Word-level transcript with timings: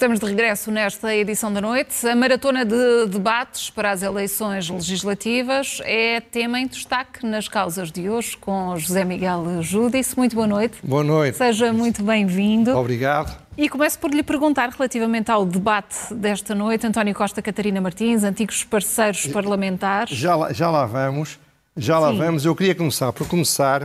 Estamos 0.00 0.18
de 0.18 0.24
regresso 0.24 0.70
nesta 0.70 1.14
edição 1.14 1.52
da 1.52 1.60
noite. 1.60 2.08
A 2.08 2.16
maratona 2.16 2.64
de 2.64 3.06
debates 3.06 3.68
para 3.68 3.90
as 3.90 4.02
eleições 4.02 4.70
legislativas 4.70 5.78
é 5.84 6.22
tema 6.22 6.58
em 6.58 6.66
destaque 6.66 7.26
nas 7.26 7.48
causas 7.48 7.92
de 7.92 8.08
hoje 8.08 8.34
com 8.34 8.74
José 8.78 9.04
Miguel 9.04 9.62
Júdice. 9.62 10.16
Muito 10.16 10.34
boa 10.34 10.46
noite. 10.46 10.78
Boa 10.82 11.04
noite. 11.04 11.36
Seja 11.36 11.70
muito 11.70 12.02
bem-vindo. 12.02 12.74
Obrigado. 12.74 13.36
E 13.58 13.68
começo 13.68 13.98
por 13.98 14.10
lhe 14.10 14.22
perguntar 14.22 14.70
relativamente 14.70 15.30
ao 15.30 15.44
debate 15.44 16.14
desta 16.14 16.54
noite. 16.54 16.86
António 16.86 17.14
Costa, 17.14 17.42
Catarina 17.42 17.78
Martins, 17.78 18.24
antigos 18.24 18.64
parceiros 18.64 19.26
parlamentares. 19.26 20.16
Já 20.16 20.34
lá, 20.34 20.50
já 20.50 20.70
lá 20.70 20.86
vamos, 20.86 21.38
já 21.76 21.98
lá 21.98 22.10
Sim. 22.10 22.16
vamos. 22.16 22.46
Eu 22.46 22.56
queria 22.56 22.74
começar 22.74 23.12
por 23.12 23.28
começar 23.28 23.82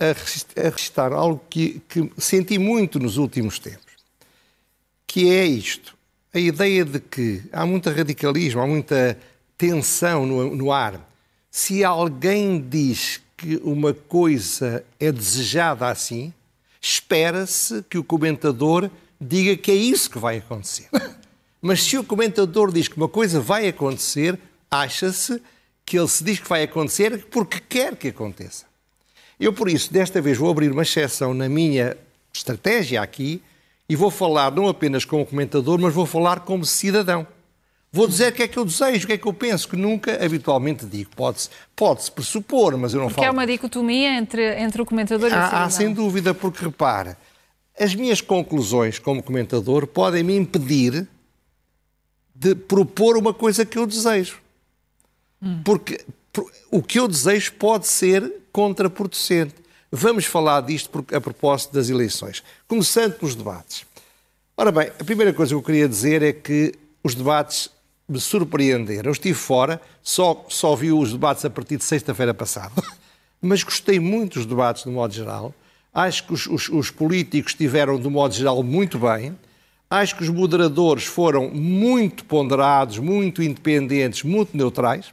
a 0.00 0.64
registrar 0.64 1.12
algo 1.12 1.40
que, 1.48 1.80
que 1.88 2.10
senti 2.18 2.58
muito 2.58 2.98
nos 2.98 3.16
últimos 3.16 3.60
tempos 3.60 3.89
que 5.10 5.28
é 5.28 5.44
isto. 5.44 5.96
A 6.32 6.38
ideia 6.38 6.84
de 6.84 7.00
que 7.00 7.42
há 7.50 7.66
muito 7.66 7.90
radicalismo, 7.90 8.60
há 8.60 8.66
muita 8.66 9.18
tensão 9.58 10.24
no, 10.24 10.54
no 10.54 10.70
ar. 10.70 11.04
Se 11.50 11.82
alguém 11.82 12.60
diz 12.60 13.20
que 13.36 13.56
uma 13.64 13.92
coisa 13.92 14.84
é 15.00 15.10
desejada 15.10 15.88
assim, 15.88 16.32
espera-se 16.80 17.84
que 17.90 17.98
o 17.98 18.04
comentador 18.04 18.88
diga 19.20 19.56
que 19.56 19.72
é 19.72 19.74
isso 19.74 20.08
que 20.08 20.18
vai 20.20 20.38
acontecer. 20.38 20.88
Mas 21.60 21.82
se 21.82 21.98
o 21.98 22.04
comentador 22.04 22.72
diz 22.72 22.86
que 22.86 22.96
uma 22.96 23.08
coisa 23.08 23.40
vai 23.40 23.66
acontecer, 23.66 24.38
acha-se 24.70 25.42
que 25.84 25.98
ele 25.98 26.06
se 26.06 26.22
diz 26.22 26.38
que 26.38 26.48
vai 26.48 26.62
acontecer 26.62 27.26
porque 27.32 27.58
quer 27.58 27.96
que 27.96 28.06
aconteça. 28.06 28.64
Eu, 29.40 29.52
por 29.52 29.68
isso, 29.68 29.92
desta 29.92 30.22
vez 30.22 30.38
vou 30.38 30.48
abrir 30.48 30.70
uma 30.70 30.82
exceção 30.82 31.34
na 31.34 31.48
minha 31.48 31.96
estratégia 32.32 33.02
aqui 33.02 33.42
e 33.90 33.96
vou 33.96 34.08
falar 34.08 34.52
não 34.52 34.68
apenas 34.68 35.04
como 35.04 35.26
comentador, 35.26 35.76
mas 35.80 35.92
vou 35.92 36.06
falar 36.06 36.40
como 36.40 36.64
cidadão. 36.64 37.26
Vou 37.90 38.06
dizer 38.06 38.30
o 38.30 38.36
que 38.36 38.44
é 38.44 38.46
que 38.46 38.56
eu 38.56 38.64
desejo, 38.64 39.02
o 39.02 39.06
que 39.08 39.14
é 39.14 39.18
que 39.18 39.26
eu 39.26 39.32
penso, 39.32 39.68
que 39.68 39.74
nunca 39.74 40.24
habitualmente 40.24 40.86
digo. 40.86 41.10
Pode-se 41.16 41.50
pode 41.74 42.04
-se 42.04 42.12
pressupor, 42.12 42.78
mas 42.78 42.94
eu 42.94 43.00
não 43.00 43.08
porque 43.08 43.16
falo. 43.16 43.26
Porque 43.26 43.26
há 43.26 43.32
uma 43.32 43.44
dicotomia 43.44 44.16
entre, 44.16 44.60
entre 44.60 44.80
o 44.80 44.86
comentador 44.86 45.28
e 45.28 45.32
o 45.32 45.34
cidadão. 45.34 45.58
Há, 45.58 45.70
sem 45.70 45.92
dúvida, 45.92 46.32
porque 46.32 46.64
repara, 46.64 47.18
as 47.76 47.92
minhas 47.92 48.20
conclusões 48.20 49.00
como 49.00 49.24
comentador 49.24 49.88
podem 49.88 50.22
me 50.22 50.36
impedir 50.36 51.08
de 52.32 52.54
propor 52.54 53.16
uma 53.16 53.34
coisa 53.34 53.66
que 53.66 53.76
eu 53.76 53.88
desejo. 53.88 54.38
Hum. 55.42 55.62
Porque 55.64 56.00
o 56.70 56.80
que 56.80 57.00
eu 57.00 57.08
desejo 57.08 57.54
pode 57.54 57.88
ser 57.88 58.32
contraproducente. 58.52 59.56
Vamos 59.92 60.24
falar 60.24 60.60
disto 60.60 61.04
a 61.12 61.20
propósito 61.20 61.74
das 61.74 61.88
eleições. 61.90 62.44
Começando 62.68 63.14
pelos 63.14 63.34
debates. 63.34 63.84
Ora 64.56 64.70
bem, 64.70 64.88
a 64.88 65.04
primeira 65.04 65.32
coisa 65.32 65.50
que 65.50 65.56
eu 65.56 65.62
queria 65.62 65.88
dizer 65.88 66.22
é 66.22 66.32
que 66.32 66.74
os 67.02 67.14
debates 67.14 67.70
me 68.08 68.20
surpreenderam. 68.20 69.08
Eu 69.08 69.12
estive 69.12 69.34
fora, 69.34 69.80
só, 70.00 70.44
só 70.48 70.76
vi 70.76 70.92
os 70.92 71.12
debates 71.12 71.44
a 71.44 71.50
partir 71.50 71.76
de 71.76 71.84
sexta-feira 71.84 72.32
passada, 72.32 72.82
mas 73.42 73.64
gostei 73.64 73.98
muito 73.98 74.34
dos 74.34 74.46
debates, 74.46 74.84
de 74.84 74.90
modo 74.90 75.12
geral. 75.12 75.52
Acho 75.92 76.24
que 76.24 76.34
os, 76.34 76.46
os, 76.46 76.68
os 76.68 76.90
políticos 76.90 77.52
estiveram, 77.52 77.98
de 77.98 78.08
modo 78.08 78.32
geral, 78.32 78.62
muito 78.62 78.96
bem. 78.96 79.36
Acho 79.88 80.16
que 80.16 80.22
os 80.22 80.28
moderadores 80.28 81.04
foram 81.04 81.50
muito 81.50 82.24
ponderados, 82.24 82.98
muito 82.98 83.42
independentes, 83.42 84.22
muito 84.22 84.56
neutrais. 84.56 85.12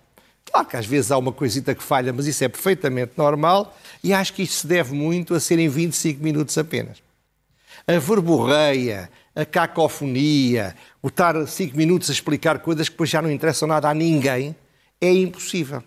Claro 0.51 0.67
que 0.67 0.77
às 0.77 0.85
vezes 0.85 1.11
há 1.11 1.17
uma 1.17 1.31
coisita 1.31 1.75
que 1.75 1.83
falha, 1.83 2.13
mas 2.13 2.25
isso 2.25 2.43
é 2.43 2.47
perfeitamente 2.47 3.13
normal. 3.17 3.77
E 4.03 4.13
acho 4.13 4.33
que 4.33 4.43
isto 4.43 4.55
se 4.55 4.67
deve 4.67 4.93
muito 4.93 5.33
a 5.33 5.39
serem 5.39 5.67
25 5.67 6.23
minutos 6.23 6.57
apenas. 6.57 6.97
A 7.87 7.97
verborreia, 7.99 9.09
a 9.35 9.45
cacofonia, 9.45 10.75
o 11.01 11.09
estar 11.09 11.45
5 11.45 11.77
minutos 11.77 12.09
a 12.09 12.13
explicar 12.13 12.59
coisas 12.59 12.89
que 12.89 12.93
depois 12.93 13.09
já 13.09 13.21
não 13.21 13.31
interessam 13.31 13.67
nada 13.67 13.89
a 13.89 13.93
ninguém, 13.93 14.55
é 14.99 15.11
impossível. 15.11 15.83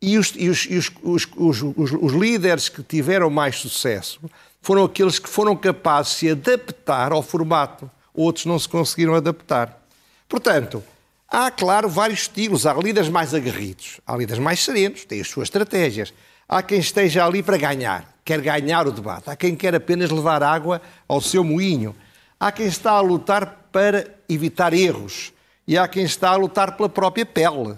E 0.00 0.18
os, 0.18 0.32
e 0.36 0.48
os, 0.48 0.68
os, 1.02 1.62
os 1.72 2.12
líderes 2.12 2.68
que 2.68 2.82
tiveram 2.82 3.30
mais 3.30 3.56
sucesso 3.56 4.20
foram 4.60 4.84
aqueles 4.84 5.18
que 5.18 5.28
foram 5.28 5.56
capazes 5.56 6.12
de 6.12 6.18
se 6.18 6.30
adaptar 6.30 7.12
ao 7.12 7.22
formato. 7.22 7.90
Outros 8.12 8.46
não 8.46 8.58
se 8.58 8.68
conseguiram 8.68 9.14
adaptar. 9.14 9.80
Portanto, 10.28 10.82
há, 11.28 11.50
claro, 11.50 11.88
vários 11.88 12.20
estilos. 12.20 12.66
Há 12.66 12.74
líderes 12.74 13.08
mais 13.08 13.34
aguerridos, 13.34 14.00
há 14.06 14.16
líderes 14.16 14.42
mais 14.42 14.64
serenos, 14.64 15.04
têm 15.04 15.20
as 15.20 15.28
suas 15.28 15.46
estratégias. 15.46 16.12
Há 16.48 16.62
quem 16.62 16.78
esteja 16.78 17.26
ali 17.26 17.42
para 17.42 17.56
ganhar, 17.56 18.14
quer 18.24 18.40
ganhar 18.40 18.86
o 18.86 18.92
debate. 18.92 19.28
Há 19.28 19.36
quem 19.36 19.56
quer 19.56 19.74
apenas 19.74 20.10
levar 20.10 20.42
água 20.42 20.80
ao 21.08 21.20
seu 21.20 21.42
moinho. 21.42 21.94
Há 22.38 22.52
quem 22.52 22.66
está 22.66 22.92
a 22.92 23.00
lutar 23.00 23.68
para 23.72 24.06
evitar 24.28 24.72
erros. 24.72 25.32
E 25.66 25.76
há 25.76 25.88
quem 25.88 26.04
está 26.04 26.30
a 26.30 26.36
lutar 26.36 26.76
pela 26.76 26.88
própria 26.88 27.26
pele. 27.26 27.74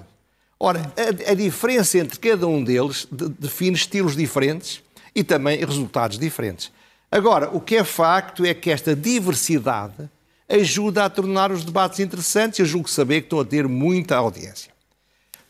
Ora, 0.60 0.92
a, 0.96 1.30
a 1.30 1.34
diferença 1.34 1.98
entre 1.98 2.18
cada 2.18 2.46
um 2.46 2.62
deles 2.62 3.06
de, 3.10 3.28
define 3.28 3.76
estilos 3.76 4.14
diferentes 4.14 4.82
e 5.14 5.24
também 5.24 5.64
resultados 5.64 6.18
diferentes. 6.18 6.70
Agora, 7.10 7.48
o 7.50 7.60
que 7.60 7.76
é 7.76 7.84
facto 7.84 8.44
é 8.44 8.52
que 8.52 8.70
esta 8.70 8.94
diversidade 8.94 10.10
ajuda 10.48 11.04
a 11.04 11.10
tornar 11.10 11.52
os 11.52 11.64
debates 11.64 12.00
interessantes. 12.00 12.58
Eu 12.58 12.66
julgo 12.66 12.88
saber 12.88 13.20
que 13.20 13.26
estão 13.26 13.40
a 13.40 13.44
ter 13.44 13.68
muita 13.68 14.16
audiência. 14.16 14.72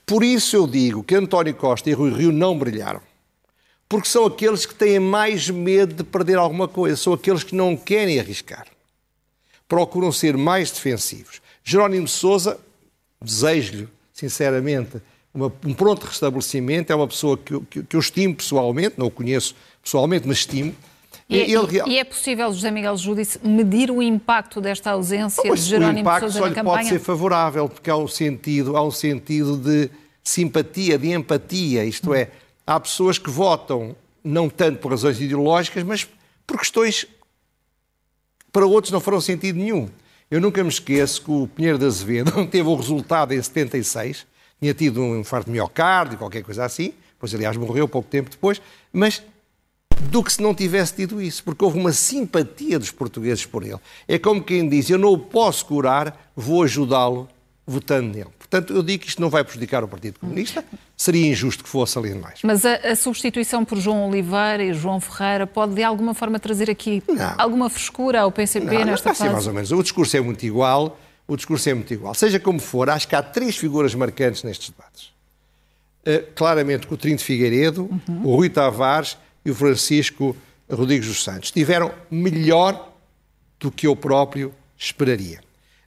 Por 0.04 0.24
isso 0.24 0.56
eu 0.56 0.66
digo 0.66 1.02
que 1.02 1.14
António 1.14 1.54
Costa 1.54 1.90
e 1.90 1.92
Rui 1.92 2.10
Rio 2.12 2.32
não 2.32 2.58
brilharam 2.58 3.00
porque 3.88 4.08
são 4.08 4.26
aqueles 4.26 4.66
que 4.66 4.74
têm 4.74 5.00
mais 5.00 5.48
medo 5.48 5.94
de 5.94 6.04
perder 6.04 6.36
alguma 6.36 6.68
coisa, 6.68 6.96
são 6.96 7.12
aqueles 7.12 7.42
que 7.42 7.54
não 7.54 7.76
querem 7.76 8.20
arriscar. 8.20 8.66
Procuram 9.66 10.12
ser 10.12 10.36
mais 10.36 10.70
defensivos. 10.70 11.40
Jerónimo 11.64 12.06
Souza, 12.06 12.60
desejo-lhe, 13.20 13.88
sinceramente, 14.12 15.00
uma, 15.32 15.52
um 15.64 15.72
pronto 15.72 16.04
restabelecimento, 16.04 16.92
é 16.92 16.96
uma 16.96 17.08
pessoa 17.08 17.38
que, 17.38 17.58
que, 17.60 17.82
que 17.82 17.96
eu 17.96 18.00
estimo 18.00 18.34
pessoalmente, 18.34 18.96
não 18.98 19.06
o 19.06 19.10
conheço 19.10 19.54
pessoalmente, 19.82 20.28
mas 20.28 20.38
estimo. 20.38 20.74
E, 21.28 21.40
é, 21.40 21.50
Ele... 21.50 21.82
e, 21.86 21.98
é 21.98 22.04
possível, 22.04 22.50
José 22.50 22.70
Miguel 22.70 22.96
Júdice, 22.96 23.38
medir 23.46 23.90
o 23.90 24.02
impacto 24.02 24.62
desta 24.62 24.92
ausência 24.92 25.54
de 25.54 25.60
Jerónimo 25.60 26.08
Sousa 26.20 26.40
na 26.40 26.46
campanha? 26.48 26.64
pode 26.64 26.88
ser 26.88 26.98
favorável, 27.00 27.68
porque 27.68 27.90
há 27.90 27.96
um 27.96 28.08
sentido, 28.08 28.74
há 28.76 28.82
um 28.82 28.90
sentido 28.90 29.58
de 29.58 29.90
simpatia, 30.24 30.98
de 30.98 31.10
empatia, 31.10 31.84
isto 31.84 32.14
é, 32.14 32.30
há 32.66 32.80
pessoas 32.80 33.18
que 33.18 33.28
votam 33.28 33.94
não 34.24 34.48
tanto 34.48 34.78
por 34.78 34.90
razões 34.90 35.20
ideológicas, 35.20 35.82
mas 35.82 36.08
por 36.46 36.58
questões 36.58 37.04
que 37.04 38.46
para 38.50 38.66
outros 38.66 38.90
não 38.90 39.00
farão 39.00 39.20
sentido 39.20 39.58
nenhum. 39.58 39.88
Eu 40.30 40.40
nunca 40.40 40.62
me 40.62 40.70
esqueço 40.70 41.22
que 41.22 41.30
o 41.30 41.46
Pinheiro 41.46 41.78
de 41.78 41.84
Azevedo 41.84 42.44
teve 42.48 42.68
o 42.68 42.74
resultado 42.74 43.34
em 43.34 43.42
76, 43.42 44.26
tinha 44.58 44.72
tido 44.72 45.02
um 45.02 45.20
infarto 45.20 45.46
de 45.46 45.52
miocárdio, 45.52 46.16
qualquer 46.16 46.42
coisa 46.42 46.64
assim, 46.64 46.94
pois 47.18 47.34
aliás 47.34 47.56
morreu 47.58 47.86
pouco 47.86 48.08
tempo 48.08 48.30
depois, 48.30 48.62
mas 48.92 49.22
do 50.00 50.22
que 50.22 50.32
se 50.32 50.42
não 50.42 50.54
tivesse 50.54 50.94
tido 50.94 51.20
isso, 51.20 51.42
porque 51.44 51.64
houve 51.64 51.78
uma 51.78 51.92
simpatia 51.92 52.78
dos 52.78 52.90
portugueses 52.90 53.44
por 53.44 53.62
ele. 53.62 53.78
É 54.06 54.18
como 54.18 54.42
quem 54.42 54.68
diz: 54.68 54.88
Eu 54.88 54.98
não 54.98 55.12
o 55.12 55.18
posso 55.18 55.66
curar, 55.66 56.30
vou 56.34 56.62
ajudá-lo 56.62 57.28
votando 57.68 58.08
nele. 58.08 58.30
Portanto, 58.38 58.72
eu 58.72 58.82
digo 58.82 59.02
que 59.02 59.10
isto 59.10 59.20
não 59.20 59.28
vai 59.28 59.44
prejudicar 59.44 59.84
o 59.84 59.88
Partido 59.88 60.18
Comunista, 60.18 60.64
seria 60.96 61.28
injusto 61.28 61.62
que 61.62 61.68
fosse, 61.68 61.98
além 61.98 62.14
de 62.14 62.18
mais. 62.18 62.40
Mas 62.42 62.64
a, 62.64 62.76
a, 62.76 62.96
substituição 62.96 63.62
por 63.62 63.78
João 63.78 64.08
Oliveira 64.08 64.64
e 64.64 64.72
João 64.72 64.98
Ferreira 64.98 65.46
pode, 65.46 65.74
de 65.74 65.82
alguma 65.82 66.14
forma, 66.14 66.40
trazer 66.40 66.70
aqui 66.70 67.02
não. 67.06 67.34
alguma 67.36 67.68
frescura 67.68 68.22
ao 68.22 68.32
PCP 68.32 68.78
não, 68.78 68.84
nesta 68.86 69.10
não, 69.10 69.14
fase? 69.14 69.30
mais 69.30 69.46
ou 69.46 69.52
menos. 69.52 69.70
O 69.70 69.82
discurso 69.82 70.16
é 70.16 70.20
muito 70.22 70.46
igual, 70.46 70.98
o 71.26 71.36
discurso 71.36 71.68
é 71.68 71.74
muito 71.74 71.92
igual. 71.92 72.14
Seja 72.14 72.40
como 72.40 72.58
for, 72.58 72.88
acho 72.88 73.06
que 73.06 73.14
há 73.14 73.22
três 73.22 73.54
figuras 73.54 73.94
marcantes 73.94 74.42
nestes 74.42 74.70
debates. 74.70 75.08
Uh, 76.06 76.32
claramente, 76.34 76.88
o 76.90 76.96
de 76.96 77.18
Figueiredo, 77.18 77.82
uhum. 77.82 78.22
o 78.24 78.36
Rui 78.36 78.48
Tavares 78.48 79.18
e 79.48 79.50
o 79.50 79.54
Francisco 79.54 80.36
Rodrigues 80.70 81.08
dos 81.08 81.24
Santos. 81.24 81.50
Tiveram 81.50 81.92
melhor 82.10 82.92
do 83.58 83.70
que 83.70 83.86
eu 83.86 83.96
próprio 83.96 84.54
esperaria. 84.76 85.40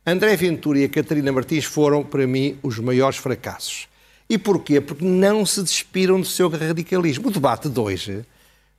André 0.06 0.36
Ventura 0.36 0.80
e 0.80 0.84
a 0.84 0.90
Catarina 0.90 1.32
Martins 1.32 1.64
foram, 1.64 2.04
para 2.04 2.26
mim, 2.26 2.58
os 2.64 2.80
maiores 2.80 3.18
fracassos. 3.18 3.88
E 4.28 4.38
porquê? 4.38 4.82
Porque 4.82 5.06
não 5.06 5.46
se 5.46 5.62
despiram 5.62 6.20
do 6.20 6.26
seu 6.26 6.50
radicalismo. 6.50 7.28
O 7.28 7.32
debate 7.32 7.70
de 7.70 7.80
hoje 7.80 8.26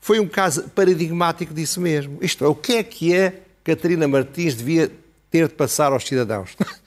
foi 0.01 0.19
um 0.19 0.27
caso 0.27 0.69
paradigmático 0.71 1.55
disso 1.55 1.81
mesmo. 1.81 2.19
Isto 2.21 2.45
é, 2.45 2.49
o 2.49 2.55
que 2.55 2.75
é 2.75 2.83
que 2.83 3.17
a 3.17 3.33
Catarina 3.63 4.09
Martins 4.09 4.57
devia 4.57 4.91
ter 5.31 5.47
de 5.47 5.55
passar 5.55 5.93
aos 5.93 6.07
cidadãos? 6.07 6.57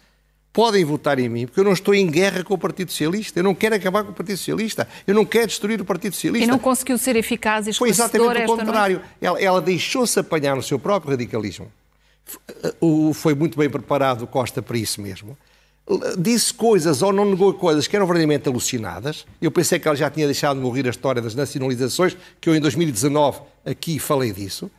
Podem 0.55 0.83
votar 0.83 1.19
em 1.19 1.29
mim, 1.29 1.45
porque 1.45 1.59
eu 1.59 1.63
não 1.63 1.73
estou 1.73 1.93
em 1.93 2.07
guerra 2.07 2.43
com 2.43 2.55
o 2.55 2.57
Partido 2.57 2.89
Socialista. 2.89 3.39
Eu 3.39 3.43
não 3.43 3.53
quero 3.53 3.75
acabar 3.75 4.03
com 4.03 4.11
o 4.11 4.13
Partido 4.13 4.37
Socialista. 4.37 4.87
Eu 5.05 5.13
não 5.13 5.25
quero 5.25 5.47
destruir 5.47 5.79
o 5.79 5.85
Partido 5.85 6.15
Socialista. 6.15 6.47
E 6.47 6.49
não 6.49 6.57
conseguiu 6.57 6.97
ser 6.97 7.15
eficaz 7.15 7.67
e 7.67 7.73
Foi 7.73 7.89
exatamente 7.89 8.43
o 8.43 8.55
contrário. 8.55 9.01
Ela, 9.21 9.39
ela 9.39 9.61
deixou-se 9.61 10.17
apanhar 10.17 10.55
no 10.55 10.63
seu 10.63 10.79
próprio 10.79 11.11
radicalismo 11.11 11.69
foi 13.13 13.35
muito 13.35 13.57
bem 13.57 13.69
preparado 13.69 14.25
Costa 14.27 14.61
para 14.61 14.77
isso 14.77 15.01
mesmo. 15.01 15.37
Disse 16.17 16.51
coisas 16.51 17.03
ou 17.03 17.13
não 17.13 17.25
negou 17.25 17.53
coisas 17.53 17.87
que 17.87 17.95
eram 17.95 18.07
verdadeiramente 18.07 18.49
alucinadas. 18.49 19.25
Eu 19.39 19.51
pensei 19.51 19.77
que 19.77 19.87
ela 19.87 19.95
já 19.95 20.09
tinha 20.09 20.25
deixado 20.25 20.57
de 20.57 20.63
morrer 20.63 20.87
a 20.87 20.89
história 20.89 21.21
das 21.21 21.35
nacionalizações, 21.35 22.17
que 22.41 22.49
eu 22.49 22.55
em 22.55 22.59
2019 22.59 23.41
aqui 23.63 23.99
falei 23.99 24.31
disso. 24.31 24.69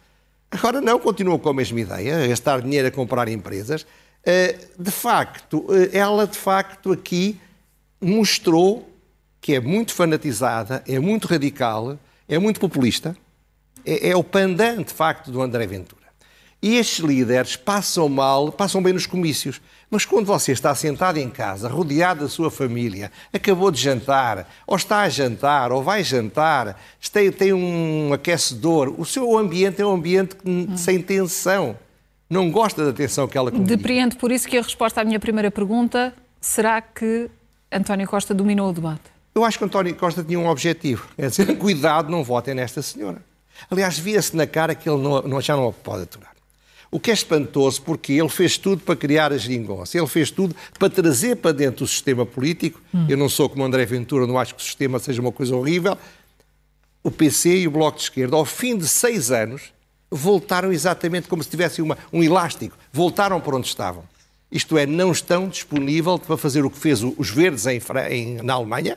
Agora 0.50 0.80
não, 0.80 0.98
continuam 0.98 1.38
com 1.38 1.48
a 1.48 1.54
mesma 1.54 1.80
ideia, 1.80 2.24
a 2.24 2.26
gastar 2.26 2.60
dinheiro 2.60 2.88
a 2.88 2.90
comprar 2.90 3.28
empresas. 3.28 3.86
Eh, 4.28 4.58
de 4.76 4.90
facto, 4.90 5.64
eh, 5.70 5.96
ela 5.96 6.26
de 6.26 6.36
facto 6.36 6.90
aqui 6.90 7.40
mostrou 8.00 8.90
que 9.40 9.54
é 9.54 9.60
muito 9.60 9.94
fanatizada, 9.94 10.82
é 10.84 10.98
muito 10.98 11.28
radical, 11.28 11.96
é 12.28 12.36
muito 12.36 12.58
populista, 12.58 13.16
é, 13.84 14.10
é 14.10 14.16
o 14.16 14.24
pandan 14.24 14.82
de 14.82 14.92
facto 14.92 15.30
do 15.30 15.40
André 15.40 15.64
Ventura. 15.68 16.06
E 16.60 16.74
estes 16.74 17.04
líderes 17.04 17.54
passam 17.54 18.08
mal, 18.08 18.50
passam 18.50 18.82
bem 18.82 18.92
nos 18.92 19.06
comícios. 19.06 19.60
Mas 19.88 20.04
quando 20.04 20.26
você 20.26 20.50
está 20.50 20.74
sentado 20.74 21.18
em 21.18 21.30
casa, 21.30 21.68
rodeado 21.68 22.22
da 22.22 22.28
sua 22.28 22.50
família, 22.50 23.12
acabou 23.32 23.70
de 23.70 23.80
jantar, 23.80 24.50
ou 24.66 24.76
está 24.76 25.02
a 25.02 25.08
jantar, 25.08 25.70
ou 25.70 25.84
vai 25.84 26.02
jantar, 26.02 26.80
tem, 27.12 27.30
tem 27.30 27.52
um 27.52 28.12
aquecedor, 28.12 28.92
o 28.98 29.04
seu 29.04 29.38
ambiente 29.38 29.80
é 29.80 29.86
um 29.86 29.94
ambiente 29.94 30.36
sem 30.76 31.00
tensão. 31.00 31.78
Não 32.28 32.50
gosta 32.50 32.84
da 32.84 32.92
tensão 32.92 33.28
que 33.28 33.38
ela 33.38 33.50
comunica. 33.50 33.76
Depreendo 33.76 34.16
por 34.16 34.32
isso 34.32 34.48
que 34.48 34.58
a 34.58 34.62
resposta 34.62 35.00
à 35.00 35.04
minha 35.04 35.20
primeira 35.20 35.50
pergunta 35.50 36.12
será 36.40 36.80
que 36.80 37.30
António 37.70 38.06
Costa 38.06 38.34
dominou 38.34 38.70
o 38.70 38.72
debate. 38.72 39.02
Eu 39.34 39.44
acho 39.44 39.58
que 39.58 39.64
António 39.64 39.94
Costa 39.94 40.24
tinha 40.24 40.38
um 40.38 40.48
objetivo. 40.48 41.06
É 41.16 41.28
dizer, 41.28 41.46
cuidado, 41.58 42.10
não 42.10 42.24
votem 42.24 42.54
nesta 42.54 42.82
senhora. 42.82 43.22
Aliás, 43.70 43.98
via-se 43.98 44.36
na 44.36 44.46
cara 44.46 44.74
que 44.74 44.88
ele 44.88 45.00
não, 45.00 45.40
já 45.40 45.56
não 45.56 45.72
pode 45.72 46.02
aturar. 46.02 46.34
O 46.90 47.00
que 47.00 47.10
é 47.10 47.14
espantoso, 47.14 47.82
porque 47.82 48.12
ele 48.12 48.28
fez 48.28 48.56
tudo 48.56 48.82
para 48.82 48.96
criar 48.96 49.32
a 49.32 49.36
geringonça, 49.36 49.98
ele 49.98 50.06
fez 50.06 50.30
tudo 50.30 50.54
para 50.78 50.88
trazer 50.88 51.36
para 51.36 51.52
dentro 51.52 51.84
o 51.84 51.88
sistema 51.88 52.24
político. 52.24 52.80
Hum. 52.94 53.06
Eu 53.08 53.16
não 53.16 53.28
sou 53.28 53.48
como 53.48 53.64
André 53.64 53.84
Ventura, 53.84 54.26
não 54.26 54.38
acho 54.38 54.54
que 54.54 54.62
o 54.62 54.64
sistema 54.64 54.98
seja 54.98 55.20
uma 55.20 55.32
coisa 55.32 55.54
horrível. 55.54 55.98
O 57.02 57.10
PC 57.10 57.58
e 57.58 57.68
o 57.68 57.70
Bloco 57.70 57.98
de 57.98 58.04
Esquerda, 58.04 58.36
ao 58.36 58.44
fim 58.44 58.76
de 58.76 58.88
seis 58.88 59.30
anos, 59.30 59.72
voltaram 60.10 60.72
exatamente 60.72 61.28
como 61.28 61.42
se 61.42 61.50
tivessem 61.50 61.84
uma, 61.84 61.98
um 62.12 62.22
elástico, 62.22 62.76
voltaram 62.92 63.40
para 63.40 63.56
onde 63.56 63.66
estavam. 63.66 64.04
Isto 64.50 64.78
é, 64.78 64.86
não 64.86 65.10
estão 65.10 65.48
disponíveis 65.48 66.20
para 66.20 66.36
fazer 66.36 66.64
o 66.64 66.70
que 66.70 66.78
fez 66.78 67.02
os 67.02 67.30
verdes 67.30 67.66
em, 67.66 67.80
em, 68.10 68.42
na 68.42 68.54
Alemanha, 68.54 68.96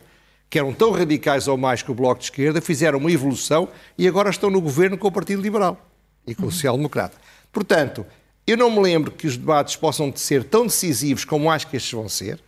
que 0.49 0.57
eram 0.57 0.73
tão 0.73 0.91
radicais 0.91 1.47
ou 1.47 1.57
mais 1.57 1.81
que 1.81 1.91
o 1.91 1.93
Bloco 1.93 2.19
de 2.19 2.25
Esquerda, 2.25 2.61
fizeram 2.61 2.99
uma 2.99 3.11
evolução 3.11 3.69
e 3.97 4.07
agora 4.07 4.29
estão 4.29 4.49
no 4.49 4.61
governo 4.61 4.97
com 4.97 5.07
o 5.07 5.11
Partido 5.11 5.41
Liberal 5.41 5.77
e 6.25 6.33
com 6.33 6.47
o 6.47 6.51
Social 6.51 6.75
Democrata. 6.75 7.17
Portanto, 7.51 8.05
eu 8.45 8.57
não 8.57 8.71
me 8.71 8.79
lembro 8.79 9.11
que 9.11 9.27
os 9.27 9.37
debates 9.37 9.75
possam 9.75 10.11
ser 10.15 10.43
tão 10.43 10.65
decisivos 10.65 11.23
como 11.23 11.51
acho 11.51 11.67
que 11.67 11.77
estes 11.77 11.91
vão 11.91 12.09
ser. 12.09 12.39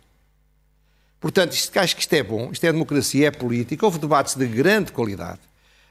Portanto, 1.20 1.52
isto, 1.52 1.76
acho 1.78 1.94
que 1.94 2.02
isto 2.02 2.12
é 2.14 2.22
bom, 2.22 2.50
isto 2.50 2.64
é 2.64 2.72
democracia, 2.72 3.28
é 3.28 3.30
política, 3.30 3.86
houve 3.86 4.00
debates 4.00 4.34
de 4.34 4.46
grande 4.46 4.90
qualidade. 4.90 5.38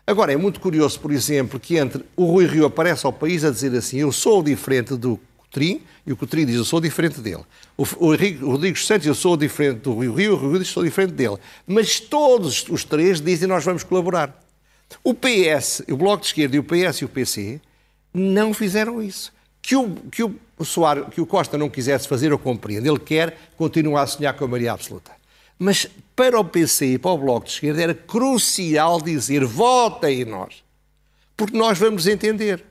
Agora, 0.05 0.33
é 0.33 0.37
muito 0.37 0.59
curioso, 0.59 0.99
por 0.99 1.11
exemplo, 1.11 1.59
que 1.59 1.77
entre 1.77 2.03
o 2.15 2.25
Rui 2.25 2.45
Rio 2.45 2.65
aparece 2.65 3.05
ao 3.05 3.13
país 3.13 3.43
a 3.43 3.51
dizer 3.51 3.75
assim: 3.75 3.99
eu 3.99 4.11
sou 4.11 4.41
diferente 4.41 4.95
do 4.95 5.19
Cotrim, 5.37 5.81
e 6.05 6.11
o 6.11 6.17
Cotrim 6.17 6.45
diz: 6.45 6.55
eu 6.55 6.65
sou 6.65 6.81
diferente 6.81 7.21
dele. 7.21 7.43
O, 7.77 7.83
o, 7.83 8.07
o 8.07 8.51
Rodrigo 8.51 8.77
Santos, 8.77 9.05
eu 9.05 9.15
sou 9.15 9.37
diferente 9.37 9.79
do 9.81 9.93
Rui 9.93 10.13
Rio, 10.13 10.33
o 10.33 10.35
Rui 10.35 10.49
Rio 10.51 10.59
diz: 10.59 10.69
sou 10.69 10.83
diferente 10.83 11.13
dele. 11.13 11.37
Mas 11.67 11.99
todos 11.99 12.65
os 12.69 12.83
três 12.83 13.21
dizem: 13.21 13.47
nós 13.47 13.63
vamos 13.63 13.83
colaborar. 13.83 14.37
O 15.03 15.13
PS, 15.13 15.83
o 15.89 15.95
Bloco 15.95 16.21
de 16.21 16.27
Esquerda 16.27 16.55
e 16.55 16.59
o 16.59 16.63
PS 16.63 16.97
e 17.01 17.05
o 17.05 17.09
PC 17.09 17.61
não 18.13 18.53
fizeram 18.53 19.01
isso. 19.01 19.31
Que 19.61 19.75
o, 19.75 19.95
que 20.11 20.23
o, 20.23 20.35
Soares, 20.65 21.05
que 21.11 21.21
o 21.21 21.25
Costa 21.25 21.57
não 21.57 21.69
quisesse 21.69 22.07
fazer, 22.07 22.31
eu 22.31 22.39
compreendo. 22.39 22.87
Ele 22.87 22.99
quer 22.99 23.37
continuar 23.55 24.01
a 24.01 24.07
sonhar 24.07 24.33
com 24.33 24.43
a 24.43 24.47
maioria 24.47 24.73
absoluta. 24.73 25.11
Mas 25.63 25.85
para 26.15 26.39
o 26.39 26.43
PC 26.43 26.93
e 26.93 26.97
para 26.97 27.11
o 27.11 27.17
Bloco 27.19 27.45
de 27.45 27.51
Esquerda 27.51 27.83
era 27.83 27.93
crucial 27.93 28.99
dizer 28.99 29.45
votem 29.45 30.21
em 30.21 30.25
nós. 30.25 30.63
Porque 31.37 31.55
nós 31.55 31.77
vamos 31.77 32.07
entender. 32.07 32.63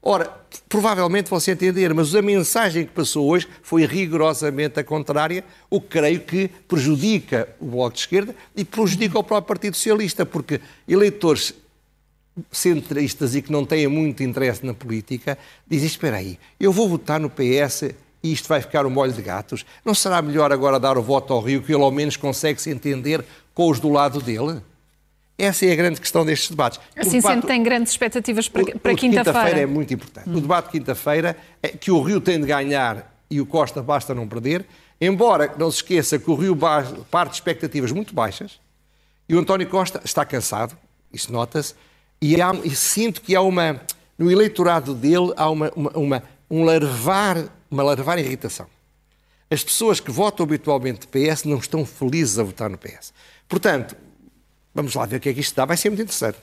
Ora, 0.00 0.32
provavelmente 0.68 1.28
vão-se 1.28 1.50
entender, 1.50 1.92
mas 1.92 2.14
a 2.14 2.22
mensagem 2.22 2.86
que 2.86 2.92
passou 2.92 3.28
hoje 3.28 3.48
foi 3.64 3.84
rigorosamente 3.84 4.78
a 4.78 4.84
contrária, 4.84 5.44
o 5.68 5.80
que 5.80 5.88
creio 5.88 6.20
que 6.20 6.46
prejudica 6.68 7.48
o 7.58 7.66
Bloco 7.66 7.94
de 7.94 8.02
Esquerda 8.02 8.36
e 8.54 8.64
prejudica 8.64 9.18
o 9.18 9.24
próprio 9.24 9.48
Partido 9.48 9.74
Socialista, 9.74 10.24
porque 10.24 10.60
eleitores 10.86 11.52
centristas 12.52 13.34
e 13.34 13.42
que 13.42 13.50
não 13.50 13.66
têm 13.66 13.88
muito 13.88 14.22
interesse 14.22 14.64
na 14.64 14.72
política, 14.72 15.36
dizem, 15.66 15.88
espera 15.88 16.18
aí, 16.18 16.38
eu 16.60 16.70
vou 16.70 16.88
votar 16.88 17.18
no 17.18 17.28
PS 17.28 17.90
e 18.26 18.32
isto 18.32 18.48
vai 18.48 18.60
ficar 18.60 18.84
um 18.86 18.90
molho 18.90 19.12
de 19.12 19.22
gatos. 19.22 19.64
Não 19.84 19.94
será 19.94 20.20
melhor 20.20 20.52
agora 20.52 20.80
dar 20.80 20.98
o 20.98 21.02
voto 21.02 21.32
ao 21.32 21.40
Rio, 21.40 21.62
que 21.62 21.72
ele 21.72 21.82
ao 21.82 21.90
menos 21.90 22.16
consegue 22.16 22.60
se 22.60 22.70
entender 22.70 23.24
com 23.54 23.70
os 23.70 23.78
do 23.78 23.88
lado 23.88 24.20
dele? 24.20 24.60
Essa 25.38 25.66
é 25.66 25.72
a 25.72 25.76
grande 25.76 26.00
questão 26.00 26.24
destes 26.24 26.50
debates. 26.50 26.80
Assim 26.96 27.18
debate, 27.18 27.34
sendo, 27.34 27.46
tem 27.46 27.62
grandes 27.62 27.92
expectativas 27.92 28.48
para, 28.48 28.64
para 28.64 28.94
quinta-feira. 28.94 29.24
Quinta-feira 29.24 29.60
é 29.60 29.66
muito 29.66 29.92
importante. 29.92 30.28
Hum. 30.28 30.36
O 30.36 30.40
debate 30.40 30.66
de 30.66 30.72
quinta-feira 30.72 31.36
é 31.62 31.68
que 31.68 31.90
o 31.90 32.00
Rio 32.00 32.20
tem 32.20 32.40
de 32.40 32.46
ganhar 32.46 33.14
e 33.30 33.40
o 33.40 33.46
Costa 33.46 33.82
basta 33.82 34.14
não 34.14 34.26
perder, 34.26 34.64
embora 35.00 35.54
não 35.58 35.70
se 35.70 35.78
esqueça 35.78 36.18
que 36.18 36.30
o 36.30 36.34
Rio 36.34 36.56
parte 37.10 37.30
de 37.30 37.36
expectativas 37.36 37.92
muito 37.92 38.14
baixas 38.14 38.58
e 39.28 39.34
o 39.34 39.38
António 39.40 39.68
Costa 39.68 40.00
está 40.04 40.24
cansado, 40.24 40.76
isso 41.12 41.32
nota-se, 41.32 41.74
e, 42.22 42.40
há, 42.40 42.52
e 42.64 42.70
sinto 42.70 43.20
que 43.20 43.34
há 43.34 43.42
uma, 43.42 43.80
no 44.16 44.30
eleitorado 44.30 44.94
dele, 44.94 45.32
há 45.36 45.50
uma, 45.50 45.72
uma, 45.74 45.90
uma, 45.90 46.22
um 46.50 46.64
larvar, 46.64 47.48
uma 47.70 47.82
larvar 47.82 48.18
irritação. 48.18 48.66
As 49.50 49.62
pessoas 49.62 50.00
que 50.00 50.10
votam 50.10 50.44
habitualmente 50.44 51.06
PS 51.06 51.44
não 51.44 51.58
estão 51.58 51.84
felizes 51.84 52.38
a 52.38 52.42
votar 52.42 52.68
no 52.68 52.76
PS. 52.76 53.12
Portanto, 53.48 53.96
vamos 54.74 54.94
lá 54.94 55.06
ver 55.06 55.16
o 55.16 55.20
que 55.20 55.28
é 55.28 55.34
que 55.34 55.40
isto 55.40 55.54
dá, 55.54 55.64
vai 55.64 55.76
ser 55.76 55.88
muito 55.90 56.02
interessante. 56.02 56.38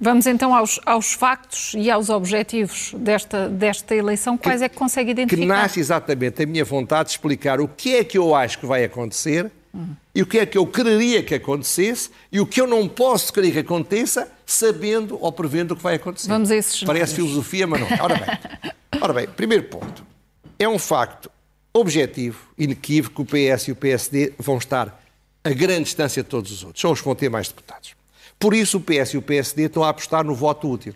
Vamos 0.00 0.26
então 0.26 0.54
aos, 0.54 0.80
aos 0.84 1.12
factos 1.12 1.72
e 1.76 1.90
aos 1.90 2.10
objetivos 2.10 2.92
desta, 2.96 3.48
desta 3.48 3.94
eleição. 3.94 4.36
Quais 4.36 4.60
que, 4.60 4.64
é 4.64 4.68
que 4.68 4.76
consegue 4.76 5.10
identificar? 5.12 5.42
Que 5.42 5.46
nasce 5.46 5.80
exatamente 5.80 6.42
a 6.42 6.46
minha 6.46 6.64
vontade 6.64 7.08
de 7.08 7.12
explicar 7.12 7.60
o 7.60 7.68
que 7.68 7.96
é 7.96 8.04
que 8.04 8.18
eu 8.18 8.34
acho 8.34 8.58
que 8.58 8.66
vai 8.66 8.84
acontecer 8.84 9.50
uhum. 9.72 9.94
e 10.14 10.22
o 10.22 10.26
que 10.26 10.38
é 10.38 10.46
que 10.46 10.58
eu 10.58 10.66
quereria 10.66 11.22
que 11.22 11.34
acontecesse 11.34 12.10
e 12.30 12.40
o 12.40 12.46
que 12.46 12.60
eu 12.60 12.66
não 12.66 12.88
posso 12.88 13.32
querer 13.32 13.52
que 13.52 13.60
aconteça 13.60 14.30
sabendo 14.44 15.16
ou 15.20 15.30
prevendo 15.32 15.72
o 15.72 15.76
que 15.76 15.82
vai 15.82 15.94
acontecer. 15.94 16.28
Vamos 16.28 16.50
a 16.50 16.56
esses 16.56 16.82
Parece 16.82 17.14
filosofia, 17.14 17.66
mas 17.66 17.80
não. 17.80 17.88
Ora 18.00 18.16
bem, 18.16 18.70
ora 19.00 19.12
bem, 19.12 19.28
primeiro 19.28 19.64
ponto. 19.64 20.13
É 20.58 20.68
um 20.68 20.78
facto 20.78 21.30
objetivo, 21.72 22.38
inequívoco, 22.56 23.24
que 23.24 23.34
o 23.34 23.54
PS 23.54 23.68
e 23.68 23.72
o 23.72 23.76
PSD 23.76 24.32
vão 24.38 24.58
estar 24.58 25.02
a 25.42 25.50
grande 25.50 25.84
distância 25.84 26.22
de 26.22 26.28
todos 26.28 26.50
os 26.50 26.62
outros. 26.62 26.80
São 26.80 26.92
os 26.92 27.00
que 27.00 27.04
vão 27.04 27.14
ter 27.14 27.28
mais 27.28 27.48
deputados. 27.48 27.94
Por 28.38 28.54
isso 28.54 28.78
o 28.78 28.80
PS 28.80 29.14
e 29.14 29.18
o 29.18 29.22
PSD 29.22 29.64
estão 29.64 29.82
a 29.82 29.88
apostar 29.88 30.24
no 30.24 30.34
voto 30.34 30.70
útil. 30.70 30.94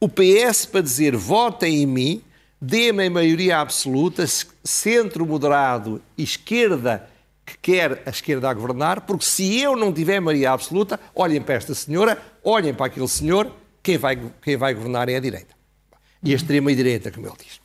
O 0.00 0.08
PS 0.08 0.66
para 0.66 0.80
dizer 0.80 1.16
votem 1.16 1.82
em 1.82 1.86
mim, 1.86 2.22
dê-me 2.60 3.06
a 3.06 3.10
maioria 3.10 3.58
absoluta, 3.58 4.24
centro 4.64 5.24
moderado, 5.24 6.02
esquerda 6.18 7.08
que 7.46 7.56
quer 7.58 8.02
a 8.04 8.10
esquerda 8.10 8.50
a 8.50 8.54
governar, 8.54 9.02
porque 9.02 9.24
se 9.24 9.60
eu 9.60 9.76
não 9.76 9.92
tiver 9.92 10.20
maioria 10.20 10.52
absoluta, 10.52 10.98
olhem 11.14 11.40
para 11.40 11.54
esta 11.54 11.74
senhora, 11.74 12.20
olhem 12.42 12.74
para 12.74 12.86
aquele 12.86 13.08
senhor, 13.08 13.52
quem 13.82 13.98
vai, 13.98 14.18
quem 14.42 14.56
vai 14.56 14.74
governar 14.74 15.08
é 15.08 15.16
a 15.16 15.20
direita. 15.20 15.54
E 16.22 16.32
a 16.32 16.36
extrema-direita, 16.36 17.10
como 17.10 17.26
ele 17.26 17.36
diz. 17.44 17.61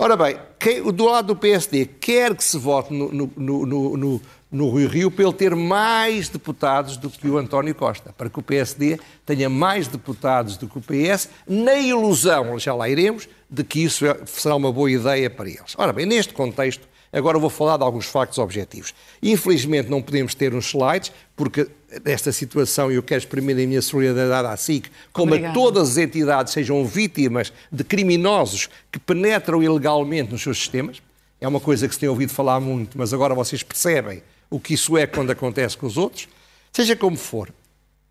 Ora 0.00 0.16
bem, 0.16 0.38
quem, 0.60 0.80
do 0.92 1.06
lado 1.06 1.26
do 1.26 1.36
PSD 1.36 1.84
quer 1.84 2.32
que 2.36 2.44
se 2.44 2.56
vote 2.56 2.94
no, 2.94 3.10
no, 3.10 3.66
no, 3.66 4.20
no, 4.48 4.70
Rio 4.76 4.88
Rio 4.88 5.10
para 5.10 5.24
ele 5.24 5.32
ter 5.32 5.56
mais 5.56 6.28
deputados 6.28 6.96
do 6.96 7.10
que 7.10 7.26
o 7.28 7.36
António 7.36 7.74
Costa, 7.74 8.14
para 8.16 8.30
que 8.30 8.38
o 8.38 8.42
PSD 8.42 9.00
tenha 9.26 9.48
mais 9.48 9.88
deputados 9.88 10.56
do 10.56 10.68
que 10.68 10.78
o 10.78 10.80
PS, 10.80 11.28
na 11.48 11.74
ilusão, 11.74 12.56
já 12.60 12.72
lá 12.74 12.88
iremos, 12.88 13.28
de 13.50 13.64
que 13.64 13.82
isso 13.82 14.06
é, 14.06 14.16
será 14.24 14.54
uma 14.54 14.70
boa 14.70 14.88
ideia 14.88 15.28
para 15.28 15.48
eles. 15.48 15.74
Ora 15.76 15.92
bem, 15.92 16.06
neste 16.06 16.32
contexto, 16.32 16.86
Agora 17.12 17.38
vou 17.38 17.48
falar 17.48 17.76
de 17.76 17.84
alguns 17.84 18.06
factos 18.06 18.38
objetivos. 18.38 18.94
Infelizmente 19.22 19.88
não 19.88 20.02
podemos 20.02 20.34
ter 20.34 20.54
uns 20.54 20.66
slides, 20.66 21.10
porque 21.34 21.68
esta 22.04 22.30
situação, 22.32 22.90
eu 22.90 23.02
quero 23.02 23.20
exprimir 23.20 23.56
a 23.56 23.66
minha 23.66 23.80
solidariedade 23.80 24.46
à 24.48 24.56
SIC, 24.56 24.90
como 25.12 25.32
Obrigada. 25.32 25.52
a 25.52 25.54
todas 25.54 25.90
as 25.90 25.96
entidades 25.96 26.52
sejam 26.52 26.84
vítimas 26.84 27.52
de 27.72 27.82
criminosos 27.82 28.68
que 28.92 28.98
penetram 28.98 29.62
ilegalmente 29.62 30.30
nos 30.30 30.42
seus 30.42 30.58
sistemas. 30.58 31.00
É 31.40 31.48
uma 31.48 31.60
coisa 31.60 31.88
que 31.88 31.94
se 31.94 32.00
tem 32.00 32.08
ouvido 32.08 32.32
falar 32.32 32.60
muito, 32.60 32.98
mas 32.98 33.14
agora 33.14 33.34
vocês 33.34 33.62
percebem 33.62 34.22
o 34.50 34.60
que 34.60 34.74
isso 34.74 34.96
é 34.96 35.06
quando 35.06 35.30
acontece 35.30 35.76
com 35.76 35.86
os 35.86 35.96
outros. 35.96 36.28
Seja 36.72 36.94
como 36.94 37.16
for, 37.16 37.52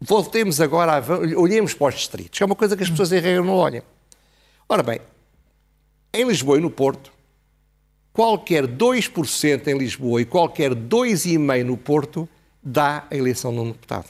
voltemos 0.02 0.60
agora, 0.60 0.98
a, 0.98 1.40
olhemos 1.40 1.74
para 1.74 1.88
os 1.88 1.96
distritos, 1.96 2.42
é 2.42 2.46
uma 2.46 2.56
coisa 2.56 2.76
que 2.76 2.84
as 2.84 2.90
pessoas 2.90 3.12
em 3.12 3.20
regra 3.20 3.44
não 3.44 3.54
olham. 3.54 3.84
Ora 4.68 4.82
bem, 4.82 5.00
em 6.14 6.28
Lisboa 6.28 6.58
e 6.58 6.62
no 6.62 6.72
Porto, 6.72 7.12
qualquer 8.18 8.66
2% 8.66 9.68
em 9.68 9.78
Lisboa 9.78 10.20
e 10.20 10.26
qualquer 10.26 10.74
2,5% 10.74 11.64
no 11.64 11.78
Porto 11.78 12.28
dá 12.64 13.06
a 13.12 13.16
eleição 13.16 13.54
de 13.54 13.60
um 13.60 13.68
deputado. 13.68 14.08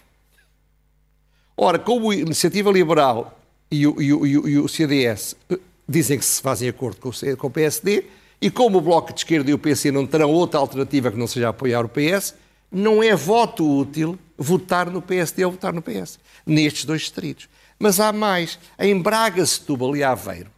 Ora, 1.58 1.78
como 1.78 2.12
a 2.12 2.16
Iniciativa 2.16 2.72
Liberal 2.72 3.38
e 3.70 3.86
o, 3.86 4.02
e, 4.02 4.14
o, 4.14 4.48
e 4.48 4.58
o, 4.60 4.68
CDS 4.70 5.36
eh, 5.50 5.60
dizem 5.90 6.18
que 6.18 6.24
se 6.24 6.42
fazem 6.42 6.70
acordo 6.70 7.02
com 7.02 7.10
o, 7.10 7.38
com 7.38 7.48
o 7.48 7.52
PSD, 7.52 8.06
e 8.40 8.50
como 8.50 8.78
o 8.78 8.82
Bloco 8.82 9.12
de 9.12 9.20
Esquerda 9.20 9.52
e 9.52 9.54
o 9.54 9.60
PC 9.60 9.92
não 9.92 10.08
terão 10.08 10.32
outra 10.32 10.58
alternativa 10.58 11.12
que 11.12 11.18
não 11.18 11.28
seja 11.28 11.50
apoiar 11.50 11.84
o 11.84 11.90
PS, 11.90 12.34
não 12.72 13.04
é 13.04 13.14
voto 13.14 13.70
útil 13.70 14.18
votar 14.38 14.90
no 14.90 15.02
PSD 15.02 15.44
ou 15.44 15.52
votar 15.52 15.74
no 15.74 15.82
PS, 15.82 16.18
nestes 16.46 16.86
dois 16.86 17.02
distritos. 17.02 17.50
Mas 17.78 18.00
há 18.00 18.14
mais. 18.14 18.58
Em 18.80 18.98
Braga, 19.02 19.46
Setúbal 19.46 19.98
e 19.98 20.04
Aveiro, 20.04 20.50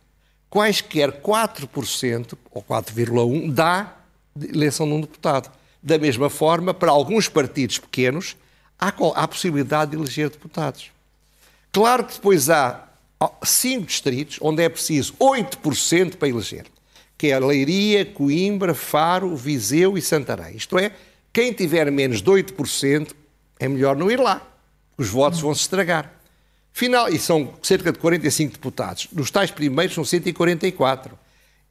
quaisquer 0.49 1.21
4% 1.21 2.37
ou 2.51 2.63
4,1% 2.63 3.53
dá 3.53 3.95
eleição 4.35 4.87
de 4.87 4.93
um 4.93 5.01
deputado. 5.01 5.51
Da 5.81 5.97
mesma 5.97 6.29
forma, 6.29 6.73
para 6.73 6.91
alguns 6.91 7.27
partidos 7.27 7.77
pequenos, 7.77 8.35
há, 8.79 8.87
há 8.87 9.27
possibilidade 9.27 9.91
de 9.91 9.97
eleger 9.97 10.29
deputados. 10.29 10.91
Claro 11.71 12.03
que 12.03 12.13
depois 12.13 12.49
há 12.49 12.87
cinco 13.43 13.85
distritos 13.85 14.39
onde 14.41 14.63
é 14.63 14.69
preciso 14.69 15.13
8% 15.19 16.15
para 16.15 16.27
eleger, 16.27 16.65
que 17.17 17.27
é 17.27 17.39
Leiria, 17.39 18.05
Coimbra, 18.05 18.73
Faro, 18.73 19.35
Viseu 19.35 19.97
e 19.97 20.01
Santarém. 20.01 20.55
Isto 20.55 20.79
é, 20.79 20.91
quem 21.31 21.53
tiver 21.53 21.91
menos 21.91 22.21
de 22.21 22.29
8% 22.29 23.11
é 23.59 23.67
melhor 23.67 23.95
não 23.95 24.09
ir 24.09 24.19
lá. 24.19 24.41
Os 24.97 25.09
votos 25.09 25.39
vão 25.39 25.53
se 25.53 25.61
estragar. 25.61 26.18
Final, 26.79 27.09
e 27.09 27.19
são 27.19 27.55
cerca 27.62 27.91
de 27.91 28.00
45 28.00 28.53
deputados. 28.53 29.09
Nos 29.12 29.29
tais 29.29 29.51
primeiros 29.51 29.93
são 29.93 30.05
144. 30.05 31.19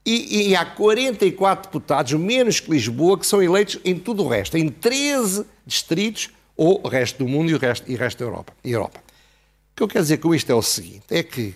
E, 0.04 0.50
e, 0.50 0.54
há 0.54 0.66
44 0.66 1.64
deputados, 1.64 2.12
menos 2.12 2.60
que 2.60 2.70
Lisboa, 2.70 3.18
que 3.18 3.26
são 3.26 3.42
eleitos 3.42 3.78
em 3.86 3.98
tudo 3.98 4.22
o 4.22 4.28
resto, 4.28 4.58
em 4.58 4.68
13 4.68 5.46
distritos, 5.64 6.28
ou 6.54 6.82
o 6.84 6.88
resto 6.88 7.24
do 7.24 7.26
mundo 7.26 7.50
e 7.50 7.54
o 7.54 7.58
resto, 7.58 7.90
e 7.90 7.94
o 7.94 7.98
resto 7.98 8.18
da 8.18 8.26
Europa. 8.26 8.52
Europa. 8.62 9.00
O 9.72 9.76
que 9.76 9.82
eu 9.82 9.88
quero 9.88 10.04
dizer 10.04 10.18
com 10.18 10.34
isto 10.34 10.52
é 10.52 10.54
o 10.54 10.60
seguinte: 10.60 11.04
é 11.08 11.22
que, 11.22 11.54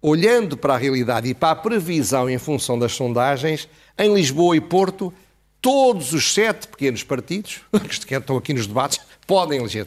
olhando 0.00 0.56
para 0.56 0.72
a 0.72 0.78
realidade 0.78 1.28
e 1.28 1.34
para 1.34 1.50
a 1.50 1.56
previsão 1.56 2.30
em 2.30 2.38
função 2.38 2.78
das 2.78 2.92
sondagens, 2.92 3.68
em 3.98 4.14
Lisboa 4.14 4.56
e 4.56 4.60
Porto, 4.60 5.12
todos 5.60 6.14
os 6.14 6.32
sete 6.32 6.66
pequenos 6.66 7.02
partidos 7.02 7.60
que 8.06 8.14
estão 8.14 8.38
aqui 8.38 8.54
nos 8.54 8.66
debates 8.66 9.00
podem 9.26 9.58
eleger. 9.58 9.86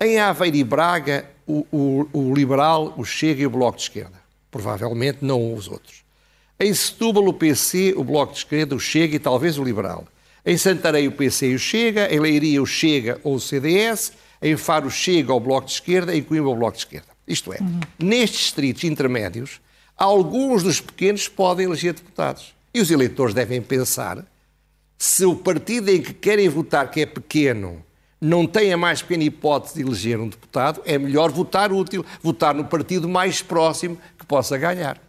Em 0.00 0.18
Aveiro 0.18 0.56
e 0.56 0.64
Braga, 0.64 1.28
o, 1.46 1.66
o, 1.72 2.08
o 2.12 2.34
Liberal, 2.34 2.94
o 2.96 3.04
Chega 3.04 3.42
e 3.42 3.46
o 3.46 3.50
Bloco 3.50 3.78
de 3.78 3.84
Esquerda. 3.84 4.20
Provavelmente 4.50 5.18
não 5.22 5.52
os 5.54 5.68
outros. 5.68 6.04
Em 6.60 6.72
Setúbal, 6.72 7.26
o 7.26 7.32
PC, 7.32 7.94
o 7.96 8.04
Bloco 8.04 8.32
de 8.32 8.38
Esquerda, 8.38 8.74
o 8.74 8.80
Chega 8.80 9.16
e 9.16 9.18
talvez 9.18 9.58
o 9.58 9.64
Liberal. 9.64 10.06
Em 10.44 10.56
Santarém, 10.56 11.08
o 11.08 11.12
PC 11.12 11.50
e 11.50 11.54
o 11.54 11.58
Chega. 11.58 12.12
Em 12.12 12.20
Leiria, 12.20 12.62
o 12.62 12.66
Chega 12.66 13.20
ou 13.24 13.34
o 13.34 13.40
CDS. 13.40 14.12
Em 14.40 14.56
Faro, 14.56 14.86
o 14.86 14.90
Chega 14.90 15.32
ou 15.32 15.38
o 15.38 15.42
Bloco 15.42 15.66
de 15.66 15.74
Esquerda. 15.74 16.14
Em 16.14 16.22
Coimbra, 16.22 16.50
o 16.50 16.56
Bloco 16.56 16.72
de 16.72 16.78
Esquerda. 16.78 17.08
Isto 17.26 17.52
é, 17.52 17.58
uhum. 17.60 17.80
nestes 17.98 18.40
distritos 18.40 18.84
intermédios, 18.84 19.60
alguns 19.96 20.62
dos 20.62 20.80
pequenos 20.80 21.28
podem 21.28 21.66
eleger 21.66 21.92
deputados. 21.92 22.54
E 22.72 22.80
os 22.80 22.90
eleitores 22.90 23.34
devem 23.34 23.60
pensar 23.60 24.24
se 24.96 25.24
o 25.26 25.36
partido 25.36 25.90
em 25.90 26.00
que 26.00 26.14
querem 26.14 26.48
votar, 26.48 26.90
que 26.90 27.02
é 27.02 27.06
pequeno, 27.06 27.84
não 28.20 28.46
tem 28.46 28.72
a 28.72 28.76
mais 28.76 29.02
pequena 29.02 29.24
hipótese 29.24 29.74
de 29.74 29.82
eleger 29.82 30.20
um 30.20 30.28
deputado, 30.28 30.82
é 30.84 30.98
melhor 30.98 31.30
votar 31.30 31.72
útil, 31.72 32.04
votar 32.22 32.54
no 32.54 32.64
partido 32.64 33.08
mais 33.08 33.42
próximo 33.42 33.98
que 34.18 34.26
possa 34.26 34.58
ganhar. 34.58 35.00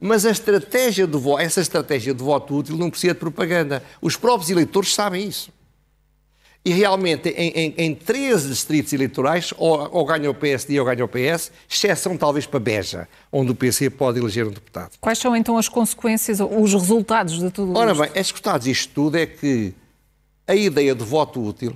Mas 0.00 0.24
a 0.24 0.30
estratégia 0.30 1.06
de 1.06 1.18
voto, 1.18 1.40
essa 1.40 1.60
estratégia 1.60 2.14
de 2.14 2.22
voto 2.22 2.56
útil 2.56 2.76
não 2.76 2.90
precisa 2.90 3.14
de 3.14 3.20
propaganda. 3.20 3.82
Os 4.00 4.16
próprios 4.16 4.50
eleitores 4.50 4.94
sabem 4.94 5.26
isso. 5.26 5.50
E 6.64 6.70
realmente, 6.70 7.30
em, 7.30 7.50
em, 7.50 7.74
em 7.78 7.94
13 7.94 8.48
distritos 8.48 8.92
eleitorais, 8.92 9.54
ou, 9.56 9.88
ou 9.90 10.04
ganha 10.04 10.30
o 10.30 10.34
PSD 10.34 10.78
ou 10.78 10.86
ganha 10.86 11.04
o 11.04 11.08
PS, 11.08 11.50
exceção 11.68 12.16
talvez 12.16 12.46
para 12.46 12.60
Beja, 12.60 13.08
onde 13.32 13.52
o 13.52 13.54
PC 13.54 13.90
pode 13.90 14.18
eleger 14.18 14.46
um 14.46 14.50
deputado. 14.50 14.90
Quais 15.00 15.18
são 15.18 15.34
então 15.34 15.56
as 15.56 15.68
consequências, 15.68 16.40
os 16.40 16.74
resultados 16.74 17.38
de 17.38 17.50
tudo 17.50 17.76
Ora 17.76 17.92
isto? 17.92 18.00
Ora 18.02 18.10
bem, 18.10 18.20
as 18.20 18.30
resultados 18.30 18.66
disto 18.66 18.92
tudo 18.92 19.16
é 19.16 19.26
que 19.26 19.72
a 20.46 20.54
ideia 20.54 20.94
de 20.94 21.04
voto 21.04 21.42
útil 21.42 21.74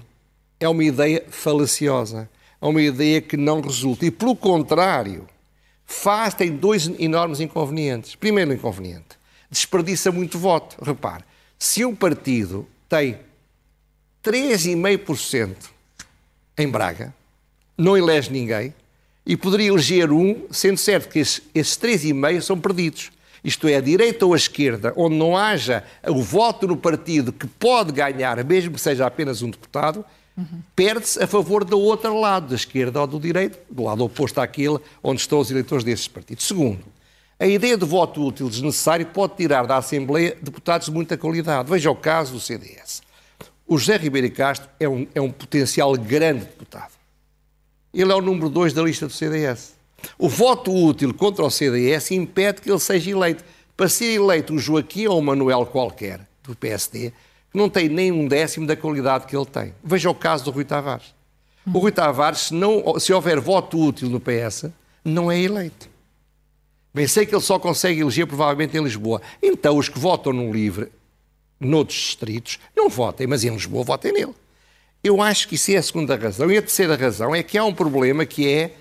é 0.63 0.69
uma 0.69 0.85
ideia 0.85 1.25
falaciosa, 1.29 2.29
é 2.61 2.67
uma 2.67 2.81
ideia 2.81 3.21
que 3.21 3.37
não 3.37 3.61
resulta. 3.61 4.07
E, 4.07 4.11
pelo 4.11 4.37
contrário, 4.37 5.27
faz, 5.85 6.35
tem 6.35 6.55
dois 6.55 6.87
enormes 6.99 7.41
inconvenientes. 7.41 8.15
Primeiro 8.15 8.53
inconveniente, 8.53 9.19
desperdiça 9.51 10.13
muito 10.13 10.39
voto. 10.39 10.77
Repare, 10.83 11.25
se 11.59 11.85
um 11.85 11.95
partido 11.95 12.67
tem 12.89 13.19
3,5% 14.25 15.57
em 16.57 16.69
Braga, 16.69 17.13
não 17.77 17.97
elege 17.97 18.31
ninguém, 18.31 18.73
e 19.25 19.37
poderia 19.37 19.69
eleger 19.69 20.13
um, 20.13 20.47
sendo 20.51 20.79
certo 20.79 21.09
que 21.09 21.19
esses, 21.19 21.43
esses 21.55 21.77
3,5% 21.77 22.41
são 22.41 22.59
perdidos. 22.59 23.11
Isto 23.45 23.67
é, 23.67 23.77
a 23.77 23.81
direita 23.81 24.25
ou 24.25 24.35
a 24.35 24.37
esquerda, 24.37 24.93
onde 24.97 25.17
não 25.17 25.37
haja 25.37 25.83
o 26.07 26.23
voto 26.23 26.69
no 26.69 26.77
partido 26.77 27.33
que 27.33 27.47
pode 27.47 27.91
ganhar, 27.91 28.43
mesmo 28.45 28.75
que 28.75 28.81
seja 28.81 29.05
apenas 29.05 29.43
um 29.43 29.51
deputado, 29.51 30.05
uhum. 30.37 30.63
perde-se 30.75 31.23
a 31.23 31.27
favor 31.27 31.65
do 31.65 31.79
outro 31.79 32.19
lado, 32.19 32.49
da 32.49 32.55
esquerda 32.55 33.01
ou 33.01 33.07
do 33.07 33.21
direito, 33.21 33.59
do 33.71 33.85
lado 33.85 34.05
oposto 34.05 34.41
àquele 34.41 34.79
onde 35.03 35.21
estão 35.21 35.39
os 35.39 35.51
eleitores 35.51 35.85
desses 35.85 36.09
partidos. 36.09 36.47
Segundo, 36.47 36.85
a 37.39 37.47
ideia 37.47 37.77
de 37.77 37.85
voto 37.85 38.25
útil 38.25 38.49
desnecessário 38.49 39.07
pode 39.07 39.35
tirar 39.37 39.67
da 39.67 39.77
Assembleia 39.77 40.37
deputados 40.41 40.87
de 40.87 40.93
muita 40.93 41.17
qualidade. 41.17 41.69
Veja 41.69 41.91
o 41.91 41.97
caso 41.97 42.35
do 42.35 42.41
CDS. 42.41 43.03
O 43.67 43.79
José 43.79 43.97
Ribeiro 43.97 44.31
Castro 44.31 44.69
é 44.79 44.89
um, 44.89 45.07
é 45.15 45.21
um 45.21 45.31
potencial 45.31 45.93
grande 45.95 46.45
deputado. 46.45 46.93
Ele 47.93 48.13
é 48.13 48.15
o 48.15 48.21
número 48.21 48.49
2 48.49 48.73
da 48.73 48.83
lista 48.83 49.07
do 49.07 49.13
CDS. 49.13 49.75
O 50.19 50.29
voto 50.29 50.73
útil 50.73 51.13
contra 51.15 51.45
o 51.45 51.51
CDS 51.51 52.11
impede 52.13 52.61
que 52.61 52.71
ele 52.71 52.79
seja 52.79 53.11
eleito. 53.11 53.45
Para 53.77 53.89
ser 53.89 54.15
eleito 54.15 54.53
um 54.53 54.59
Joaquim 54.59 55.07
ou 55.07 55.19
um 55.19 55.23
Manuel 55.23 55.67
qualquer, 55.67 56.21
do 56.43 56.55
PSD, 56.55 57.13
não 57.53 57.69
tem 57.69 57.89
nem 57.89 58.11
um 58.11 58.27
décimo 58.27 58.67
da 58.67 58.77
qualidade 58.77 59.27
que 59.27 59.37
ele 59.37 59.47
tem. 59.47 59.75
Veja 59.83 60.11
o 60.11 60.15
caso 60.15 60.45
do 60.45 60.51
Rui 60.51 60.65
Tavares. 60.65 61.15
O 61.67 61.79
Rui 61.79 61.93
Tavares, 61.93 62.41
se, 62.41 62.55
não, 62.55 62.99
se 62.99 63.13
houver 63.13 63.39
voto 63.39 63.79
útil 63.79 64.09
no 64.09 64.21
PS, 64.21 64.67
não 65.05 65.31
é 65.31 65.39
eleito. 65.39 65.89
Bem, 66.95 67.07
sei 67.07 67.25
que 67.25 67.35
ele 67.35 67.43
só 67.43 67.59
consegue 67.59 68.01
eleger 68.01 68.27
provavelmente 68.27 68.77
em 68.77 68.83
Lisboa. 68.83 69.23
Então, 69.43 69.79
os 69.79 69.89
que 69.89 69.99
votam 69.99 70.33
no 70.33 70.53
LIVRE, 70.53 70.91
noutros 71.59 71.99
distritos, 71.99 72.59
não 72.77 72.89
votem, 72.89 73.27
mas 73.27 73.45
em 73.45 73.51
Lisboa 73.51 73.85
votem 73.85 74.13
nele. 74.13 74.35
Eu 75.03 75.21
acho 75.23 75.49
que 75.49 75.55
isso 75.55 75.73
é 75.73 75.77
a 75.77 75.83
segunda 75.83 76.17
razão. 76.17 76.51
E 76.51 76.59
a 76.59 76.63
terceira 76.63 76.97
razão 76.97 77.35
é 77.35 77.43
que 77.43 77.57
há 77.57 77.65
um 77.65 77.75
problema 77.75 78.27
que 78.27 78.49
é 78.49 78.75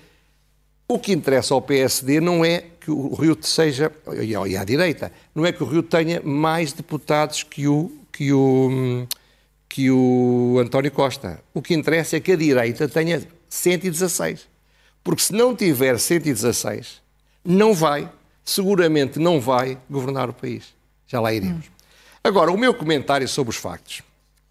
o 0.86 0.98
que 0.98 1.12
interessa 1.12 1.54
ao 1.54 1.62
PSD 1.62 2.20
não 2.20 2.44
é 2.44 2.64
que 2.78 2.90
o 2.90 3.14
Rio 3.14 3.36
seja, 3.40 3.90
e 4.22 4.56
à 4.56 4.64
direita, 4.64 5.10
não 5.34 5.46
é 5.46 5.52
que 5.52 5.62
o 5.62 5.66
Rio 5.66 5.82
tenha 5.82 6.20
mais 6.20 6.72
deputados 6.72 7.42
que 7.42 7.66
o 7.66 7.90
que 8.12 8.32
o, 8.32 9.06
que 9.68 9.90
o 9.90 10.58
António 10.60 10.90
Costa. 10.90 11.42
O 11.54 11.62
que 11.62 11.74
interessa 11.74 12.16
é 12.16 12.20
que 12.20 12.32
a 12.32 12.36
direita 12.36 12.88
tenha 12.88 13.22
116. 13.48 14.46
Porque 15.02 15.22
se 15.22 15.32
não 15.32 15.56
tiver 15.56 15.98
116, 15.98 17.00
não 17.44 17.74
vai, 17.74 18.08
seguramente 18.44 19.18
não 19.18 19.40
vai 19.40 19.78
governar 19.90 20.28
o 20.28 20.32
país. 20.32 20.74
Já 21.06 21.20
lá 21.20 21.32
iremos. 21.32 21.66
Agora, 22.22 22.52
o 22.52 22.56
meu 22.56 22.72
comentário 22.72 23.26
sobre 23.26 23.50
os 23.50 23.56
factos. 23.56 24.02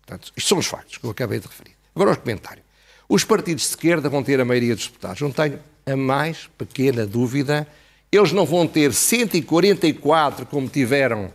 Portanto, 0.05 0.33
isto 0.35 0.47
são 0.49 0.57
os 0.57 0.65
factos 0.65 0.97
que 0.97 1.05
eu 1.05 1.11
acabei 1.11 1.39
de 1.39 1.47
referir. 1.47 1.73
Agora, 1.95 2.11
o 2.11 2.17
comentário. 2.17 2.63
Os 3.07 3.23
partidos 3.23 3.63
de 3.63 3.69
esquerda 3.69 4.09
vão 4.09 4.23
ter 4.23 4.39
a 4.41 4.45
maioria 4.45 4.75
dos 4.75 4.87
deputados. 4.87 5.21
Não 5.21 5.31
tenho 5.31 5.59
a 5.85 5.95
mais 5.95 6.49
pequena 6.57 7.05
dúvida. 7.05 7.67
Eles 8.11 8.31
não 8.31 8.45
vão 8.45 8.67
ter 8.67 8.93
144 8.93 10.45
como 10.45 10.67
tiveram 10.67 11.31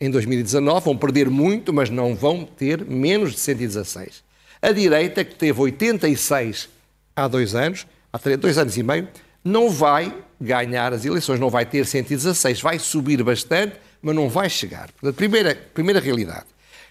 em 0.00 0.10
2019, 0.10 0.84
vão 0.84 0.96
perder 0.96 1.28
muito, 1.28 1.72
mas 1.72 1.90
não 1.90 2.14
vão 2.14 2.44
ter 2.44 2.84
menos 2.86 3.32
de 3.32 3.40
116. 3.40 4.22
A 4.62 4.72
direita, 4.72 5.22
que 5.24 5.34
teve 5.34 5.60
86 5.60 6.68
há 7.14 7.28
dois 7.28 7.54
anos, 7.54 7.86
há 8.12 8.18
dois 8.36 8.56
anos 8.56 8.76
e 8.78 8.82
meio, 8.82 9.08
não 9.44 9.68
vai 9.68 10.14
ganhar 10.40 10.92
as 10.92 11.04
eleições, 11.04 11.38
não 11.38 11.50
vai 11.50 11.66
ter 11.66 11.84
116, 11.84 12.60
vai 12.60 12.78
subir 12.78 13.22
bastante, 13.22 13.76
mas 14.00 14.14
não 14.14 14.28
vai 14.28 14.48
chegar. 14.48 14.90
Portanto, 14.92 15.16
primeira, 15.16 15.54
primeira 15.74 16.00
realidade. 16.00 16.46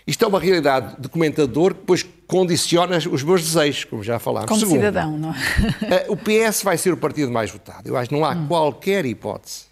Isto 0.05 0.25
é 0.25 0.27
uma 0.27 0.39
realidade 0.39 0.99
de 0.99 1.07
comentador 1.09 1.73
que 1.73 1.81
depois 1.81 2.05
condiciona 2.27 2.97
os 2.97 3.23
meus 3.23 3.41
desejos, 3.41 3.83
como 3.83 4.03
já 4.03 4.17
falámos. 4.17 4.47
Como 4.47 4.59
Segundo, 4.59 4.77
cidadão, 4.77 5.17
não 5.17 5.31
é? 5.31 6.05
O 6.09 6.17
PS 6.17 6.63
vai 6.63 6.77
ser 6.77 6.93
o 6.93 6.97
partido 6.97 7.31
mais 7.31 7.51
votado. 7.51 7.87
Eu 7.87 7.95
acho 7.97 8.09
que 8.09 8.15
não 8.15 8.25
há 8.25 8.31
hum. 8.31 8.47
qualquer 8.47 9.05
hipótese 9.05 9.68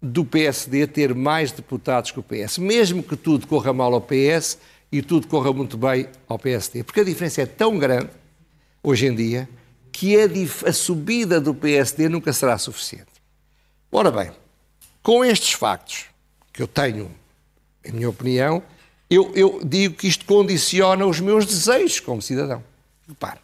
do 0.00 0.24
PSD 0.24 0.86
ter 0.86 1.14
mais 1.14 1.52
deputados 1.52 2.10
que 2.10 2.20
o 2.20 2.22
PS, 2.22 2.58
mesmo 2.58 3.02
que 3.02 3.16
tudo 3.16 3.46
corra 3.46 3.72
mal 3.72 3.92
ao 3.94 4.00
PS 4.00 4.58
e 4.92 5.02
tudo 5.02 5.26
corra 5.26 5.52
muito 5.52 5.76
bem 5.76 6.08
ao 6.28 6.38
PSD. 6.38 6.84
Porque 6.84 7.00
a 7.00 7.04
diferença 7.04 7.42
é 7.42 7.46
tão 7.46 7.78
grande, 7.78 8.10
hoje 8.82 9.06
em 9.06 9.14
dia, 9.14 9.48
que 9.90 10.16
a, 10.16 10.26
a 10.68 10.72
subida 10.72 11.40
do 11.40 11.54
PSD 11.54 12.08
nunca 12.08 12.32
será 12.32 12.58
suficiente. 12.58 13.06
Ora 13.90 14.10
bem, 14.10 14.30
com 15.02 15.24
estes 15.24 15.52
factos 15.52 16.06
que 16.52 16.62
eu 16.62 16.68
tenho, 16.68 17.10
em 17.84 17.92
minha 17.92 18.10
opinião, 18.10 18.62
eu, 19.08 19.32
eu 19.34 19.60
digo 19.64 19.94
que 19.94 20.08
isto 20.08 20.24
condiciona 20.24 21.06
os 21.06 21.20
meus 21.20 21.46
desejos 21.46 22.00
como 22.00 22.20
cidadão. 22.20 22.62
Repare, 23.08 23.38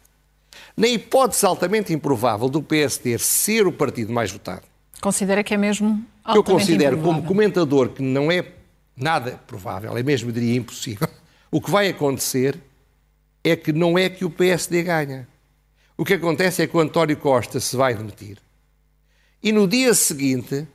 na 0.75 0.87
hipótese 0.87 1.45
altamente 1.45 1.93
improvável 1.93 2.49
do 2.49 2.61
PSD 2.61 3.17
ser 3.17 3.65
o 3.65 3.71
partido 3.71 4.11
mais 4.11 4.31
votado, 4.31 4.63
Considera 5.03 5.43
que 5.43 5.53
é 5.53 5.57
mesmo 5.57 6.01
que 6.31 6.37
eu 6.37 6.41
considero 6.41 6.95
improvável. 6.95 7.21
como 7.21 7.27
comentador 7.27 7.89
que 7.89 8.01
não 8.01 8.31
é 8.31 8.53
nada 8.95 9.37
provável, 9.45 9.97
é 9.97 10.01
mesmo, 10.01 10.31
diria, 10.31 10.55
impossível. 10.55 11.07
O 11.51 11.61
que 11.61 11.69
vai 11.69 11.87
acontecer 11.87 12.57
é 13.43 13.55
que 13.55 13.71
não 13.71 13.95
é 13.95 14.09
que 14.09 14.25
o 14.25 14.29
PSD 14.29 14.81
ganha. 14.81 15.27
O 15.95 16.03
que 16.03 16.15
acontece 16.15 16.63
é 16.63 16.67
que 16.67 16.75
o 16.75 16.79
António 16.79 17.15
Costa 17.17 17.59
se 17.59 17.75
vai 17.75 17.93
demitir. 17.93 18.39
E 19.43 19.51
no 19.51 19.67
dia 19.67 19.93
seguinte, 19.93 20.65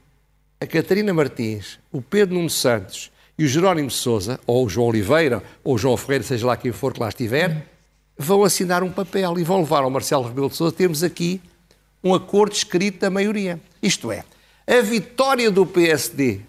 a 0.61 0.66
Catarina 0.66 1.12
Martins, 1.12 1.80
o 1.90 2.00
Pedro 2.00 2.37
Nuno 2.37 2.49
Santos 2.49 3.11
e 3.37 3.44
o 3.44 3.49
Jerónimo 3.49 3.90
Sousa, 3.90 4.38
ou 4.47 4.66
o 4.66 4.68
João 4.68 4.87
Oliveira, 4.87 5.42
ou 5.64 5.75
o 5.75 5.78
João 5.78 5.97
Ferreira, 5.97 6.23
seja 6.23 6.47
lá 6.47 6.56
quem 6.56 6.70
for 6.70 6.92
que 6.92 7.00
lá 7.00 7.08
estiver, 7.08 7.66
vão 8.16 8.44
assinar 8.44 8.85
um 8.85 8.90
papel 8.92 9.37
e 9.37 9.42
vão 9.42 9.58
levar 9.58 9.82
ao 9.82 9.90
Marcelo 9.90 10.28
Rebelo 10.28 10.49
de 10.49 10.54
Sousa. 10.54 10.73
Temos 10.73 11.02
aqui 11.02 11.40
um 12.02 12.14
acordo 12.14 12.52
escrito 12.52 13.00
da 13.00 13.11
maioria. 13.11 13.61
Isto 13.83 14.12
é, 14.12 14.25
a 14.67 14.81
vitória 14.81 15.50
do 15.50 15.67
PSD 15.67 16.40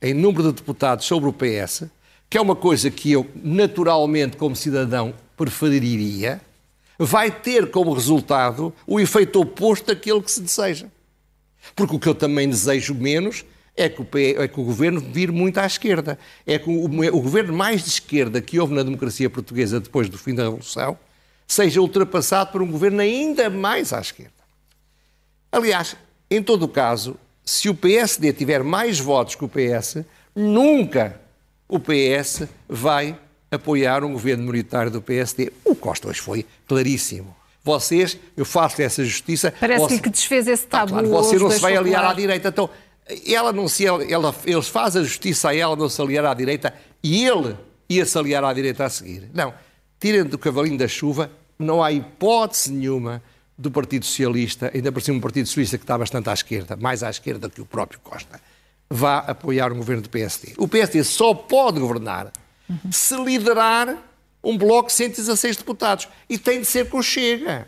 em 0.00 0.12
número 0.12 0.44
de 0.44 0.52
deputados 0.54 1.06
sobre 1.06 1.28
o 1.28 1.32
PS, 1.32 1.84
que 2.28 2.36
é 2.36 2.40
uma 2.40 2.56
coisa 2.56 2.90
que 2.90 3.12
eu, 3.12 3.26
naturalmente, 3.36 4.36
como 4.36 4.56
cidadão, 4.56 5.14
preferiria, 5.36 6.40
vai 6.98 7.30
ter 7.30 7.70
como 7.70 7.92
resultado 7.92 8.72
o 8.86 8.98
efeito 8.98 9.40
oposto 9.40 9.86
daquele 9.86 10.20
que 10.20 10.30
se 10.30 10.40
deseja. 10.40 10.86
Porque 11.76 11.94
o 11.94 11.98
que 11.98 12.08
eu 12.08 12.14
também 12.14 12.48
desejo 12.48 12.94
menos 12.94 13.44
é 13.76 13.88
que, 13.88 14.02
o, 14.02 14.06
é 14.14 14.48
que 14.48 14.60
o 14.60 14.64
governo 14.64 15.00
vire 15.00 15.32
muito 15.32 15.58
à 15.58 15.66
esquerda. 15.66 16.18
É 16.46 16.58
que 16.58 16.68
o, 16.68 16.84
o, 16.84 17.20
governo 17.20 17.52
mais 17.52 17.82
de 17.82 17.90
esquerda 17.90 18.40
que 18.40 18.58
houve 18.58 18.74
na 18.74 18.82
democracia 18.82 19.30
portuguesa 19.30 19.80
depois 19.80 20.08
do 20.08 20.18
fim 20.18 20.34
da 20.34 20.44
Revolução 20.44 20.98
seja 21.46 21.80
ultrapassado 21.80 22.50
por 22.50 22.62
um 22.62 22.70
governo 22.70 23.00
ainda 23.00 23.48
mais 23.48 23.92
à 23.92 24.00
esquerda. 24.00 24.41
Aliás, 25.52 25.94
em 26.30 26.42
todo 26.42 26.62
o 26.62 26.68
caso, 26.68 27.16
se 27.44 27.68
o 27.68 27.74
PSD 27.74 28.32
tiver 28.32 28.62
mais 28.62 28.98
votos 28.98 29.34
que 29.34 29.44
o 29.44 29.48
PS, 29.48 29.98
nunca 30.34 31.20
o 31.68 31.78
PS 31.78 32.44
vai 32.66 33.18
apoiar 33.50 34.02
um 34.02 34.12
governo 34.12 34.44
minoritário 34.44 34.90
do 34.90 35.02
PSD. 35.02 35.52
O 35.62 35.74
Costa 35.74 36.08
hoje 36.08 36.22
foi 36.22 36.46
claríssimo. 36.66 37.36
Vocês, 37.62 38.18
eu 38.34 38.46
faço 38.46 38.80
essa 38.80 39.04
justiça. 39.04 39.52
Parece-lhe 39.60 40.00
que 40.00 40.08
desfez 40.08 40.48
esse 40.48 40.66
tabu. 40.66 40.94
Ah, 40.94 41.02
claro, 41.02 41.08
você 41.08 41.38
não 41.38 41.50
se 41.50 41.60
vai 41.60 41.76
aliar 41.76 42.04
à 42.04 42.14
direita. 42.14 42.48
Então, 42.48 42.70
ela 43.26 43.52
não 43.52 43.68
se, 43.68 43.86
ela, 43.86 44.34
eles 44.44 44.68
fazem 44.68 45.02
a 45.02 45.04
justiça 45.04 45.50
a 45.50 45.54
ela 45.54 45.76
não 45.76 45.88
se 45.88 46.00
aliar 46.00 46.24
à 46.24 46.34
direita 46.34 46.74
e 47.02 47.24
ele 47.24 47.56
ia 47.88 48.06
se 48.06 48.16
aliar 48.18 48.42
à 48.42 48.52
direita 48.52 48.86
a 48.86 48.90
seguir. 48.90 49.30
Não. 49.34 49.52
Tirem 50.00 50.24
do 50.24 50.38
cavalinho 50.38 50.78
da 50.78 50.88
chuva, 50.88 51.30
não 51.58 51.82
há 51.82 51.92
hipótese 51.92 52.72
nenhuma 52.72 53.22
do 53.62 53.70
Partido 53.70 54.04
Socialista, 54.04 54.70
ainda 54.74 54.92
por 54.92 55.00
cima 55.00 55.18
um 55.18 55.20
Partido 55.20 55.46
Socialista 55.46 55.78
que 55.78 55.84
está 55.84 55.96
bastante 55.96 56.28
à 56.28 56.34
esquerda, 56.34 56.76
mais 56.76 57.02
à 57.02 57.10
esquerda 57.10 57.48
que 57.48 57.60
o 57.60 57.66
próprio 57.66 58.00
Costa, 58.00 58.40
vá 58.90 59.18
apoiar 59.18 59.72
um 59.72 59.76
governo 59.76 60.02
do 60.02 60.10
PSD. 60.10 60.54
O 60.58 60.68
PSD 60.68 61.02
só 61.04 61.32
pode 61.32 61.80
governar 61.80 62.32
uhum. 62.68 62.92
se 62.92 63.16
liderar 63.16 63.96
um 64.42 64.58
bloco 64.58 64.88
de 64.88 64.94
116 64.94 65.56
deputados. 65.56 66.08
E 66.28 66.36
tem 66.36 66.60
de 66.60 66.66
ser 66.66 66.88
com 66.88 67.02
Chega. 67.02 67.66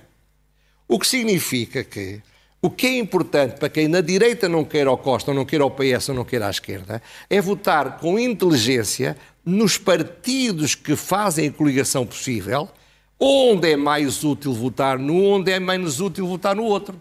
O 0.89 0.99
que 0.99 1.07
significa 1.07 1.85
que 1.85 2.21
o 2.61 2.71
que 2.71 2.87
é 2.87 2.99
importante 2.99 3.59
para 3.59 3.69
quem 3.69 3.89
na 3.89 4.01
direita 4.01 4.49
não 4.49 4.65
queira 4.65 4.91
o 4.91 4.97
Costa, 4.97 5.31
ou 5.31 5.35
não 5.35 5.45
queira 5.45 5.67
o 5.67 5.71
PS, 5.71 6.09
ou 6.09 6.15
não 6.15 6.25
queira 6.25 6.47
a 6.47 6.51
esquerda, 6.51 7.03
é 7.29 7.41
votar 7.41 7.99
com 7.99 8.19
inteligência 8.19 9.17
nos 9.45 9.77
partidos 9.77 10.75
que 10.75 10.97
fazem 10.97 11.49
a 11.49 11.53
coligação 11.53 12.07
possível, 12.07 12.69
onde 13.25 13.73
é 13.73 13.76
mais 13.76 14.23
útil 14.25 14.52
votar 14.52 14.99
num, 14.99 15.33
onde 15.33 15.50
é 15.50 15.59
menos 15.59 16.00
útil 16.00 16.26
votar 16.26 16.54
no 16.54 16.64
outro. 16.64 17.00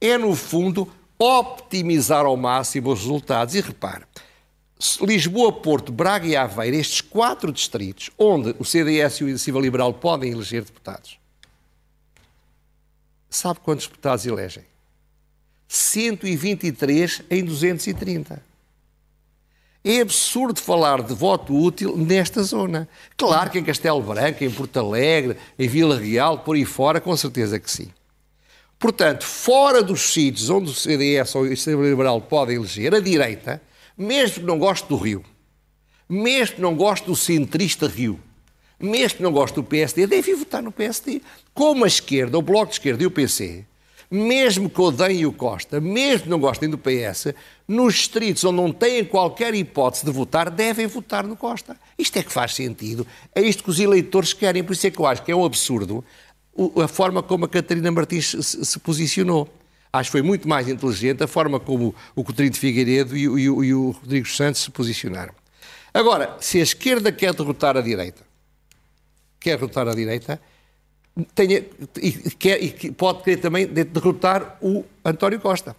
É, 0.00 0.18
no 0.18 0.34
fundo, 0.34 0.90
optimizar 1.18 2.26
ao 2.26 2.36
máximo 2.36 2.92
os 2.92 3.00
resultados. 3.00 3.54
E 3.54 3.60
repare, 3.60 4.04
Lisboa, 5.00 5.50
Porto, 5.52 5.90
Braga 5.90 6.26
e 6.26 6.36
Aveiro, 6.36 6.76
estes 6.76 7.00
quatro 7.00 7.50
distritos, 7.50 8.10
onde 8.18 8.54
o 8.58 8.64
CDS 8.64 9.16
e 9.16 9.24
o 9.24 9.28
Iniciativa 9.28 9.60
Liberal 9.60 9.94
podem 9.94 10.30
eleger 10.30 10.64
deputados, 10.64 11.18
sabe 13.30 13.60
quantos 13.60 13.86
deputados 13.86 14.26
elegem? 14.26 14.64
123 15.66 17.22
em 17.30 17.44
230. 17.44 18.42
É 19.88 20.00
absurdo 20.00 20.60
falar 20.60 21.00
de 21.00 21.14
voto 21.14 21.54
útil 21.54 21.96
nesta 21.96 22.42
zona. 22.42 22.88
Claro 23.16 23.50
que 23.50 23.60
em 23.60 23.62
Castelo 23.62 24.02
Branco, 24.02 24.42
em 24.42 24.50
Porto 24.50 24.80
Alegre, 24.80 25.36
em 25.56 25.68
Vila 25.68 25.96
Real, 25.96 26.40
por 26.40 26.56
aí 26.56 26.64
fora, 26.64 27.00
com 27.00 27.16
certeza 27.16 27.60
que 27.60 27.70
sim. 27.70 27.92
Portanto, 28.80 29.24
fora 29.24 29.84
dos 29.84 30.12
sítios 30.12 30.50
onde 30.50 30.72
o 30.72 30.74
CDS 30.74 31.36
ou 31.36 31.42
o 31.42 31.48
Sistema 31.50 31.84
Liberal 31.84 32.20
podem 32.20 32.56
eleger, 32.56 32.96
a 32.96 32.98
direita, 32.98 33.62
mesmo 33.96 34.40
que 34.40 34.46
não 34.46 34.58
goste 34.58 34.88
do 34.88 34.96
Rio, 34.96 35.24
mesmo 36.08 36.56
que 36.56 36.62
não 36.62 36.74
goste 36.74 37.06
do 37.06 37.14
centrista 37.14 37.86
Rio, 37.86 38.18
mesmo 38.80 39.18
que 39.18 39.22
não 39.22 39.30
goste 39.30 39.54
do 39.54 39.62
PSD, 39.62 40.08
deve 40.08 40.34
votar 40.34 40.64
no 40.64 40.72
PSD. 40.72 41.22
Como 41.54 41.84
a 41.84 41.86
esquerda, 41.86 42.36
o 42.36 42.42
Bloco 42.42 42.66
de 42.66 42.72
Esquerda 42.72 43.04
e 43.04 43.06
o 43.06 43.10
PC, 43.12 43.64
mesmo 44.10 44.70
que 44.70 44.80
odeiem 44.80 45.26
o 45.26 45.32
Costa, 45.32 45.80
mesmo 45.80 46.24
que 46.24 46.28
não 46.28 46.38
gostem 46.38 46.68
do 46.68 46.78
PS, 46.78 47.34
nos 47.66 47.94
distritos 47.94 48.44
onde 48.44 48.56
não 48.56 48.72
têm 48.72 49.04
qualquer 49.04 49.54
hipótese 49.54 50.04
de 50.04 50.10
votar, 50.10 50.50
devem 50.50 50.86
votar 50.86 51.26
no 51.26 51.36
Costa. 51.36 51.76
Isto 51.98 52.18
é 52.18 52.22
que 52.22 52.32
faz 52.32 52.54
sentido. 52.54 53.06
É 53.34 53.40
isto 53.40 53.64
que 53.64 53.70
os 53.70 53.80
eleitores 53.80 54.32
querem. 54.32 54.62
Por 54.62 54.72
isso 54.72 54.86
é 54.86 54.90
que 54.90 54.98
eu 54.98 55.06
acho 55.06 55.22
que 55.22 55.32
é 55.32 55.36
um 55.36 55.44
absurdo 55.44 56.04
a 56.82 56.88
forma 56.88 57.22
como 57.22 57.44
a 57.44 57.48
Catarina 57.48 57.90
Martins 57.90 58.34
se 58.40 58.78
posicionou. 58.78 59.48
Acho 59.92 60.08
que 60.08 60.12
foi 60.12 60.22
muito 60.22 60.48
mais 60.48 60.68
inteligente 60.68 61.22
a 61.22 61.26
forma 61.26 61.60
como 61.60 61.94
o 62.14 62.24
Coutinho 62.24 62.50
de 62.50 62.58
Figueiredo 62.58 63.16
e, 63.16 63.24
e, 63.24 63.44
e 63.44 63.74
o 63.74 63.90
Rodrigo 63.90 64.26
Santos 64.26 64.62
se 64.62 64.70
posicionaram. 64.70 65.34
Agora, 65.92 66.36
se 66.40 66.58
a 66.58 66.62
esquerda 66.62 67.10
quer 67.10 67.34
derrotar 67.34 67.76
a 67.76 67.80
direita, 67.80 68.22
quer 69.40 69.56
derrotar 69.56 69.88
a 69.88 69.94
direita, 69.94 70.40
tenha, 71.34 71.64
e, 72.00 72.12
quer, 72.38 72.62
e 72.62 72.90
pode 72.92 73.22
querer 73.22 73.38
também 73.38 73.66
derrotar 73.66 74.58
o 74.60 74.84
António 75.04 75.40
Costa. 75.40 75.76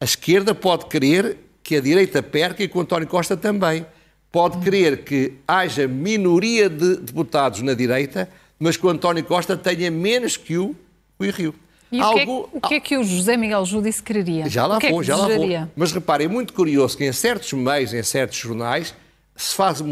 A 0.00 0.04
esquerda 0.04 0.54
pode 0.54 0.86
querer 0.86 1.36
que 1.62 1.76
a 1.76 1.80
direita 1.80 2.22
perca 2.22 2.62
e 2.62 2.68
que 2.68 2.78
o 2.78 2.80
António 2.80 3.08
Costa 3.08 3.36
também. 3.36 3.84
Pode 4.30 4.58
querer 4.58 5.04
que 5.04 5.34
haja 5.46 5.88
minoria 5.88 6.68
de 6.68 6.96
deputados 6.96 7.62
na 7.62 7.74
direita, 7.74 8.28
mas 8.58 8.76
que 8.76 8.86
o 8.86 8.88
António 8.88 9.24
Costa 9.24 9.56
tenha 9.56 9.90
menos 9.90 10.36
que 10.36 10.58
o 10.58 10.76
Rui 11.18 11.30
Rio. 11.30 11.54
E 11.90 12.00
Algo... 12.00 12.18
o, 12.18 12.20
que 12.20 12.30
é, 12.30 12.58
o 12.58 12.60
que 12.60 12.74
é 12.74 12.80
que 12.80 12.96
o 12.98 13.04
José 13.04 13.36
Miguel 13.36 13.64
Júdice 13.64 14.02
quereria? 14.02 14.48
Já 14.48 14.66
lá 14.66 14.78
que 14.78 14.90
vou, 14.90 15.00
é 15.00 15.04
já 15.04 15.16
lá 15.16 15.28
vou. 15.28 15.48
Mas 15.74 15.92
reparem, 15.92 16.26
é 16.26 16.28
muito 16.28 16.52
curioso 16.52 16.96
que 16.96 17.04
em 17.04 17.12
certos 17.12 17.52
meios, 17.54 17.94
em 17.94 18.02
certos 18.02 18.38
jornais, 18.38 18.94
se, 19.34 19.54
faz, 19.54 19.82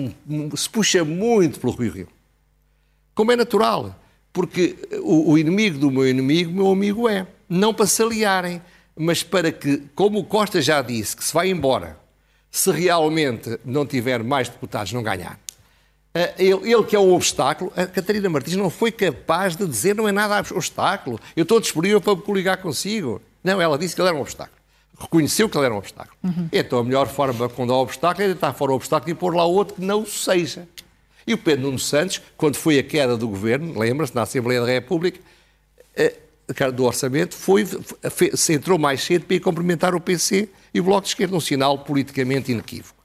se 0.57 0.71
puxa 0.71 1.05
muito 1.05 1.59
pelo 1.59 1.73
Rui 1.73 1.89
Rio. 1.89 2.09
Como 3.15 3.33
é 3.33 3.37
natural. 3.37 3.99
Porque 4.37 4.77
o, 5.03 5.33
o 5.33 5.39
inimigo 5.39 5.79
do 5.79 5.91
meu 5.91 6.07
inimigo, 6.07 6.53
meu 6.53 6.71
amigo 6.71 7.09
é. 7.09 7.27
Não 7.49 7.73
para 7.73 7.87
se 7.87 8.03
aliarem, 8.03 8.61
mas 8.95 9.23
para 9.23 9.51
que, 9.51 9.85
como 9.95 10.19
o 10.19 10.25
Costa 10.25 10.61
já 10.61 10.83
disse, 10.83 11.17
que 11.17 11.25
se 11.25 11.33
vai 11.33 11.49
embora, 11.49 11.99
se 12.51 12.71
realmente 12.71 13.59
não 13.65 13.87
tiver 13.87 14.23
mais 14.23 14.51
deputados, 14.51 14.93
não 14.93 15.03
ganhar. 15.03 15.41
Eh, 16.13 16.35
ele, 16.39 16.71
ele, 16.71 16.85
que 16.85 16.95
é 16.95 16.99
um 16.99 17.15
obstáculo, 17.15 17.73
a 17.75 17.87
Catarina 17.87 18.29
Martins 18.29 18.57
não 18.57 18.69
foi 18.69 18.93
capaz 18.93 19.57
de 19.57 19.67
dizer 19.67 19.95
não 19.95 20.07
é 20.07 20.13
nada 20.13 20.39
obstáculo, 20.55 21.19
eu 21.35 21.45
estou 21.45 21.59
disponível 21.59 21.99
para 22.03 22.15
me 22.15 22.21
coligar 22.21 22.59
consigo. 22.59 23.23
Não, 23.43 23.59
ela 23.59 23.79
disse 23.79 23.95
que 23.95 24.03
ele 24.03 24.09
era 24.09 24.19
um 24.19 24.21
obstáculo. 24.21 24.59
Reconheceu 25.01 25.49
que 25.49 25.57
ele 25.57 25.65
era 25.65 25.75
um 25.75 25.79
obstáculo. 25.79 26.15
Uhum. 26.23 26.51
Então 26.53 26.79
a 26.79 26.85
melhor 26.85 27.09
forma 27.09 27.49
quando 27.49 27.73
há 27.73 27.79
obstáculo 27.79 28.25
é 28.25 28.27
deitar 28.29 28.53
fora 28.53 28.73
o 28.73 28.75
obstáculo 28.75 29.11
e 29.11 29.15
pôr 29.15 29.35
lá 29.35 29.47
outro 29.47 29.77
que 29.77 29.83
não 29.83 30.03
o 30.03 30.07
seja. 30.07 30.69
E 31.27 31.35
o 31.35 31.39
Pedro 31.39 31.67
Nuno 31.67 31.79
Santos, 31.79 32.21
quando 32.37 32.57
foi 32.57 32.79
a 32.79 32.83
queda 32.83 33.17
do 33.17 33.29
governo, 33.29 33.79
lembra-se, 33.79 34.15
na 34.15 34.23
Assembleia 34.23 34.61
da 34.61 34.67
República, 34.67 35.19
eh, 35.95 36.15
do 36.73 36.85
orçamento, 36.85 37.35
foi, 37.35 37.67
se 38.35 38.53
entrou 38.53 38.79
mais 38.79 39.03
cedo 39.03 39.25
para 39.27 39.37
ir 39.37 39.41
cumprimentar 39.41 39.95
o 39.95 40.01
PC 40.01 40.49
e 40.73 40.81
o 40.81 40.85
Bloco 40.85 41.03
de 41.03 41.09
Esquerda, 41.09 41.35
um 41.35 41.41
sinal 41.41 41.79
politicamente 41.81 42.53
inequívoco. 42.53 43.05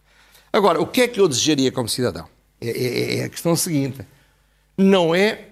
Agora, 0.54 0.80
o 0.80 0.86
que 0.86 1.02
é 1.02 1.08
que 1.08 1.20
eu 1.20 1.28
desejaria 1.28 1.72
como 1.72 1.90
cidadão? 1.90 2.28
É, 2.60 2.70
é, 2.70 3.18
é 3.18 3.24
a 3.24 3.30
questão 3.30 3.56
seguinte. 3.56 4.02
Não 4.78 5.16
é 5.16 5.48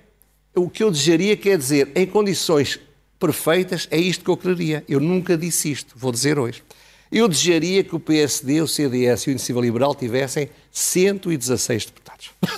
o 0.56 0.70
que 0.70 0.84
eu 0.84 0.92
desejaria, 0.92 1.36
quer 1.36 1.58
dizer, 1.58 1.92
em 1.96 2.06
condições 2.06 2.80
perfeitas, 3.20 3.88
é 3.90 3.98
isto 3.98 4.24
que 4.24 4.30
eu 4.30 4.38
quereria. 4.38 4.84
Eu 4.88 5.00
nunca 5.00 5.38
disse 5.38 5.72
isto, 5.72 5.94
vou 5.98 6.12
dizer 6.12 6.38
hoje. 6.38 6.64
Eu 7.12 7.28
desejaria 7.28 7.84
que 7.84 7.96
o 7.96 8.00
PSD, 8.00 8.62
o 8.62 8.68
CDS 8.68 9.24
e 9.24 9.30
o 9.30 9.32
Iniciativa 9.32 9.62
Liberal 9.62 9.96
tivessem 9.96 10.50
116 10.72 11.86
deputados, 11.86 12.09
que 12.20 12.50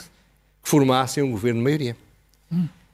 formassem 0.64 1.24
um 1.24 1.32
governo 1.32 1.60
de 1.60 1.64
maioria. 1.64 1.98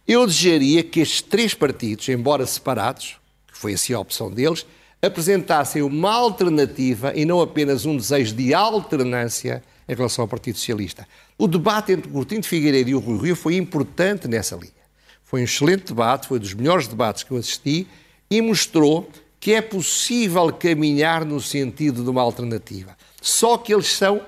Eu 0.07 0.25
desejaria 0.25 0.83
que 0.83 0.99
estes 0.99 1.21
três 1.21 1.53
partidos, 1.53 2.07
embora 2.09 2.45
separados, 2.45 3.17
que 3.47 3.57
foi 3.57 3.73
assim 3.73 3.93
a 3.93 3.99
opção 3.99 4.31
deles, 4.31 4.65
apresentassem 5.01 5.81
uma 5.81 6.11
alternativa 6.11 7.13
e 7.15 7.25
não 7.25 7.41
apenas 7.41 7.85
um 7.85 7.95
desejo 7.95 8.35
de 8.35 8.53
alternância 8.53 9.63
em 9.87 9.95
relação 9.95 10.23
ao 10.23 10.27
Partido 10.27 10.57
Socialista. 10.57 11.07
O 11.37 11.47
debate 11.47 11.91
entre 11.91 12.09
Coutinho 12.09 12.41
de 12.41 12.47
Figueiredo 12.47 12.89
e 12.89 12.95
o 12.95 12.99
Rui 12.99 13.27
Rio 13.27 13.35
foi 13.35 13.55
importante 13.55 14.27
nessa 14.27 14.55
linha. 14.55 14.71
Foi 15.23 15.41
um 15.41 15.43
excelente 15.43 15.87
debate, 15.87 16.27
foi 16.27 16.37
um 16.37 16.41
dos 16.41 16.53
melhores 16.53 16.87
debates 16.87 17.23
que 17.23 17.31
eu 17.31 17.37
assisti 17.37 17.87
e 18.29 18.41
mostrou 18.41 19.09
que 19.39 19.53
é 19.53 19.61
possível 19.61 20.51
caminhar 20.51 21.23
no 21.23 21.39
sentido 21.39 22.03
de 22.03 22.09
uma 22.09 22.21
alternativa. 22.21 22.97
Só 23.21 23.57
que 23.57 23.73
eles 23.73 23.87
são, 23.87 24.21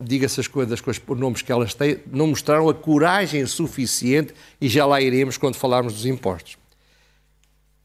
diga-se 0.00 0.40
as 0.40 0.46
coisas 0.46 0.80
com 0.80 0.90
os 0.90 1.00
nomes 1.18 1.42
que 1.42 1.50
elas 1.50 1.74
têm, 1.74 1.98
não 2.10 2.28
mostraram 2.28 2.68
a 2.68 2.74
coragem 2.74 3.44
suficiente 3.46 4.32
e 4.60 4.68
já 4.68 4.86
lá 4.86 5.00
iremos 5.00 5.36
quando 5.36 5.56
falarmos 5.56 5.92
dos 5.94 6.06
impostos. 6.06 6.56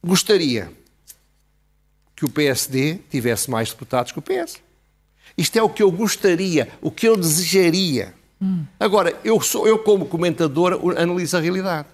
Gostaria 0.03 0.71
que 2.15 2.25
o 2.25 2.29
PSD 2.29 2.99
tivesse 3.09 3.49
mais 3.49 3.69
deputados 3.69 4.11
que 4.11 4.19
o 4.19 4.21
PS. 4.21 4.61
Isto 5.37 5.57
é 5.57 5.63
o 5.63 5.69
que 5.69 5.81
eu 5.81 5.91
gostaria, 5.91 6.69
o 6.81 6.91
que 6.91 7.07
eu 7.07 7.17
desejaria. 7.17 8.13
Hum. 8.41 8.65
Agora, 8.79 9.19
eu, 9.23 9.41
sou, 9.41 9.67
eu 9.67 9.79
como 9.79 10.05
comentador 10.05 10.79
analiso 10.97 11.37
a 11.37 11.39
realidade. 11.39 11.87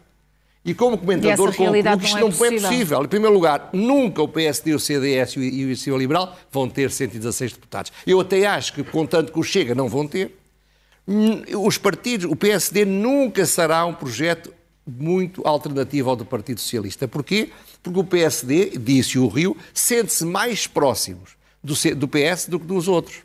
E 0.64 0.74
como 0.74 0.98
comentador 0.98 1.56
concluo 1.56 1.72
que 1.72 2.06
isto 2.06 2.20
não, 2.20 2.28
é, 2.28 2.32
não 2.32 2.46
é 2.46 2.60
possível. 2.60 3.04
Em 3.04 3.08
primeiro 3.08 3.34
lugar, 3.34 3.70
nunca 3.72 4.22
o 4.22 4.28
PSD, 4.28 4.74
o 4.74 4.80
CDS 4.80 5.36
e 5.36 5.40
o 5.40 5.44
Iniciativa 5.44 5.98
Liberal 5.98 6.38
vão 6.52 6.70
ter 6.70 6.92
116 6.92 7.54
deputados. 7.54 7.94
Eu 8.06 8.20
até 8.20 8.46
acho 8.46 8.74
que, 8.74 8.84
contanto 8.84 9.32
que 9.32 9.40
o 9.40 9.44
Chega, 9.44 9.74
não 9.74 9.88
vão 9.88 10.06
ter. 10.06 10.38
Os 11.58 11.78
partidos, 11.78 12.30
o 12.30 12.36
PSD 12.36 12.86
nunca 12.86 13.46
será 13.46 13.86
um 13.86 13.94
projeto 13.94 14.54
muito 14.86 15.42
alternativo 15.48 16.10
ao 16.10 16.16
do 16.16 16.26
Partido 16.26 16.60
Socialista. 16.60 17.08
Porquê? 17.08 17.50
Porque 17.82 18.00
o 18.00 18.04
PSD, 18.04 18.78
disse 18.78 19.18
o 19.18 19.28
Rio, 19.28 19.56
sente-se 19.74 20.26
mais 20.26 20.68
próximos 20.68 21.38
do, 21.64 21.74
do 21.96 22.08
PS 22.08 22.48
do 22.48 22.60
que 22.60 22.66
dos 22.66 22.88
outros. 22.88 23.18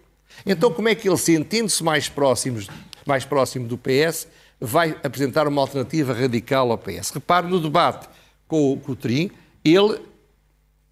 Então, 0.46 0.72
como 0.72 0.88
é 0.88 0.94
que 0.94 1.08
ele, 1.08 1.16
sentindo-se 1.16 1.82
mais, 1.82 2.08
próximos, 2.08 2.68
mais 3.06 3.24
próximo 3.24 3.66
do 3.66 3.78
PS, 3.78 4.26
vai 4.64 4.96
apresentar 5.02 5.46
uma 5.46 5.60
alternativa 5.60 6.12
radical 6.12 6.70
ao 6.70 6.78
PS? 6.78 7.10
Repare 7.10 7.46
no 7.46 7.60
debate 7.60 8.08
com 8.48 8.72
o 8.72 8.76
Coutrin, 8.78 9.30
ele 9.64 10.00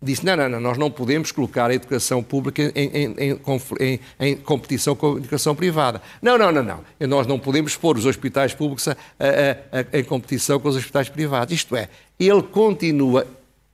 disse: 0.00 0.24
não, 0.24 0.36
não, 0.36 0.48
não, 0.48 0.60
nós 0.60 0.76
não 0.76 0.90
podemos 0.90 1.32
colocar 1.32 1.70
a 1.70 1.74
educação 1.74 2.22
pública 2.22 2.70
em, 2.74 2.88
em, 2.88 3.40
em, 3.80 4.00
em, 4.20 4.36
competição 4.36 4.94
com 4.94 5.14
a 5.14 5.16
educação 5.16 5.54
privada. 5.54 6.02
Não, 6.20 6.36
não, 6.36 6.52
não, 6.52 6.62
não. 6.62 6.84
Nós 7.08 7.26
não 7.26 7.38
podemos 7.38 7.76
pôr 7.76 7.96
os 7.96 8.04
hospitais 8.04 8.52
públicos 8.52 8.88
a, 8.88 8.92
a, 8.92 9.78
a, 9.78 9.98
em 9.98 10.04
competição 10.04 10.60
com 10.60 10.68
os 10.68 10.76
hospitais 10.76 11.08
privados. 11.08 11.54
Isto 11.54 11.74
é, 11.74 11.88
ele 12.18 12.42
continua, 12.42 13.26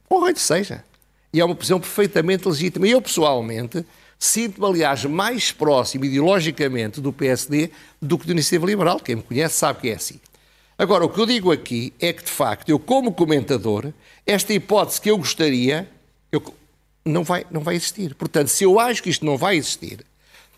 ou 0.09 0.37
seja, 0.37 0.85
e 1.33 1.41
é 1.41 1.45
uma 1.45 1.55
posição 1.55 1.81
perfeitamente 1.81 2.49
legítima. 2.49 2.87
E 2.87 2.93
eu, 2.93 3.03
pessoalmente, 3.03 3.85
sinto-me, 4.19 4.67
aliás, 4.67 5.05
mais 5.05 5.53
próximo 5.53 6.05
ideologicamente 6.05 7.01
do 7.01 7.13
PSD 7.13 7.71
do 8.01 8.19
que 8.19 8.27
do 8.27 8.33
Iniciativa 8.33 8.67
Liberal. 8.67 8.99
Quem 8.99 9.17
me 9.17 9.23
conhece 9.23 9.57
sabe 9.57 9.81
que 9.81 9.89
é 9.89 9.95
assim. 9.95 10.21
Agora, 10.77 11.05
o 11.05 11.09
que 11.09 11.21
eu 11.21 11.27
digo 11.27 11.51
aqui 11.51 11.93
é 12.01 12.13
que, 12.13 12.25
de 12.25 12.31
facto, 12.31 12.69
eu, 12.69 12.79
como 12.79 13.13
comentador, 13.13 13.93
esta 14.27 14.53
hipótese 14.53 15.01
que 15.01 15.11
eu 15.11 15.19
gostaria 15.19 15.89
eu, 16.31 16.43
não, 17.05 17.25
vai, 17.25 17.45
não 17.51 17.61
vai 17.61 17.75
existir. 17.75 18.15
Portanto, 18.15 18.49
se 18.49 18.65
eu 18.65 18.79
acho 18.79 19.03
que 19.03 19.11
isto 19.11 19.25
não 19.25 19.37
vai 19.37 19.57
existir, 19.57 20.05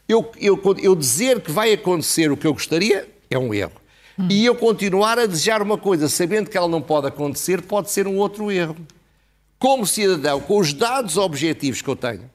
eu, 0.09 0.31
eu, 0.39 0.61
eu 0.83 0.97
dizer 0.97 1.41
que 1.41 1.51
vai 1.51 1.73
acontecer 1.73 2.31
o 2.31 2.37
que 2.37 2.47
eu 2.47 2.53
gostaria 2.53 3.09
é 3.31 3.39
um 3.39 3.55
erro. 3.55 3.73
Hum. 4.19 4.27
E 4.29 4.45
eu 4.45 4.55
continuar 4.55 5.19
a 5.19 5.27
desejar 5.27 5.63
uma 5.63 5.79
coisa 5.79 6.09
sabendo 6.09 6.51
que 6.51 6.57
ela 6.57 6.69
não 6.69 6.83
pode 6.83 7.07
acontecer 7.07 7.63
pode 7.63 7.91
ser 7.91 8.07
um 8.07 8.17
outro 8.17 8.51
erro. 8.51 8.77
Como 9.59 9.87
cidadão, 9.87 10.41
com 10.41 10.59
os 10.59 10.73
dados 10.73 11.17
objetivos 11.17 11.83
que 11.83 11.89
eu 11.89 11.97
tenho, 11.97 12.29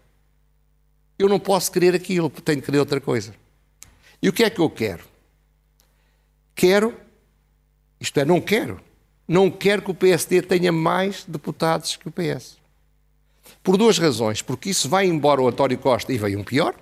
eu 1.17 1.30
não 1.30 1.39
posso 1.39 1.71
querer 1.71 1.95
aquilo, 1.95 2.30
tenho 2.30 2.60
que 2.60 2.65
querer 2.65 2.80
outra 2.80 2.99
coisa. 2.99 3.34
E 4.21 4.30
o 4.30 4.34
que 4.34 4.43
é 4.43 4.49
que 4.49 4.60
eu 4.60 4.69
quero? 4.69 5.04
Quero, 6.54 6.93
isto 7.99 8.19
é, 8.19 8.25
não 8.25 8.39
quero, 8.41 8.80
não 9.28 9.49
quero 9.49 9.82
que 9.82 9.91
o 9.91 9.95
PSD 9.95 10.41
tenha 10.41 10.71
mais 10.71 11.23
deputados 11.28 11.95
que 11.95 12.08
o 12.08 12.12
PS. 12.12 12.58
Por 13.63 13.78
duas 13.78 13.97
razões. 13.97 14.41
Porque 14.41 14.69
isso 14.69 14.88
vai 14.88 15.06
embora 15.06 15.41
o 15.41 15.47
António 15.47 15.78
Costa 15.78 16.12
e 16.13 16.17
veio 16.17 16.39
um 16.39 16.43
pior. 16.43 16.75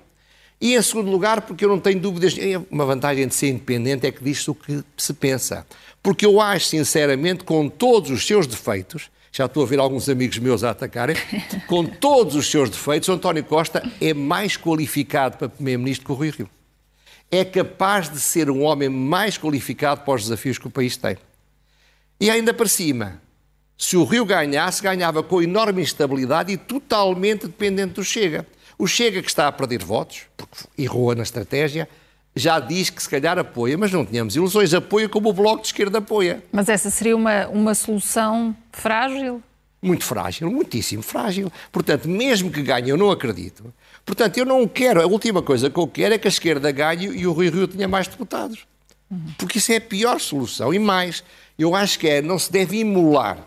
E 0.60 0.76
em 0.76 0.82
segundo 0.82 1.10
lugar, 1.10 1.42
porque 1.42 1.66
eu 1.66 1.70
não 1.70 1.80
tenho 1.80 2.00
dúvidas. 2.00 2.38
É 2.38 2.58
uma 2.70 2.86
vantagem 2.86 3.28
de 3.28 3.36
ser 3.36 3.50
independente 3.50 4.08
é 4.08 4.12
que 4.12 4.24
diz-se 4.24 4.50
o 4.50 4.56
que 4.56 4.84
se 4.98 5.14
pensa. 5.14 5.66
Porque 6.02 6.26
eu 6.26 6.40
acho, 6.40 6.68
sinceramente, 6.68 7.44
com 7.44 7.68
todos 7.70 8.12
os 8.12 8.26
seus 8.26 8.48
defeitos, 8.48 9.10
já 9.36 9.46
estou 9.46 9.64
a 9.64 9.66
ver 9.66 9.80
alguns 9.80 10.08
amigos 10.08 10.38
meus 10.38 10.64
a 10.64 10.70
atacarem, 10.70 11.16
com 11.66 11.84
todos 11.84 12.36
os 12.36 12.50
seus 12.50 12.70
defeitos, 12.70 13.10
António 13.10 13.44
Costa 13.44 13.84
é 14.00 14.14
mais 14.14 14.56
qualificado 14.56 15.38
para 15.38 15.50
Primeiro-Ministro 15.50 16.06
que 16.06 16.12
o 16.12 16.16
Rui 16.16 16.30
Rio. 16.30 16.50
É 17.32 17.44
capaz 17.44 18.10
de 18.10 18.20
ser 18.20 18.52
um 18.52 18.62
homem 18.62 18.90
mais 18.90 19.36
qualificado 19.36 20.02
para 20.02 20.14
os 20.14 20.24
desafios 20.24 20.60
que 20.60 20.68
o 20.68 20.70
país 20.70 20.96
tem. 20.96 21.18
E 22.20 22.30
ainda 22.30 22.54
para 22.54 22.68
cima, 22.68 23.20
se 23.76 23.98
o 23.98 24.04
Rio 24.04 24.24
ganhasse, 24.24 24.84
ganhava 24.84 25.24
com 25.24 25.42
enorme 25.42 25.82
instabilidade 25.82 26.54
e 26.54 26.58
totalmente 26.58 27.48
dependente 27.48 27.94
do 27.94 28.04
Chega. 28.04 28.46
O 28.78 28.86
Chega, 28.86 29.20
que 29.20 29.30
está 29.30 29.48
a 29.48 29.52
perder 29.52 29.84
votos, 29.84 30.22
porque 30.38 30.58
errou 30.78 31.16
na 31.16 31.24
estratégia, 31.24 31.90
já 32.36 32.60
diz 32.60 32.90
que 32.90 33.02
se 33.02 33.10
calhar 33.10 33.38
apoia, 33.38 33.78
mas 33.78 33.92
não 33.92 34.06
tínhamos 34.06 34.36
ilusões. 34.36 34.74
Apoia 34.74 35.08
como 35.08 35.30
o 35.30 35.34
Bloco 35.34 35.62
de 35.62 35.68
Esquerda 35.68 36.00
apoia. 36.00 36.44
Mas 36.52 36.70
essa 36.70 36.90
seria 36.90 37.16
uma, 37.16 37.48
uma 37.48 37.76
solução 37.76 38.56
frágil? 38.72 39.42
Muito 39.82 40.04
frágil, 40.04 40.50
muitíssimo 40.50 41.04
frágil. 41.04 41.52
Portanto, 41.72 42.08
mesmo 42.08 42.50
que 42.50 42.62
ganhe, 42.62 42.90
eu 42.90 42.98
não 42.98 43.12
acredito. 43.12 43.74
Portanto, 44.06 44.38
eu 44.38 44.46
não 44.46 44.68
quero, 44.68 45.02
a 45.02 45.06
última 45.06 45.42
coisa 45.42 45.70
que 45.70 45.78
eu 45.78 45.88
quero 45.88 46.16
é 46.16 46.18
que 46.18 46.28
a 46.28 46.30
esquerda 46.30 46.72
ganhe 46.72 47.08
e 47.08 47.28
o 47.28 47.34
Rio 47.34 47.52
Rio 47.52 47.68
tenha 47.68 47.88
mais 47.88 48.08
deputados. 48.08 48.66
Porque 49.38 49.58
isso 49.60 49.72
é 49.72 49.78
a 49.78 49.82
pior 49.82 50.20
solução. 50.20 50.74
E 50.74 50.80
mais, 50.80 51.24
eu 51.60 51.76
acho 51.76 52.00
que 52.00 52.08
é, 52.08 52.22
não 52.22 52.40
se 52.40 52.52
deve 52.52 52.78
imular 52.78 53.38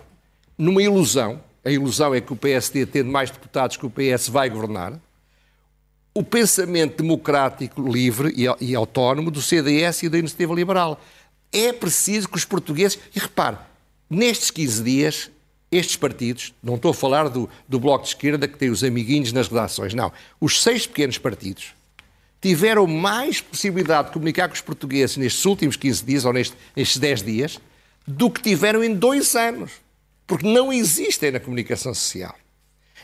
numa 0.57 0.83
ilusão, 0.83 1.41
a 1.65 1.71
ilusão 1.71 2.15
é 2.15 2.21
que 2.21 2.33
o 2.33 2.37
PSD, 2.37 2.87
tendo 2.87 3.11
mais 3.11 3.31
deputados 3.31 3.77
que 3.77 3.85
o 3.85 3.91
PS, 3.91 4.29
vai 4.29 4.49
governar, 4.49 4.93
o 6.17 6.23
pensamento 6.23 7.03
democrático, 7.03 7.87
livre 7.87 8.35
e, 8.59 8.75
autónomo 8.75 9.31
do 9.31 9.43
CDS 9.43 10.03
e 10.03 10.09
da 10.09 10.19
Iniciativa 10.19 10.55
Liberal. 10.55 10.99
É 11.53 11.75
preciso 11.75 12.27
que 12.27 12.39
os 12.39 12.45
portugueses. 12.45 12.99
E 13.15 13.19
repare, 13.19 13.59
nestes 14.09 14.51
15 14.51 14.83
dias, 14.83 15.31
estes 15.71 15.97
partidos, 15.97 16.55
não 16.63 16.77
estou 16.77 16.93
a 16.93 16.95
falar 16.95 17.29
do, 17.29 17.51
do 17.69 17.79
Bloco 17.79 18.05
de 18.05 18.09
Esquerda 18.09 18.49
que 18.49 18.57
tem 18.57 18.71
os 18.71 18.83
amiguinhos 18.83 19.31
nas 19.31 19.47
redações, 19.47 19.93
não. 19.93 20.11
Os 20.41 20.63
seis 20.63 20.87
pequenos 20.87 21.19
partidos 21.19 21.75
tiveram 22.41 22.87
mais 22.87 23.43
possibilidade 23.43 24.09
de 24.09 24.15
comunicar 24.15 24.49
com 24.49 24.55
os 24.55 24.61
portugueses 24.63 25.19
nestes 25.19 25.45
últimos 25.45 25.77
15 25.77 26.03
dias, 26.03 26.25
ou 26.25 26.33
nestes, 26.33 26.57
nestes 26.75 26.97
10 26.97 27.23
dias, 27.23 27.61
do 28.07 28.31
que 28.31 28.41
tiveram 28.41 28.83
em 28.83 28.95
dois 28.95 29.37
anos 29.37 29.73
porque 30.27 30.47
não 30.47 30.73
existem 30.73 31.31
na 31.31 31.41
comunicação 31.41 31.95
social. 31.95 32.35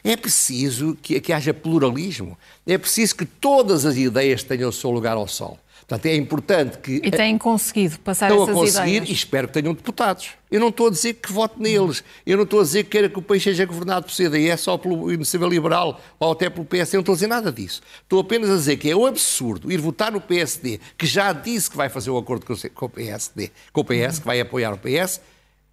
É 0.05 0.17
preciso 0.17 0.97
que, 1.01 1.21
que 1.21 1.33
haja 1.33 1.55
pluralismo, 1.55 2.37
é 2.67 2.77
preciso 2.77 3.15
que 3.15 3.25
todas 3.25 3.87
as 3.87 3.97
ideias 3.97 4.43
tenham 4.43 4.69
o 4.69 4.73
seu 4.73 4.91
lugar 4.91 5.17
ao 5.17 5.29
sol. 5.29 5.59
Portanto, 5.93 6.07
é 6.07 6.17
importante 6.17 6.79
que. 6.79 7.01
E 7.05 7.11
têm 7.11 7.37
conseguido 7.37 7.99
passar 7.99 8.31
estão 8.31 8.45
essas 8.45 8.57
a 8.57 8.61
conseguir 8.61 8.97
ideias. 8.97 9.09
e 9.11 9.13
espero 9.13 9.49
que 9.49 9.55
tenham 9.55 9.75
deputados. 9.75 10.31
Eu 10.51 10.61
não 10.61 10.69
estou 10.69 10.87
a 10.87 10.91
dizer 10.91 11.15
que 11.15 11.33
vote 11.33 11.61
neles. 11.61 12.05
Eu 12.25 12.37
não 12.37 12.45
estou 12.45 12.61
a 12.61 12.63
dizer 12.63 12.85
que 12.85 12.91
queira 12.91 13.09
que 13.09 13.19
o 13.19 13.23
país 13.23 13.43
seja 13.43 13.65
governado 13.65 14.07
por 14.07 14.13
CDS 14.13 14.67
ou 14.69 14.79
pelo 14.79 15.13
Iniciativa 15.13 15.47
Liberal 15.49 16.01
ou 16.19 16.33
até 16.33 16.49
pelo 16.49 16.65
PSD. 16.65 16.97
Eu 16.97 16.99
não 16.99 17.03
estou 17.03 17.13
a 17.13 17.17
dizer 17.17 17.27
nada 17.27 17.53
disso. 17.53 17.83
Estou 18.03 18.21
apenas 18.21 18.49
a 18.49 18.55
dizer 18.55 18.77
que 18.77 18.91
é 18.91 18.97
um 18.97 19.07
absurdo 19.07 19.73
ir 19.73 19.79
votar 19.79 20.13
no 20.13 20.21
PSD, 20.21 20.79
que 20.97 21.07
já 21.07 21.33
disse 21.33 21.71
que 21.71 21.77
vai 21.77 21.89
fazer 21.89 22.11
um 22.11 22.17
acordo 22.17 22.47
com 22.47 22.87
o 22.87 22.89
PSD, 22.89 23.51
com 23.73 23.81
o 23.81 23.85
PS, 23.85 24.21
que 24.21 24.27
vai 24.27 24.41
apoiar 24.41 24.73
o 24.73 24.79
PS, 24.79 25.21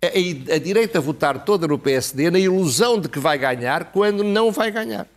a, 0.02 0.56
a, 0.56 0.58
direita 0.58 1.02
votar 1.02 1.44
toda 1.44 1.68
no 1.68 1.78
PSD 1.78 2.32
na 2.32 2.40
ilusão 2.40 3.00
de 3.00 3.10
que 3.10 3.20
vai 3.20 3.38
ganhar 3.38 3.86
quando 3.86 4.24
não 4.24 4.52
vai 4.52 4.72
ganhar. 4.72 5.08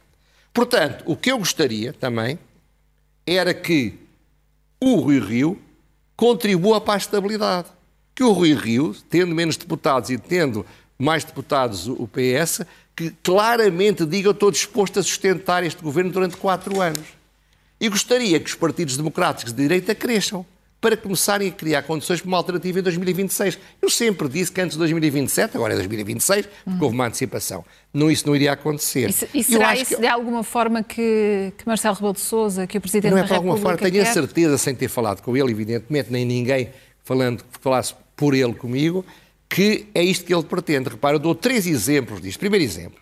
Portanto, 0.52 1.04
o 1.06 1.16
que 1.16 1.30
eu 1.30 1.38
gostaria 1.38 1.92
também 1.92 2.38
era 3.26 3.54
que 3.54 3.98
o 4.80 4.96
Rui 4.96 5.20
Rio 5.20 5.60
contribua 6.16 6.80
para 6.80 6.94
a 6.94 6.96
estabilidade. 6.96 7.68
Que 8.14 8.24
o 8.24 8.32
Rui 8.32 8.52
Rio, 8.54 8.94
tendo 9.08 9.34
menos 9.34 9.56
deputados 9.56 10.10
e 10.10 10.18
tendo 10.18 10.66
mais 10.98 11.24
deputados 11.24 11.88
o 11.88 12.06
PS, 12.08 12.62
que 12.94 13.10
claramente 13.22 14.04
diga 14.04 14.28
eu 14.28 14.32
estou 14.32 14.50
disposto 14.50 14.98
a 14.98 15.02
sustentar 15.02 15.64
este 15.64 15.82
governo 15.82 16.10
durante 16.10 16.36
quatro 16.36 16.80
anos. 16.80 17.06
E 17.80 17.88
gostaria 17.88 18.38
que 18.38 18.50
os 18.50 18.54
partidos 18.54 18.96
democráticos 18.96 19.52
de 19.52 19.62
direita 19.62 19.94
cresçam 19.94 20.44
para 20.82 20.96
começarem 20.96 21.48
a 21.48 21.52
criar 21.52 21.82
condições 21.84 22.20
para 22.20 22.26
uma 22.26 22.36
alternativa 22.36 22.80
em 22.80 22.82
2026. 22.82 23.56
Eu 23.80 23.88
sempre 23.88 24.28
disse 24.28 24.50
que 24.50 24.60
antes 24.60 24.72
de 24.72 24.78
2027, 24.80 25.56
agora 25.56 25.74
é 25.74 25.76
2026, 25.76 26.48
porque 26.64 26.84
houve 26.84 26.96
uma 26.96 27.06
antecipação. 27.06 27.64
Não, 27.94 28.10
isso 28.10 28.26
não 28.26 28.34
iria 28.34 28.50
acontecer. 28.50 29.08
E, 29.32 29.38
e 29.38 29.44
será 29.44 29.76
isso 29.76 29.94
que... 29.94 30.00
de 30.00 30.08
alguma 30.08 30.42
forma 30.42 30.82
que, 30.82 31.52
que 31.56 31.64
Marcelo 31.64 31.94
Rebelo 31.94 32.14
de 32.14 32.20
Sousa, 32.20 32.66
que 32.66 32.76
o 32.76 32.80
Presidente 32.80 33.12
não 33.12 33.18
é 33.18 33.20
da 33.20 33.26
República 33.28 33.44
Não 33.46 33.54
é 33.54 33.56
de 33.56 33.62
alguma 33.62 33.78
forma, 33.78 33.90
tenho 33.92 34.02
a 34.02 34.12
certeza, 34.12 34.58
sem 34.58 34.74
ter 34.74 34.88
falado 34.88 35.22
com 35.22 35.36
ele, 35.36 35.52
evidentemente, 35.52 36.10
nem 36.10 36.24
ninguém 36.24 36.70
falando, 37.04 37.44
falasse 37.60 37.94
por 38.16 38.34
ele 38.34 38.52
comigo, 38.52 39.04
que 39.48 39.86
é 39.94 40.02
isto 40.02 40.24
que 40.24 40.34
ele 40.34 40.42
pretende. 40.42 40.88
Repara, 40.88 41.14
eu 41.14 41.20
dou 41.20 41.34
três 41.34 41.64
exemplos 41.64 42.20
disto. 42.20 42.40
Primeiro 42.40 42.64
exemplo, 42.64 42.98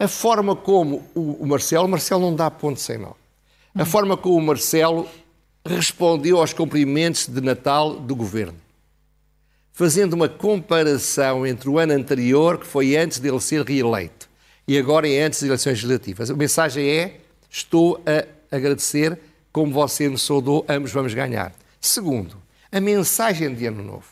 a 0.00 0.08
forma 0.08 0.56
como 0.56 1.04
o, 1.14 1.44
o 1.44 1.46
Marcelo, 1.46 1.84
o 1.84 1.88
Marcelo 1.88 2.22
não 2.22 2.34
dá 2.34 2.50
ponto 2.50 2.80
sem 2.80 2.98
nó. 2.98 3.12
A 3.72 3.84
forma 3.84 4.16
como 4.16 4.36
o 4.36 4.42
Marcelo 4.42 5.06
respondeu 5.74 6.38
aos 6.38 6.52
cumprimentos 6.52 7.26
de 7.26 7.40
Natal 7.40 7.94
do 7.98 8.16
governo, 8.16 8.56
fazendo 9.72 10.14
uma 10.14 10.28
comparação 10.28 11.46
entre 11.46 11.68
o 11.68 11.78
ano 11.78 11.92
anterior, 11.92 12.58
que 12.58 12.66
foi 12.66 12.96
antes 12.96 13.18
dele 13.18 13.40
ser 13.40 13.64
reeleito, 13.64 14.28
e 14.66 14.76
agora 14.78 15.08
é 15.08 15.22
antes 15.22 15.40
das 15.40 15.48
eleições 15.48 15.82
legislativas. 15.82 16.30
A 16.30 16.34
mensagem 16.34 16.88
é: 16.88 17.20
estou 17.50 18.02
a 18.06 18.54
agradecer 18.54 19.18
como 19.52 19.72
você 19.72 20.08
me 20.08 20.18
saudou, 20.18 20.64
ambos 20.68 20.92
vamos 20.92 21.14
ganhar. 21.14 21.52
Segundo, 21.80 22.36
a 22.70 22.80
mensagem 22.80 23.52
de 23.54 23.66
Ano 23.66 23.82
Novo. 23.82 24.06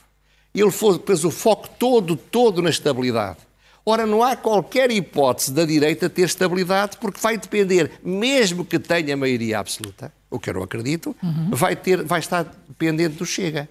Ele 0.55 0.71
pôs 0.73 1.25
o 1.25 1.31
foco 1.31 1.68
todo, 1.79 2.16
todo 2.16 2.62
na 2.62 2.71
estabilidade. 2.71 3.38
Ora, 3.85 4.07
não 4.07 4.23
há 4.23 4.35
qualquer 4.35 4.90
hipótese 4.90 5.53
da 5.53 5.64
direita 5.64 6.11
ter 6.11 6.23
estabilidade, 6.23 6.97
porque 6.99 7.21
vai 7.21 7.38
depender, 7.38 7.92
mesmo 8.03 8.64
que 8.64 8.79
tenha 8.79 9.16
maioria 9.16 9.59
absoluta, 9.59 10.12
o 10.31 10.38
que 10.38 10.51
eu 10.51 10.55
não 10.55 10.62
acredito, 10.62 11.17
uhum. 11.23 11.51
vai, 11.51 11.75
ter, 11.75 12.03
vai 12.03 12.21
estar 12.21 12.45
dependente 12.69 13.17
do 13.17 13.27
Chega. 13.27 13.69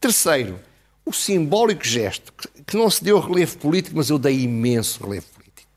Terceiro, 0.00 0.58
o 1.04 1.12
simbólico 1.12 1.84
gesto, 1.84 2.32
que 2.66 2.76
não 2.76 2.90
se 2.90 3.02
deu 3.02 3.18
relevo 3.20 3.56
político, 3.58 3.96
mas 3.96 4.10
eu 4.10 4.18
dei 4.18 4.40
imenso 4.40 5.02
relevo 5.02 5.26
político. 5.34 5.68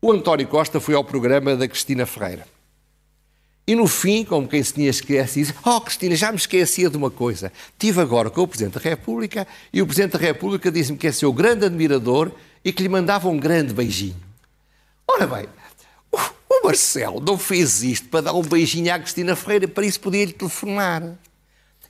O 0.00 0.12
António 0.12 0.48
Costa 0.48 0.80
foi 0.80 0.94
ao 0.94 1.04
programa 1.04 1.56
da 1.56 1.68
Cristina 1.68 2.06
Ferreira. 2.06 2.46
E 3.66 3.74
no 3.74 3.86
fim, 3.86 4.24
como 4.24 4.46
quem 4.46 4.62
se 4.62 4.74
tinha 4.74 4.90
esquecido, 4.90 5.46
disse: 5.46 5.58
Oh, 5.64 5.80
Cristina, 5.80 6.14
já 6.14 6.30
me 6.30 6.36
esquecia 6.36 6.90
de 6.90 6.96
uma 6.96 7.10
coisa. 7.10 7.50
Estive 7.72 8.00
agora 8.00 8.28
com 8.28 8.42
o 8.42 8.48
Presidente 8.48 8.74
da 8.74 8.80
República 8.80 9.46
e 9.72 9.80
o 9.80 9.86
Presidente 9.86 10.12
da 10.12 10.18
República 10.18 10.70
disse-me 10.70 10.98
que 10.98 11.06
é 11.06 11.12
seu 11.12 11.32
grande 11.32 11.64
admirador 11.64 12.30
e 12.62 12.72
que 12.72 12.82
lhe 12.82 12.88
mandava 12.90 13.28
um 13.28 13.38
grande 13.38 13.72
beijinho. 13.72 14.16
Ora 15.08 15.26
bem, 15.26 15.46
o 16.64 16.66
Marcelo 16.66 17.20
não 17.20 17.36
fez 17.36 17.82
isto 17.82 18.08
para 18.08 18.22
dar 18.22 18.32
um 18.32 18.40
beijinho 18.40 18.92
à 18.92 18.98
Cristina 18.98 19.36
Ferreira, 19.36 19.68
para 19.68 19.84
isso 19.84 20.00
podia-lhe 20.00 20.32
telefonar. 20.32 21.02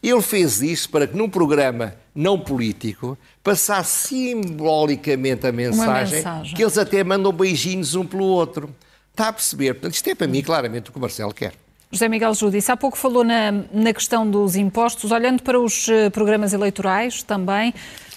Ele 0.03 0.21
fez 0.21 0.61
isso 0.61 0.91
para 0.91 1.07
que 1.07 1.17
num 1.17 1.31
programa 1.31 1.95
não 2.13 2.39
político 2.39 3.17
passasse 3.43 4.09
simbolicamente 4.09 5.47
a 5.47 5.53
mensagem, 5.53 6.17
mensagem, 6.17 6.55
que 6.57 6.63
eles 6.63 6.77
até 6.77 7.05
mandam 7.05 7.33
beijinhos 7.33 7.95
um 7.95 8.05
pelo 8.05 8.25
outro. 8.25 8.75
Está 9.13 9.29
a 9.29 9.33
perceber? 9.33 9.75
Portanto, 9.75 9.95
isto 9.95 10.11
é 10.11 10.15
para 10.15 10.27
mim 10.27 10.43
claramente 10.43 10.91
o 10.91 10.93
que 10.93 10.99
o 10.99 11.01
Marcelo 11.01 11.33
quer. 11.33 11.55
José 11.93 12.09
Miguel 12.09 12.35
Judice, 12.35 12.73
há 12.73 12.77
pouco 12.77 12.99
falou 12.99 13.23
na, 13.23 13.53
na 13.73 13.93
questão 13.95 14.29
dos 14.29 14.57
impostos, 14.57 15.13
olhando 15.13 15.45
para 15.45 15.61
os 15.61 15.89
eh, 15.89 16.11
programas 16.11 16.53
eleitorais 16.53 17.23
também, 17.23 17.73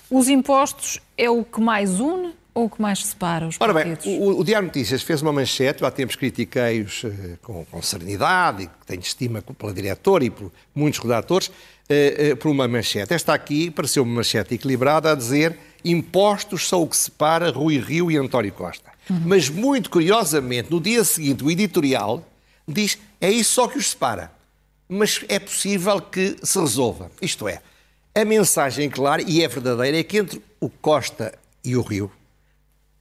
os 0.10 0.28
impostos 0.28 1.00
é 1.16 1.30
o 1.30 1.44
que 1.44 1.62
mais 1.62 2.00
une 2.00 2.34
ou 2.58 2.66
o 2.66 2.70
que 2.70 2.82
mais 2.82 3.06
separa 3.06 3.48
os 3.48 3.56
Ora 3.60 3.72
partidos? 3.72 4.04
bem, 4.04 4.20
o, 4.20 4.40
o 4.40 4.44
Diário 4.44 4.66
Notícias 4.66 5.04
fez 5.04 5.22
uma 5.22 5.32
manchete, 5.32 5.86
há 5.86 5.92
tempos 5.92 6.16
critiquei-os 6.16 7.04
uh, 7.04 7.38
com, 7.44 7.64
com, 7.66 7.82
serenidade, 7.84 8.64
e 8.64 8.70
tenho 8.84 9.00
estima 9.00 9.44
pela 9.44 9.72
diretora 9.72 10.26
e 10.26 10.32
por 10.32 10.52
muitos 10.74 11.00
redatores, 11.00 11.50
uh, 11.50 11.52
uh, 12.34 12.38
por 12.38 12.50
uma 12.50 12.68
manchete. 12.68 13.14
Esta 13.14 13.32
aqui 13.32 13.70
pareceu 13.70 14.02
uma 14.02 14.16
manchete 14.16 14.56
equilibrada 14.56 15.12
a 15.12 15.16
dizer 15.16 15.56
impostos 15.86 16.68
são 16.68 16.82
o 16.82 16.88
que 16.88 16.98
separa 16.98 17.52
Rui 17.52 17.78
Rio 17.78 18.10
e 18.10 18.18
António 18.18 18.52
Costa. 18.52 18.90
Uhum. 19.08 19.22
Mas, 19.26 19.50
muito 19.50 19.92
curiosamente, 19.92 20.72
no 20.72 20.82
dia 20.82 21.04
seguinte, 21.04 21.44
o 21.44 21.52
editorial 21.52 22.28
diz 22.68 22.98
é 23.22 23.30
isso 23.30 23.54
só 23.54 23.68
que 23.68 23.78
os 23.78 23.92
separa. 23.92 24.32
Mas 24.90 25.24
é 25.30 25.38
possível 25.38 26.02
que 26.02 26.38
se 26.42 26.60
resolva. 26.60 27.12
Isto 27.22 27.48
é, 27.48 27.62
a 28.16 28.26
mensagem 28.26 28.90
clara 28.90 29.22
e 29.22 29.44
é 29.44 29.48
verdadeira 29.48 30.00
é 30.00 30.04
que 30.04 30.18
entre 30.18 30.42
o 30.60 30.70
Costa 30.70 31.38
e 31.64 31.76
o 31.76 31.82
Rio 31.82 32.12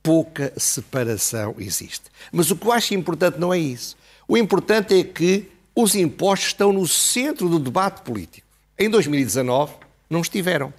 pouca 0.07 0.53
separação 0.57 1.57
existe. 1.59 2.05
Mas 2.31 2.49
o 2.49 2.57
que 2.57 2.65
eu 2.65 2.71
acho 2.71 2.95
importante 2.95 3.41
não 3.41 3.53
é 3.53 3.59
isso. 3.59 3.97
O 4.29 4.37
importante 4.37 4.95
é 4.95 5.03
que 5.03 5.51
os 5.75 5.97
impostos 5.97 6.51
estão 6.51 6.73
no 6.73 6.87
centro 6.87 7.49
do 7.49 7.59
debate 7.59 8.03
político. 8.03 8.47
Em 8.79 8.89
2019 8.89 9.73
não 10.09 10.21
estiveram. 10.21 10.73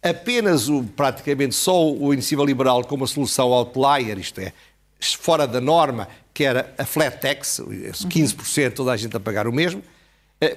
Apenas 0.00 0.68
o, 0.68 0.84
praticamente 0.84 1.56
só 1.56 1.90
o 1.90 2.14
Iniciativa 2.14 2.44
Liberal 2.44 2.84
como 2.84 3.02
a 3.02 3.08
solução 3.08 3.48
outlier, 3.52 4.16
isto 4.16 4.40
é, 4.40 4.52
fora 5.00 5.44
da 5.44 5.60
norma, 5.60 6.06
que 6.32 6.44
era 6.44 6.72
a 6.78 6.84
flat 6.84 7.20
tax, 7.20 7.60
15% 7.60 8.74
toda 8.74 8.92
a 8.92 8.96
gente 8.96 9.16
a 9.16 9.18
pagar 9.18 9.48
o 9.48 9.52
mesmo, 9.52 9.82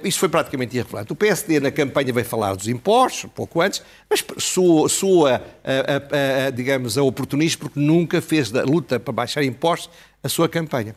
isto 0.04 0.20
foi 0.20 0.28
praticamente 0.28 0.76
irrelevante. 0.76 1.12
O 1.12 1.16
PSD 1.16 1.58
na 1.58 1.72
campanha 1.72 2.12
veio 2.12 2.24
falar 2.24 2.54
dos 2.54 2.68
impostos, 2.68 3.28
pouco 3.34 3.60
antes, 3.60 3.82
mas 4.08 4.24
soa, 4.38 4.88
soa 4.88 5.42
a, 5.64 6.44
a, 6.44 6.46
a, 6.46 6.50
digamos, 6.50 6.96
a 6.96 7.02
oportunismo 7.02 7.62
porque 7.62 7.80
nunca 7.80 8.22
fez 8.22 8.50
da 8.50 8.62
luta 8.62 9.00
para 9.00 9.12
baixar 9.12 9.42
impostos 9.42 9.90
a 10.22 10.28
sua 10.28 10.48
campanha. 10.48 10.94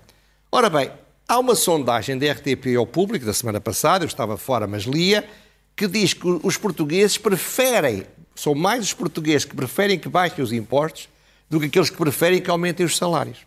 Ora 0.51 0.69
bem, 0.69 0.91
há 1.27 1.39
uma 1.39 1.55
sondagem 1.55 2.17
da 2.17 2.31
RTP 2.31 2.75
ao 2.77 2.85
público 2.85 3.25
da 3.25 3.33
semana 3.33 3.59
passada, 3.59 4.03
eu 4.03 4.07
estava 4.07 4.37
fora, 4.37 4.67
mas 4.67 4.83
lia, 4.83 5.27
que 5.75 5.87
diz 5.87 6.13
que 6.13 6.27
os 6.43 6.55
portugueses 6.55 7.17
preferem, 7.17 8.05
são 8.35 8.53
mais 8.53 8.83
os 8.83 8.93
portugueses 8.93 9.45
que 9.45 9.55
preferem 9.55 9.97
que 9.97 10.07
baixem 10.07 10.43
os 10.43 10.53
impostos 10.53 11.09
do 11.49 11.59
que 11.59 11.65
aqueles 11.65 11.89
que 11.89 11.97
preferem 11.97 12.39
que 12.39 12.51
aumentem 12.51 12.85
os 12.85 12.95
salários. 12.95 13.39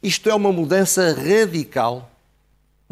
Isto 0.00 0.30
é 0.30 0.34
uma 0.34 0.52
mudança 0.52 1.12
radical 1.12 2.11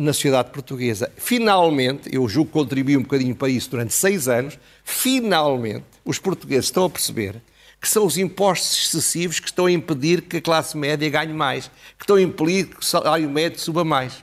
na 0.00 0.12
sociedade 0.12 0.50
portuguesa. 0.50 1.10
Finalmente, 1.16 2.08
eu 2.12 2.28
julgo 2.28 2.48
que 2.48 2.58
contribuí 2.58 2.96
um 2.96 3.02
bocadinho 3.02 3.34
para 3.34 3.48
isso 3.48 3.70
durante 3.70 3.92
seis 3.92 4.28
anos, 4.28 4.58
finalmente 4.82 5.84
os 6.04 6.18
portugueses 6.18 6.66
estão 6.66 6.84
a 6.84 6.90
perceber 6.90 7.36
que 7.80 7.88
são 7.88 8.04
os 8.04 8.18
impostos 8.18 8.84
excessivos 8.84 9.40
que 9.40 9.46
estão 9.46 9.64
a 9.64 9.72
impedir 9.72 10.22
que 10.22 10.36
a 10.36 10.40
classe 10.40 10.76
média 10.76 11.08
ganhe 11.08 11.32
mais, 11.32 11.70
que 11.98 12.04
estão 12.04 12.16
a 12.16 12.22
impedir 12.22 12.66
que 12.66 12.80
o 12.80 12.84
salário 12.84 13.28
médio 13.30 13.58
suba 13.58 13.84
mais. 13.84 14.22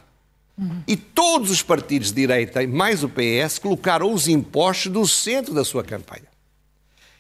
Uhum. 0.56 0.84
E 0.88 0.96
todos 0.96 1.50
os 1.50 1.64
partidos 1.64 2.10
de 2.10 2.16
direita, 2.16 2.66
mais 2.68 3.04
o 3.04 3.10
PS, 3.10 3.58
colocaram 3.58 4.14
os 4.14 4.28
impostos 4.28 4.92
no 4.92 5.08
centro 5.08 5.56
da 5.56 5.64
sua 5.64 5.84
campanha. 5.84 6.28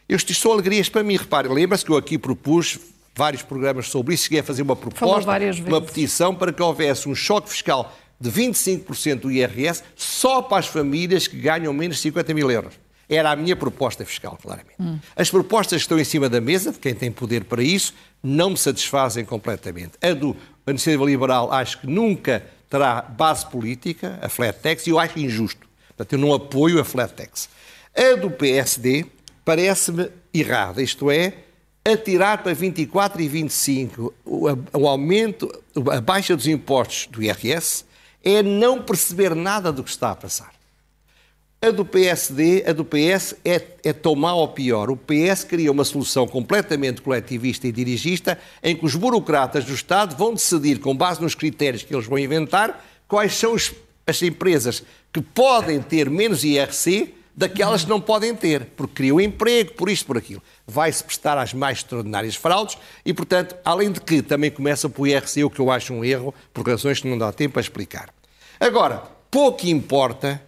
Isto 0.07 0.33
são 0.35 0.51
alegrias 0.51 0.89
para 0.89 1.03
mim. 1.03 1.17
Repare, 1.17 1.47
lembra-se 1.47 1.83
que 1.83 1.91
eu 1.91 1.97
aqui 1.97 2.19
propus 2.19 2.79
vários 3.15 3.41
programas 3.41 3.87
sobre 3.89 4.13
isso, 4.13 4.25
cheguei 4.25 4.39
a 4.41 4.43
fazer 4.43 4.61
uma 4.61 4.75
proposta, 4.75 5.31
uma 5.65 5.81
petição 5.81 6.35
para 6.35 6.53
que 6.53 6.61
houvesse 6.61 7.09
um 7.09 7.15
choque 7.15 7.49
fiscal 7.49 7.95
de 8.19 8.31
25% 8.31 9.21
do 9.21 9.31
IRS 9.31 9.83
só 9.95 10.41
para 10.41 10.59
as 10.59 10.67
famílias 10.67 11.27
que 11.27 11.37
ganham 11.37 11.73
menos 11.73 11.97
de 11.97 12.03
50 12.03 12.33
mil 12.33 12.49
euros. 12.49 12.73
Era 13.09 13.31
a 13.31 13.35
minha 13.35 13.55
proposta 13.55 14.03
fiscal, 14.03 14.37
claramente. 14.41 14.75
Hum. 14.79 14.99
As 15.15 15.29
propostas 15.29 15.77
que 15.77 15.85
estão 15.85 15.99
em 15.99 16.03
cima 16.03 16.27
da 16.27 16.41
mesa, 16.41 16.71
de 16.71 16.79
quem 16.79 16.93
tem 16.93 17.11
poder 17.11 17.45
para 17.45 17.63
isso, 17.63 17.93
não 18.21 18.49
me 18.49 18.57
satisfazem 18.57 19.23
completamente. 19.23 19.93
A 20.01 20.13
do 20.13 20.35
Iniciativa 20.67 21.05
Liberal 21.05 21.51
acho 21.53 21.79
que 21.79 21.87
nunca 21.87 22.43
terá 22.69 23.01
base 23.01 23.45
política, 23.49 24.19
a 24.21 24.27
flat 24.27 24.59
tax, 24.59 24.85
e 24.85 24.89
eu 24.89 24.99
acho 24.99 25.17
injusto. 25.17 25.65
Portanto, 25.95 26.13
eu 26.13 26.19
não 26.19 26.33
apoio 26.33 26.79
a 26.79 26.83
flat 26.83 27.13
tax. 27.13 27.49
A 27.95 28.15
do 28.15 28.29
PSD 28.29 29.05
parece-me 29.45 30.09
errada, 30.33 30.81
isto 30.81 31.09
é, 31.09 31.33
atirar 31.85 32.43
para 32.43 32.53
24 32.53 33.21
e 33.21 33.27
25 33.27 34.13
o, 34.25 34.47
o 34.73 34.87
aumento, 34.87 35.49
a 35.89 36.01
baixa 36.01 36.35
dos 36.35 36.47
impostos 36.47 37.07
do 37.07 37.23
IRS, 37.23 37.85
é 38.35 38.43
não 38.43 38.81
perceber 38.81 39.33
nada 39.33 39.71
do 39.71 39.83
que 39.83 39.89
está 39.89 40.11
a 40.11 40.15
passar. 40.15 40.51
A 41.59 41.71
do 41.71 41.83
PSD, 41.83 42.65
a 42.67 42.73
do 42.73 42.85
PS 42.85 43.35
é, 43.43 43.61
é 43.83 43.91
tão 43.91 44.15
mal 44.15 44.37
ou 44.37 44.49
pior. 44.49 44.91
O 44.91 44.97
PS 44.97 45.43
cria 45.43 45.71
uma 45.71 45.83
solução 45.83 46.27
completamente 46.27 47.01
coletivista 47.01 47.67
e 47.67 47.71
dirigista 47.71 48.37
em 48.61 48.75
que 48.75 48.85
os 48.85 48.95
burocratas 48.95 49.65
do 49.65 49.73
Estado 49.73 50.15
vão 50.15 50.33
decidir, 50.33 50.79
com 50.79 50.95
base 50.95 51.19
nos 51.21 51.33
critérios 51.33 51.81
que 51.81 51.95
eles 51.95 52.05
vão 52.05 52.19
inventar, 52.19 52.85
quais 53.07 53.33
são 53.33 53.53
os, 53.53 53.73
as 54.05 54.21
empresas 54.21 54.83
que 55.11 55.19
podem 55.19 55.81
ter 55.81 56.09
menos 56.11 56.43
IRC 56.43 57.15
daquelas 57.35 57.83
que 57.83 57.89
não 57.89 58.01
podem 58.01 58.35
ter, 58.35 58.65
porque 58.75 58.95
criam 58.95 59.21
emprego, 59.21 59.73
por 59.73 59.89
isto, 59.89 60.05
por 60.05 60.17
aquilo. 60.17 60.43
Vai-se 60.65 61.03
prestar 61.03 61.37
às 61.37 61.53
mais 61.53 61.79
extraordinárias 61.79 62.35
fraudes 62.35 62.77
e, 63.05 63.13
portanto, 63.13 63.55
além 63.63 63.91
de 63.91 64.01
que 64.01 64.21
também 64.21 64.51
começa 64.51 64.89
por 64.89 65.07
IRC, 65.07 65.43
o 65.43 65.49
que 65.49 65.59
eu 65.59 65.71
acho 65.71 65.93
um 65.93 66.03
erro, 66.03 66.35
por 66.53 66.67
razões 66.67 66.99
que 66.99 67.07
não 67.07 67.17
dá 67.17 67.31
tempo 67.31 67.57
a 67.57 67.61
explicar. 67.61 68.16
Agora, 68.59 69.03
pouco 69.29 69.65
importa 69.67 70.41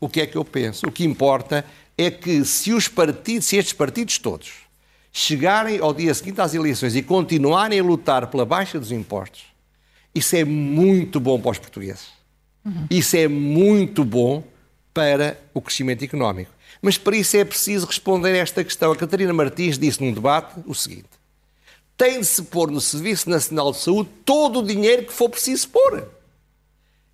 o 0.00 0.08
que 0.08 0.20
é 0.20 0.26
que 0.26 0.36
eu 0.36 0.44
penso. 0.44 0.86
O 0.86 0.92
que 0.92 1.04
importa 1.04 1.64
é 1.96 2.10
que 2.10 2.44
se 2.44 2.72
os 2.72 2.88
partidos, 2.88 3.46
se 3.46 3.56
estes 3.56 3.72
partidos 3.72 4.18
todos 4.18 4.66
chegarem 5.12 5.78
ao 5.78 5.94
dia 5.94 6.12
seguinte 6.12 6.40
às 6.40 6.52
eleições 6.52 6.94
e 6.94 7.02
continuarem 7.02 7.80
a 7.80 7.82
lutar 7.82 8.26
pela 8.26 8.44
baixa 8.44 8.78
dos 8.78 8.92
impostos, 8.92 9.44
isso 10.14 10.36
é 10.36 10.44
muito 10.44 11.18
bom 11.18 11.40
para 11.40 11.52
os 11.52 11.58
portugueses. 11.58 12.08
Uhum. 12.64 12.86
Isso 12.90 13.16
é 13.16 13.28
muito 13.28 14.04
bom 14.04 14.42
para 14.92 15.38
o 15.54 15.60
crescimento 15.60 16.04
económico. 16.04 16.50
Mas 16.82 16.98
para 16.98 17.16
isso 17.16 17.36
é 17.36 17.44
preciso 17.44 17.86
responder 17.86 18.32
a 18.32 18.38
esta 18.38 18.62
questão. 18.62 18.92
A 18.92 18.96
Catarina 18.96 19.32
Martins 19.32 19.78
disse 19.78 20.02
num 20.02 20.12
debate 20.12 20.60
o 20.66 20.74
seguinte: 20.74 21.08
tem 21.96 22.20
de 22.20 22.26
se 22.26 22.42
pôr 22.42 22.70
no 22.70 22.80
Serviço 22.80 23.30
Nacional 23.30 23.72
de 23.72 23.78
Saúde 23.78 24.10
todo 24.24 24.60
o 24.60 24.66
dinheiro 24.66 25.04
que 25.04 25.12
for 25.12 25.28
preciso 25.28 25.68
pôr. 25.68 26.08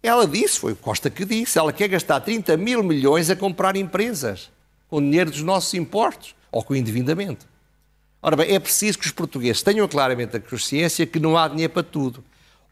Ela 0.02 0.26
disse, 0.26 0.58
foi 0.58 0.72
o 0.72 0.76
Costa 0.76 1.08
que 1.08 1.24
disse, 1.24 1.58
ela 1.58 1.72
quer 1.72 1.86
gastar 1.88 2.20
30 2.20 2.56
mil 2.56 2.82
milhões 2.82 3.30
a 3.30 3.36
comprar 3.36 3.76
empresas 3.76 4.50
com 4.88 5.00
dinheiro 5.00 5.30
dos 5.30 5.42
nossos 5.42 5.72
impostos 5.74 6.34
ou 6.50 6.62
com 6.62 6.74
endividamento. 6.74 7.46
Ora 8.20 8.36
bem, 8.36 8.54
é 8.54 8.58
preciso 8.58 8.98
que 8.98 9.06
os 9.06 9.12
portugueses 9.12 9.62
tenham 9.62 9.86
claramente 9.86 10.36
a 10.36 10.40
consciência 10.40 11.06
que 11.06 11.20
não 11.20 11.36
há 11.36 11.46
dinheiro 11.48 11.72
para 11.72 11.82
tudo. 11.82 12.22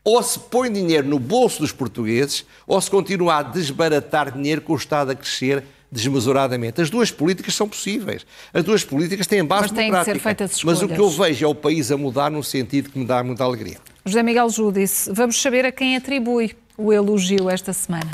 Ou 0.02 0.22
se 0.22 0.38
põe 0.38 0.72
dinheiro 0.72 1.06
no 1.06 1.18
bolso 1.18 1.60
dos 1.60 1.72
portugueses, 1.72 2.44
ou 2.66 2.80
se 2.80 2.90
continua 2.90 3.36
a 3.36 3.42
desbaratar 3.42 4.32
dinheiro 4.32 4.60
com 4.60 4.72
o 4.72 4.76
Estado 4.76 5.10
a 5.10 5.14
crescer 5.14 5.62
desmesuradamente. 5.90 6.80
As 6.80 6.88
duas 6.88 7.10
políticas 7.10 7.54
são 7.54 7.68
possíveis. 7.68 8.26
As 8.52 8.64
duas 8.64 8.84
políticas 8.84 9.26
têm 9.26 9.44
base 9.44 9.62
Mas 9.62 9.72
têm 9.72 9.90
que 9.90 10.04
ser 10.04 10.18
feitas 10.18 10.52
escolhas. 10.52 10.82
Mas 10.82 10.90
o 10.90 10.94
que 10.94 11.00
eu 11.00 11.10
vejo 11.10 11.44
é 11.44 11.48
o 11.48 11.54
país 11.54 11.90
a 11.90 11.96
mudar 11.96 12.30
num 12.30 12.42
sentido 12.42 12.90
que 12.90 12.98
me 12.98 13.04
dá 13.04 13.22
muita 13.22 13.44
alegria. 13.44 13.78
José 14.04 14.22
Miguel 14.22 14.48
Júdice, 14.48 15.12
vamos 15.12 15.40
saber 15.40 15.66
a 15.66 15.72
quem 15.72 15.96
atribui 15.96 16.56
o 16.76 16.92
elogio 16.92 17.50
esta 17.50 17.72
semana. 17.72 18.10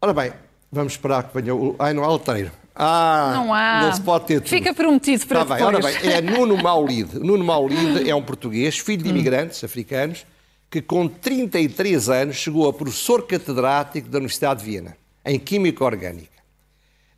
Ora 0.00 0.12
bem, 0.12 0.32
vamos 0.70 0.94
esperar 0.94 1.24
que 1.24 1.40
venha 1.40 1.54
o... 1.54 1.76
Ai, 1.78 1.92
não, 1.92 2.04
Alteiro. 2.04 2.50
Ah, 2.74 3.32
não 3.34 3.52
há. 3.52 3.82
Não 3.82 3.92
se 3.92 4.00
pode 4.00 4.26
ter 4.26 4.40
tudo. 4.40 4.48
Fica 4.48 4.72
prometido 4.72 5.26
para 5.26 5.44
tá 5.44 5.56
depois. 5.56 5.58
Bem, 5.60 5.90
ora 5.90 6.00
bem, 6.00 6.12
é 6.12 6.20
Nuno 6.38 6.56
Maulide. 6.56 7.18
Nuno 7.18 7.44
Maulide 7.44 8.08
é 8.08 8.14
um 8.14 8.22
português, 8.22 8.78
filho 8.78 9.02
de 9.02 9.08
imigrantes 9.08 9.62
africanos, 9.64 10.24
que 10.70 10.80
com 10.80 11.08
33 11.08 12.08
anos 12.08 12.36
chegou 12.36 12.68
a 12.68 12.72
professor 12.72 13.26
catedrático 13.26 14.08
da 14.08 14.18
Universidade 14.18 14.60
de 14.60 14.70
Viena, 14.70 14.96
em 15.24 15.38
Química 15.40 15.84
Orgânica. 15.84 16.38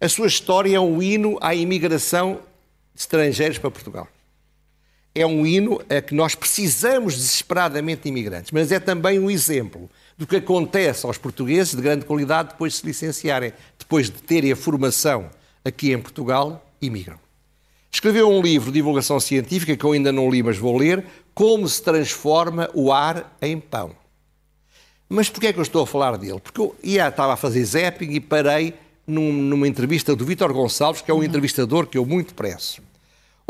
A 0.01 0.09
sua 0.09 0.29
história 0.29 0.77
é 0.77 0.81
um 0.81 1.03
hino 1.03 1.37
à 1.43 1.55
imigração 1.55 2.41
de 2.95 3.01
estrangeiros 3.01 3.59
para 3.59 3.71
Portugal. 3.71 4.09
É 5.15 5.27
um 5.27 5.45
hino 5.45 5.81
a 5.89 6.01
que 6.01 6.15
nós 6.15 6.35
precisamos 6.35 7.17
desesperadamente 7.17 8.03
de 8.03 8.09
imigrantes, 8.09 8.53
mas 8.53 8.71
é 8.71 8.79
também 8.79 9.19
um 9.19 9.31
exemplo 9.31 9.91
do 10.17 10.27
que 10.27 10.37
acontece 10.37 11.05
aos 11.05 11.19
portugueses 11.19 11.75
de 11.75 11.83
grande 11.83 12.05
qualidade 12.05 12.51
depois 12.51 12.75
de 12.75 12.79
se 12.79 12.87
licenciarem, 12.87 13.53
depois 13.79 14.07
de 14.07 14.23
terem 14.23 14.53
a 14.53 14.57
formação 14.57 15.29
aqui 15.65 15.93
em 15.93 16.01
Portugal, 16.01 16.65
imigram. 16.81 17.19
Escreveu 17.91 18.29
um 18.31 18.41
livro 18.41 18.71
de 18.71 18.75
divulgação 18.75 19.19
científica 19.19 19.77
que 19.77 19.85
eu 19.85 19.93
ainda 19.93 20.13
não 20.13 20.31
li, 20.31 20.43
mas 20.43 20.57
vou 20.57 20.77
ler, 20.77 21.05
Como 21.35 21.67
se 21.69 21.83
transforma 21.83 22.69
o 22.75 22.93
ar 22.93 23.37
em 23.41 23.59
pão. 23.59 23.93
Mas 25.09 25.29
porquê 25.29 25.49
é 25.49 25.53
que 25.53 25.59
eu 25.59 25.63
estou 25.63 25.83
a 25.83 25.87
falar 25.87 26.17
dele? 26.17 26.39
Porque 26.39 26.61
eu 26.61 26.77
ia, 26.83 27.09
estava 27.09 27.33
a 27.33 27.37
fazer 27.37 27.65
zapping 27.65 28.11
e 28.11 28.21
parei 28.21 28.75
num, 29.07 29.33
numa 29.33 29.67
entrevista 29.67 30.15
do 30.15 30.25
Vítor 30.25 30.53
Gonçalves, 30.53 31.03
que 31.03 31.11
é 31.11 31.15
um 31.15 31.19
uhum. 31.19 31.25
entrevistador 31.25 31.87
que 31.87 31.99
eu 31.99 32.07
muito 32.07 32.35
prezo. 32.35 32.81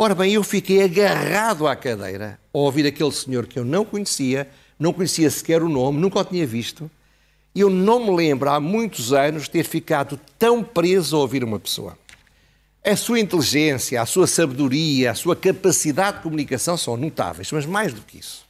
Ora 0.03 0.15
bem, 0.15 0.33
eu 0.33 0.43
fiquei 0.43 0.83
agarrado 0.83 1.69
à 1.69 1.77
cadeira 1.77 2.41
ao 2.55 2.63
ouvir 2.63 2.87
aquele 2.87 3.13
senhor 3.13 3.47
que 3.47 3.59
eu 3.59 3.67
não 3.67 3.85
conhecia, 3.85 4.49
não 4.79 4.95
conhecia 4.95 5.29
sequer 5.29 5.63
o 5.63 5.69
nome, 5.69 6.01
nunca 6.01 6.21
o 6.21 6.25
tinha 6.25 6.47
visto, 6.47 6.91
eu 7.55 7.69
não 7.69 8.07
me 8.07 8.17
lembro 8.17 8.49
há 8.49 8.59
muitos 8.59 9.13
anos 9.13 9.47
ter 9.47 9.63
ficado 9.63 10.19
tão 10.39 10.65
preso 10.65 11.15
a 11.15 11.19
ouvir 11.19 11.45
uma 11.45 11.61
pessoa. 11.61 11.99
A 12.83 12.97
sua 12.97 13.21
inteligência, 13.21 14.01
a 14.01 14.07
sua 14.07 14.27
sabedoria, 14.27 15.11
a 15.11 15.15
sua 15.15 15.37
capacidade 15.37 16.17
de 16.17 16.23
comunicação 16.23 16.79
são 16.79 16.97
notáveis, 16.97 17.53
mas 17.53 17.67
mais 17.67 17.93
do 17.93 18.01
que 18.01 18.21
isso. 18.21 18.47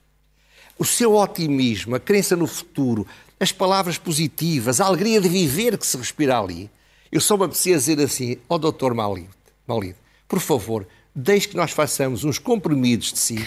O 0.78 0.84
seu 0.84 1.16
otimismo, 1.16 1.96
a 1.96 1.98
crença 1.98 2.36
no 2.36 2.46
futuro, 2.46 3.04
as 3.40 3.50
palavras 3.50 3.98
positivas, 3.98 4.80
a 4.80 4.86
alegria 4.86 5.20
de 5.20 5.28
viver 5.28 5.76
que 5.76 5.84
se 5.84 5.96
respira 5.96 6.38
ali. 6.38 6.70
Eu 7.10 7.20
só 7.20 7.36
me 7.36 7.42
apetecia 7.42 7.76
dizer 7.76 7.98
assim, 7.98 8.36
ó 8.48 8.54
oh, 8.54 8.58
doutor 8.58 8.94
Malide, 8.94 9.30
Malide, 9.66 9.96
por 10.28 10.38
favor, 10.38 10.86
deixe 11.14 11.48
que 11.48 11.56
nós 11.56 11.70
façamos 11.72 12.24
uns 12.24 12.38
comprimidos 12.38 13.12
de 13.12 13.18
si 13.18 13.38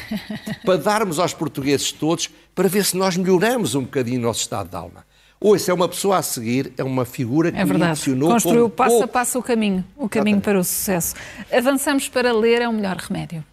para 0.65 0.77
darmos 0.77 1.19
aos 1.19 1.33
portugueses 1.33 1.91
todos 1.91 2.29
para 2.53 2.67
ver 2.67 2.85
se 2.85 2.97
nós 2.97 3.15
melhoramos 3.17 3.75
um 3.75 3.81
bocadinho 3.81 4.19
o 4.19 4.23
nosso 4.23 4.41
estado 4.41 4.69
de 4.69 4.75
alma. 4.75 5.05
Ouça, 5.39 5.71
é 5.71 5.73
uma 5.73 5.89
pessoa 5.89 6.17
a 6.17 6.21
seguir, 6.21 6.71
é 6.77 6.83
uma 6.83 7.03
figura 7.03 7.51
que 7.51 7.57
é 7.57 7.65
verdade. 7.65 7.79
me 7.79 7.87
emocionou. 7.87 8.29
Construiu 8.29 8.69
passo 8.69 9.03
a 9.03 9.07
passo 9.07 9.39
o 9.39 9.43
caminho, 9.43 9.83
o 9.97 10.07
caminho 10.07 10.39
para 10.39 10.57
o 10.57 10.63
sucesso. 10.63 11.15
Avançamos 11.51 12.07
para 12.07 12.31
ler 12.31 12.61
é 12.61 12.69
o 12.69 12.71
melhor 12.71 12.95
remédio. 12.95 13.43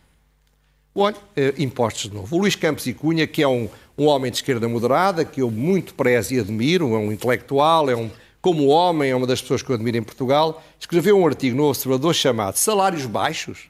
Olha, 0.95 1.17
eh, 1.35 1.55
impostos 1.59 2.03
de 2.03 2.15
novo. 2.15 2.37
O 2.37 2.39
Luís 2.41 2.55
Campos 2.55 2.87
e 2.87 2.95
Cunha, 2.95 3.27
que 3.27 3.43
é 3.43 3.49
um, 3.49 3.69
um 3.99 4.07
homem 4.07 4.31
de 4.31 4.37
esquerda 4.37 4.69
moderada, 4.69 5.25
que 5.25 5.41
eu 5.41 5.51
muito 5.51 5.95
prezo 5.95 6.35
e 6.35 6.39
admiro, 6.39 6.95
é 6.95 6.99
um 6.99 7.11
intelectual, 7.11 7.89
é 7.91 7.97
um, 7.97 8.11
como 8.41 8.67
homem, 8.67 9.11
é 9.11 9.17
uma 9.17 9.27
das 9.27 9.41
pessoas 9.41 9.63
que 9.63 9.71
eu 9.71 9.75
admiro 9.75 9.97
em 9.97 10.03
Portugal, 10.03 10.63
escreveu 10.79 11.19
um 11.19 11.27
artigo 11.27 11.57
no 11.57 11.65
Observador 11.65 12.15
chamado 12.15 12.57
Salários 12.57 13.07
Baixos. 13.07 13.70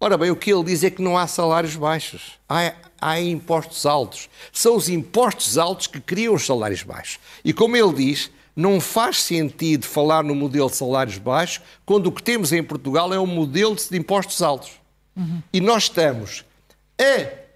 Ora 0.00 0.16
bem, 0.16 0.30
o 0.30 0.36
que 0.36 0.52
ele 0.52 0.62
diz 0.62 0.84
é 0.84 0.90
que 0.90 1.02
não 1.02 1.18
há 1.18 1.26
salários 1.26 1.74
baixos, 1.74 2.38
há, 2.48 2.72
há 3.00 3.20
impostos 3.20 3.84
altos. 3.84 4.28
São 4.52 4.76
os 4.76 4.88
impostos 4.88 5.58
altos 5.58 5.88
que 5.88 6.00
criam 6.00 6.34
os 6.34 6.46
salários 6.46 6.84
baixos. 6.84 7.18
E 7.44 7.52
como 7.52 7.76
ele 7.76 7.92
diz, 7.92 8.30
não 8.54 8.80
faz 8.80 9.22
sentido 9.22 9.84
falar 9.86 10.22
no 10.22 10.36
modelo 10.36 10.70
de 10.70 10.76
salários 10.76 11.18
baixos 11.18 11.60
quando 11.84 12.06
o 12.06 12.12
que 12.12 12.22
temos 12.22 12.52
em 12.52 12.62
Portugal 12.62 13.12
é 13.12 13.18
um 13.18 13.26
modelo 13.26 13.74
de 13.74 13.96
impostos 13.96 14.40
altos. 14.40 14.70
Uhum. 15.16 15.42
E 15.52 15.60
nós 15.60 15.84
estamos 15.84 16.44
a 17.00 17.48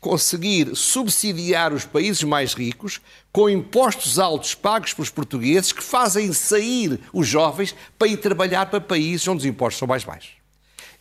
conseguir 0.00 0.76
subsidiar 0.76 1.72
os 1.72 1.86
países 1.86 2.22
mais 2.22 2.52
ricos 2.52 3.00
com 3.32 3.48
impostos 3.48 4.18
altos 4.18 4.54
pagos 4.54 4.92
pelos 4.92 5.08
portugueses 5.08 5.72
que 5.72 5.82
fazem 5.82 6.30
sair 6.32 7.00
os 7.10 7.26
jovens 7.26 7.74
para 7.98 8.08
ir 8.08 8.18
trabalhar 8.18 8.66
para 8.66 8.80
países 8.80 9.26
onde 9.28 9.38
os 9.38 9.46
impostos 9.46 9.78
são 9.78 9.88
mais 9.88 10.04
baixos. 10.04 10.43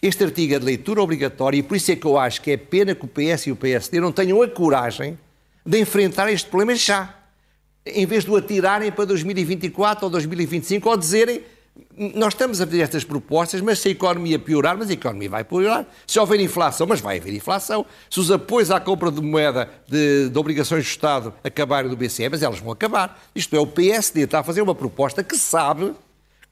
Este 0.04 0.26
artigo 0.26 0.54
é 0.54 0.60
de 0.60 0.66
leitura 0.66 1.02
obrigatória 1.02 1.58
e 1.58 1.64
por 1.64 1.78
isso 1.78 1.90
é 1.90 1.96
que 1.96 2.06
eu 2.06 2.18
acho 2.18 2.42
que 2.42 2.52
é 2.52 2.58
pena 2.58 2.94
que 2.94 3.06
o 3.06 3.08
PS 3.08 3.48
e 3.48 3.52
o 3.54 3.56
PSD 3.56 4.02
não 4.02 4.12
tenham 4.12 4.42
a 4.42 4.48
coragem 4.50 5.18
de 5.66 5.80
enfrentar 5.80 6.30
este 6.30 6.50
problema 6.50 6.76
já. 6.76 7.18
Em 7.86 8.06
vez 8.06 8.26
de 8.26 8.32
o 8.32 8.36
atirarem 8.36 8.92
para 8.92 9.06
2024 9.06 10.04
ou 10.04 10.12
2025 10.12 10.90
ou 10.90 10.98
dizerem 10.98 11.42
nós 11.98 12.34
estamos 12.34 12.60
a 12.60 12.66
fazer 12.66 12.82
estas 12.82 13.06
propostas, 13.06 13.62
mas 13.62 13.80
se 13.80 13.88
a 13.88 13.92
economia 13.92 14.38
piorar, 14.38 14.78
mas 14.78 14.90
a 14.90 14.94
economia 14.94 15.30
vai 15.30 15.44
piorar. 15.46 15.88
Se 16.06 16.20
houver 16.20 16.40
inflação, 16.42 16.86
mas 16.86 17.00
vai 17.00 17.18
haver 17.18 17.34
inflação. 17.34 17.86
Se 18.10 18.20
os 18.20 18.30
apoios 18.30 18.72
à 18.72 18.82
compra 18.82 19.10
de 19.10 19.22
moeda 19.22 19.70
de, 19.88 20.30
de 20.30 20.38
obrigações 20.38 20.84
do 20.84 20.88
Estado 20.88 21.34
acabarem 21.42 21.90
do 21.90 21.96
BCE, 21.96 22.28
mas 22.28 22.44
elas 22.44 22.60
vão 22.60 22.74
acabar. 22.74 23.24
Isto 23.34 23.56
é, 23.56 23.60
o 23.60 23.66
PSD 23.66 24.24
está 24.24 24.40
a 24.40 24.44
fazer 24.44 24.62
uma 24.62 24.76
proposta 24.76 25.24
que 25.24 25.38
sabe 25.38 25.94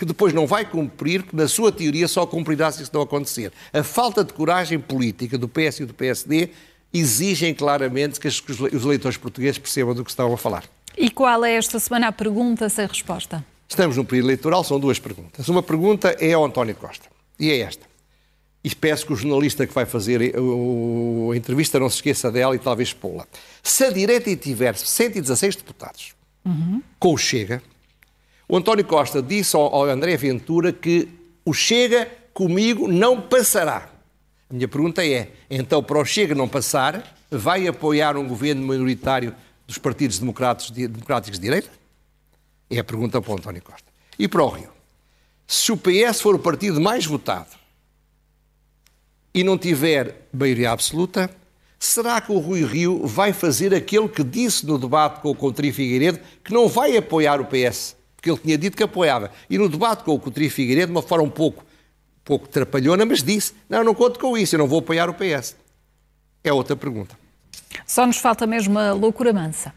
que 0.02 0.06
depois 0.06 0.34
não 0.34 0.48
vai 0.48 0.66
cumprir, 0.66 1.22
que 1.22 1.36
na 1.36 1.48
sua 1.48 1.72
teoria 1.72 2.08
só 2.08 2.26
cumprirá 2.26 2.72
se 2.72 2.82
isso 2.82 2.90
não 2.92 3.04
acontecer. 3.04 3.54
A 3.72 3.84
falta 3.84 4.24
de 4.24 4.34
coragem 4.34 4.80
política 4.80 5.38
do 5.38 5.48
PS 5.48 5.82
e 5.82 5.86
do 5.86 5.94
PSD 5.94 6.50
exigem 6.92 7.54
claramente 7.54 8.20
que 8.20 8.28
os 8.28 8.84
eleitores 8.84 9.16
portugueses 9.16 9.60
percebam 9.60 9.94
do 9.94 10.04
que 10.04 10.10
estão 10.10 10.34
a 10.34 10.38
falar. 10.40 10.64
E 10.98 11.12
qual 11.12 11.46
é 11.46 11.54
esta 11.54 11.78
semana 11.80 12.08
a 12.08 12.12
pergunta 12.12 12.68
sem 12.68 12.88
resposta? 12.88 13.46
Estamos 13.70 13.96
num 13.96 14.04
período 14.04 14.26
eleitoral, 14.26 14.64
são 14.64 14.80
duas 14.80 14.98
perguntas. 14.98 15.48
Uma 15.48 15.62
pergunta 15.62 16.18
é 16.20 16.34
ao 16.34 16.44
António 16.44 16.74
Costa, 16.74 17.06
e 17.40 17.52
é 17.52 17.60
esta. 17.60 17.86
E 18.64 18.74
peço 18.74 19.06
que 19.06 19.14
o 19.14 19.16
jornalista 19.16 19.68
que 19.68 19.74
vai 19.74 19.86
fazer 19.86 20.20
a 20.20 21.38
entrevista 21.38 21.80
não 21.80 21.90
se 21.90 21.98
esqueça 21.98 22.32
dela 22.32 22.56
e 22.56 22.60
talvez 22.60 22.92
pô-la. 22.92 23.28
Se 23.62 23.84
a 23.84 23.92
direita 23.92 24.36
tiver 24.36 24.76
116 24.76 25.58
deputados 25.58 26.16
uhum. 26.44 26.82
com 26.98 27.14
o 27.14 27.18
Chega, 27.20 27.62
o 28.52 28.58
António 28.58 28.84
Costa 28.84 29.22
disse 29.22 29.56
ao, 29.56 29.86
André 29.86 30.18
Ventura 30.18 30.74
que 30.74 31.08
o 31.46 31.54
Chega 31.54 32.12
comigo 32.34 32.86
não 32.86 33.22
passará. 33.22 33.90
A 34.50 34.54
minha 34.54 34.68
pergunta 34.68 35.06
é: 35.08 35.32
então, 35.50 35.82
para 35.82 35.98
o 35.98 36.04
Chega 36.04 36.36
não 36.36 36.50
passar, 36.50 37.16
vai 37.32 37.66
apoiar 37.66 38.18
um 38.18 38.28
governo 38.28 38.62
minoritário 38.62 39.34
dos 39.66 39.78
partidos 39.78 40.20
democráticos 40.20 40.70
de 40.76 41.40
direita? 41.40 41.70
É 42.70 42.80
a 42.80 42.84
pergunta 42.84 43.22
para 43.22 43.32
o 43.32 43.36
António 43.36 43.62
Costa. 43.62 43.88
E 44.20 44.28
para 44.28 44.44
o 44.44 44.50
Rio? 44.50 44.70
Se 45.48 45.72
o 45.72 45.78
PS 45.78 46.20
for 46.20 46.36
o 46.36 46.40
partido 46.40 46.82
mais 46.82 47.06
votado 47.06 47.56
e 49.34 49.46
não 49.46 49.58
tiver 49.58 50.28
maioria 50.34 50.72
absoluta, 50.72 51.34
será 51.80 52.20
que 52.20 52.34
o 52.34 52.38
Rui 52.38 52.66
Rio 52.66 53.08
vai 53.08 53.32
fazer 53.32 53.74
aquilo 53.74 54.10
que 54.10 54.26
disse 54.26 54.66
no 54.66 54.78
debate 54.78 55.22
com 55.22 55.30
o 55.32 55.36
Coutinho 55.36 55.74
Figueiredo, 55.74 56.20
que 56.44 56.52
não 56.52 56.68
vai 56.68 56.98
apoiar 56.98 57.40
o 57.40 57.46
PS 57.46 58.01
porque 58.22 58.30
ele 58.30 58.38
tinha 58.38 58.58
dito 58.58 58.78
que 58.78 58.84
apoiava. 58.84 59.32
E 59.50 59.58
no 59.58 59.68
debate 59.68 60.04
com 60.04 60.14
o 60.14 60.20
Coutinho 60.20 60.52
Figueiredo, 60.52 60.88
de 60.88 60.92
uma 60.92 61.02
forma 61.02 61.26
um 61.26 61.30
pouco, 61.30 61.64
um 61.64 62.24
pouco 62.24 62.48
trapalhona, 62.48 63.04
mas 63.04 63.24
disse, 63.24 63.54
não, 63.68 63.84
não 63.84 63.96
conto 63.96 64.20
com 64.20 64.38
isso, 64.38 64.54
eu 64.54 64.60
não 64.60 64.68
vou 64.68 64.80
apoiar 64.80 65.10
o 65.10 65.14
PS. 65.16 65.56
É 66.44 66.54
outra 66.54 66.76
pergunta. 66.76 67.18
Só 67.86 68.06
nos 68.06 68.18
falta 68.18 68.46
mesmo 68.46 68.78
a 68.78 68.94
loucura 68.94 69.34
mansa. 69.34 69.74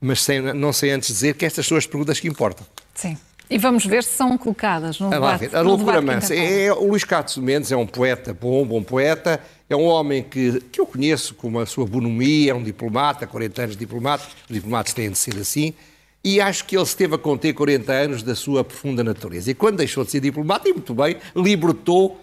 Mas 0.00 0.22
sem, 0.22 0.40
não 0.40 0.72
sei 0.72 0.92
antes 0.92 1.08
dizer 1.08 1.34
que 1.34 1.44
estas 1.44 1.66
são 1.66 1.76
as 1.76 1.86
perguntas 1.86 2.20
que 2.20 2.28
importam. 2.28 2.64
Sim. 2.94 3.18
E 3.50 3.58
vamos 3.58 3.84
ver 3.84 4.04
se 4.04 4.10
são 4.10 4.38
colocadas 4.38 5.00
no 5.00 5.10
debate. 5.10 5.56
A 5.56 5.60
loucura 5.60 6.00
mansa. 6.00 6.34
É, 6.36 6.66
é, 6.66 6.72
o 6.72 6.86
Luís 6.90 7.02
Catos 7.02 7.36
Mendes 7.38 7.72
é 7.72 7.76
um 7.76 7.86
poeta 7.86 8.32
bom, 8.32 8.64
bom 8.64 8.82
poeta. 8.82 9.40
É 9.68 9.74
um 9.74 9.84
homem 9.84 10.22
que, 10.22 10.60
que 10.70 10.80
eu 10.80 10.86
conheço 10.86 11.34
com 11.34 11.58
a 11.58 11.66
sua 11.66 11.84
bonomia, 11.84 12.52
é 12.52 12.54
um 12.54 12.62
diplomata, 12.62 13.26
40 13.26 13.62
anos 13.62 13.74
de 13.74 13.80
diplomata. 13.80 14.24
Os 14.48 14.54
diplomatas 14.54 14.92
têm 14.92 15.10
de 15.10 15.18
ser 15.18 15.36
assim 15.36 15.74
e 16.22 16.40
acho 16.40 16.64
que 16.64 16.76
ele 16.76 16.84
esteve 16.84 17.14
a 17.14 17.18
conter 17.18 17.52
40 17.54 17.92
anos 17.92 18.22
da 18.22 18.34
sua 18.34 18.64
profunda 18.64 19.04
natureza. 19.04 19.50
E 19.50 19.54
quando 19.54 19.76
deixou 19.76 20.04
de 20.04 20.10
ser 20.10 20.20
diplomata, 20.20 20.68
e 20.68 20.72
muito 20.72 20.94
bem, 20.94 21.16
libertou 21.34 22.20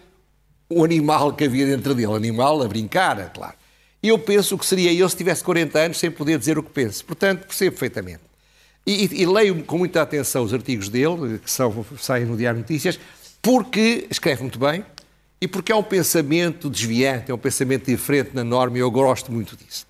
o 0.69 0.83
animal 0.83 1.33
que 1.33 1.43
havia 1.45 1.65
dentro 1.65 1.93
dele, 1.93 2.07
o 2.07 2.15
animal 2.15 2.61
a 2.61 2.67
brincar, 2.67 3.19
é 3.19 3.25
claro. 3.25 3.55
Eu 4.01 4.19
penso 4.19 4.57
que 4.57 4.65
seria 4.65 4.93
eu 4.93 5.07
se 5.09 5.15
tivesse 5.15 5.43
40 5.43 5.79
anos 5.79 5.97
sem 5.97 6.11
poder 6.11 6.37
dizer 6.37 6.57
o 6.57 6.63
que 6.63 6.69
penso. 6.69 7.03
Portanto, 7.05 7.47
percebo 7.47 7.71
perfeitamente. 7.71 8.21
E, 8.85 9.05
e, 9.05 9.21
e 9.21 9.25
leio 9.25 9.63
com 9.63 9.79
muita 9.79 10.01
atenção 10.01 10.43
os 10.43 10.53
artigos 10.53 10.89
dele, 10.89 11.39
que 11.39 11.49
são, 11.49 11.83
saem 11.97 12.25
no 12.25 12.37
Diário 12.37 12.59
Notícias, 12.59 12.99
porque 13.41 14.05
escreve 14.09 14.41
muito 14.41 14.59
bem 14.59 14.85
e 15.41 15.47
porque 15.47 15.71
é 15.71 15.75
um 15.75 15.83
pensamento 15.83 16.69
desviante, 16.69 17.31
é 17.31 17.33
um 17.33 17.37
pensamento 17.37 17.85
diferente 17.85 18.31
na 18.33 18.43
norma 18.43 18.77
e 18.77 18.81
eu 18.81 18.91
gosto 18.91 19.31
muito 19.31 19.55
disso. 19.55 19.87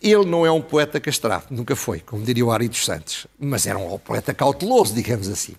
Ele 0.00 0.24
não 0.24 0.46
é 0.46 0.50
um 0.50 0.62
poeta 0.62 1.00
castrado, 1.00 1.46
nunca 1.50 1.76
foi, 1.76 2.00
como 2.00 2.24
diria 2.24 2.46
o 2.46 2.50
Ari 2.50 2.68
dos 2.68 2.84
Santos, 2.84 3.26
mas 3.38 3.66
era 3.66 3.78
um 3.78 3.98
poeta 3.98 4.32
cauteloso, 4.32 4.94
digamos 4.94 5.28
assim. 5.28 5.54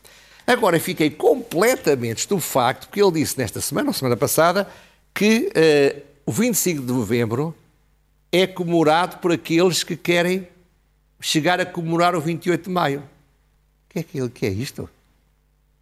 Agora 0.46 0.80
fiquei 0.80 1.10
completamente 1.10 2.20
estupefacto 2.20 2.88
porque 2.88 3.02
ele 3.02 3.12
disse 3.12 3.38
nesta 3.38 3.62
semana, 3.62 3.90
ou 3.90 3.94
semana 3.94 4.18
passada, 4.18 4.68
que 5.14 5.52
uh, 5.56 6.02
o 6.26 6.32
25 6.32 6.82
de 6.82 6.92
novembro 6.92 7.56
é 8.32 8.48
comemorado 8.48 9.18
por 9.18 9.32
aqueles 9.32 9.84
que 9.84 9.96
querem 9.96 10.48
chegar 11.22 11.60
a 11.62 11.66
comemorar 11.66 12.16
o 12.16 12.22
28 12.22 12.64
de 12.64 12.70
maio. 12.70 13.00
O 13.00 13.94
que 13.94 14.00
é, 14.00 14.04
que, 14.04 14.30
que 14.30 14.46
é 14.46 14.50
isto? 14.50 14.90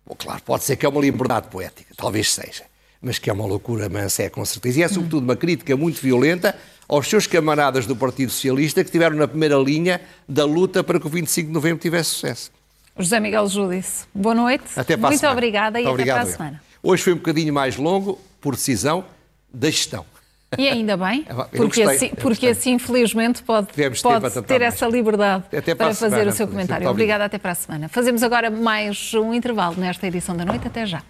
Bom, 0.05 0.15
claro, 0.15 0.41
pode 0.43 0.63
ser 0.63 0.75
que 0.75 0.85
é 0.85 0.89
uma 0.89 1.01
liberdade 1.01 1.47
poética, 1.47 1.93
talvez 1.95 2.31
seja, 2.31 2.65
mas 3.01 3.17
que 3.17 3.29
é 3.29 3.33
uma 3.33 3.45
loucura 3.45 3.89
mansa, 3.89 4.23
é 4.23 4.29
com 4.29 4.43
certeza. 4.45 4.79
E 4.79 4.83
é 4.83 4.87
sobretudo 4.87 5.23
uma 5.23 5.35
crítica 5.35 5.75
muito 5.75 5.99
violenta 6.01 6.55
aos 6.87 7.07
seus 7.07 7.25
camaradas 7.25 7.85
do 7.85 7.95
Partido 7.95 8.31
Socialista 8.31 8.83
que 8.83 8.89
estiveram 8.89 9.15
na 9.15 9.27
primeira 9.27 9.55
linha 9.55 10.01
da 10.27 10.45
luta 10.45 10.83
para 10.83 10.99
que 10.99 11.07
o 11.07 11.09
25 11.09 11.47
de 11.47 11.53
novembro 11.53 11.79
tivesse 11.79 12.11
sucesso. 12.11 12.51
José 12.97 13.19
Miguel 13.19 13.47
Júdice, 13.47 14.05
boa 14.13 14.35
noite. 14.35 14.65
Até 14.75 14.97
para 14.97 15.09
Muito 15.09 15.19
semana. 15.19 15.37
obrigada 15.37 15.79
e 15.79 15.83
Muito 15.85 15.95
até 16.01 16.03
para 16.11 16.13
a 16.13 16.23
obrigado. 16.23 16.37
semana. 16.37 16.61
Hoje 16.83 17.03
foi 17.03 17.13
um 17.13 17.17
bocadinho 17.17 17.53
mais 17.53 17.77
longo, 17.77 18.19
por 18.41 18.55
decisão 18.55 19.05
da 19.53 19.69
gestão. 19.69 20.05
E 20.57 20.67
ainda 20.67 20.97
bem, 20.97 21.25
Eu 21.29 21.35
porque, 21.55 21.85
gostei, 21.85 21.85
assim, 21.85 22.05
eu 22.07 22.15
porque 22.17 22.47
assim, 22.47 22.73
infelizmente, 22.73 23.41
pode, 23.43 23.67
pode 23.67 24.41
ter 24.43 24.59
mais. 24.59 24.73
essa 24.73 24.85
liberdade 24.87 25.45
para 25.49 25.61
para 25.75 25.93
fazer 25.93 26.09
semana, 26.09 26.29
o 26.31 26.33
seu 26.33 26.47
comentário. 26.47 26.87
Obrigado. 26.89 26.91
Obrigada, 26.91 27.25
até 27.25 27.37
para 27.37 27.51
a 27.51 27.55
semana. 27.55 27.87
Fazemos 27.87 28.21
agora 28.21 28.49
mais 28.51 29.13
um 29.13 29.33
intervalo 29.33 29.75
nesta 29.77 30.05
edição 30.05 30.35
da 30.35 30.43
noite. 30.43 30.67
Até 30.67 30.85
já. 30.85 31.01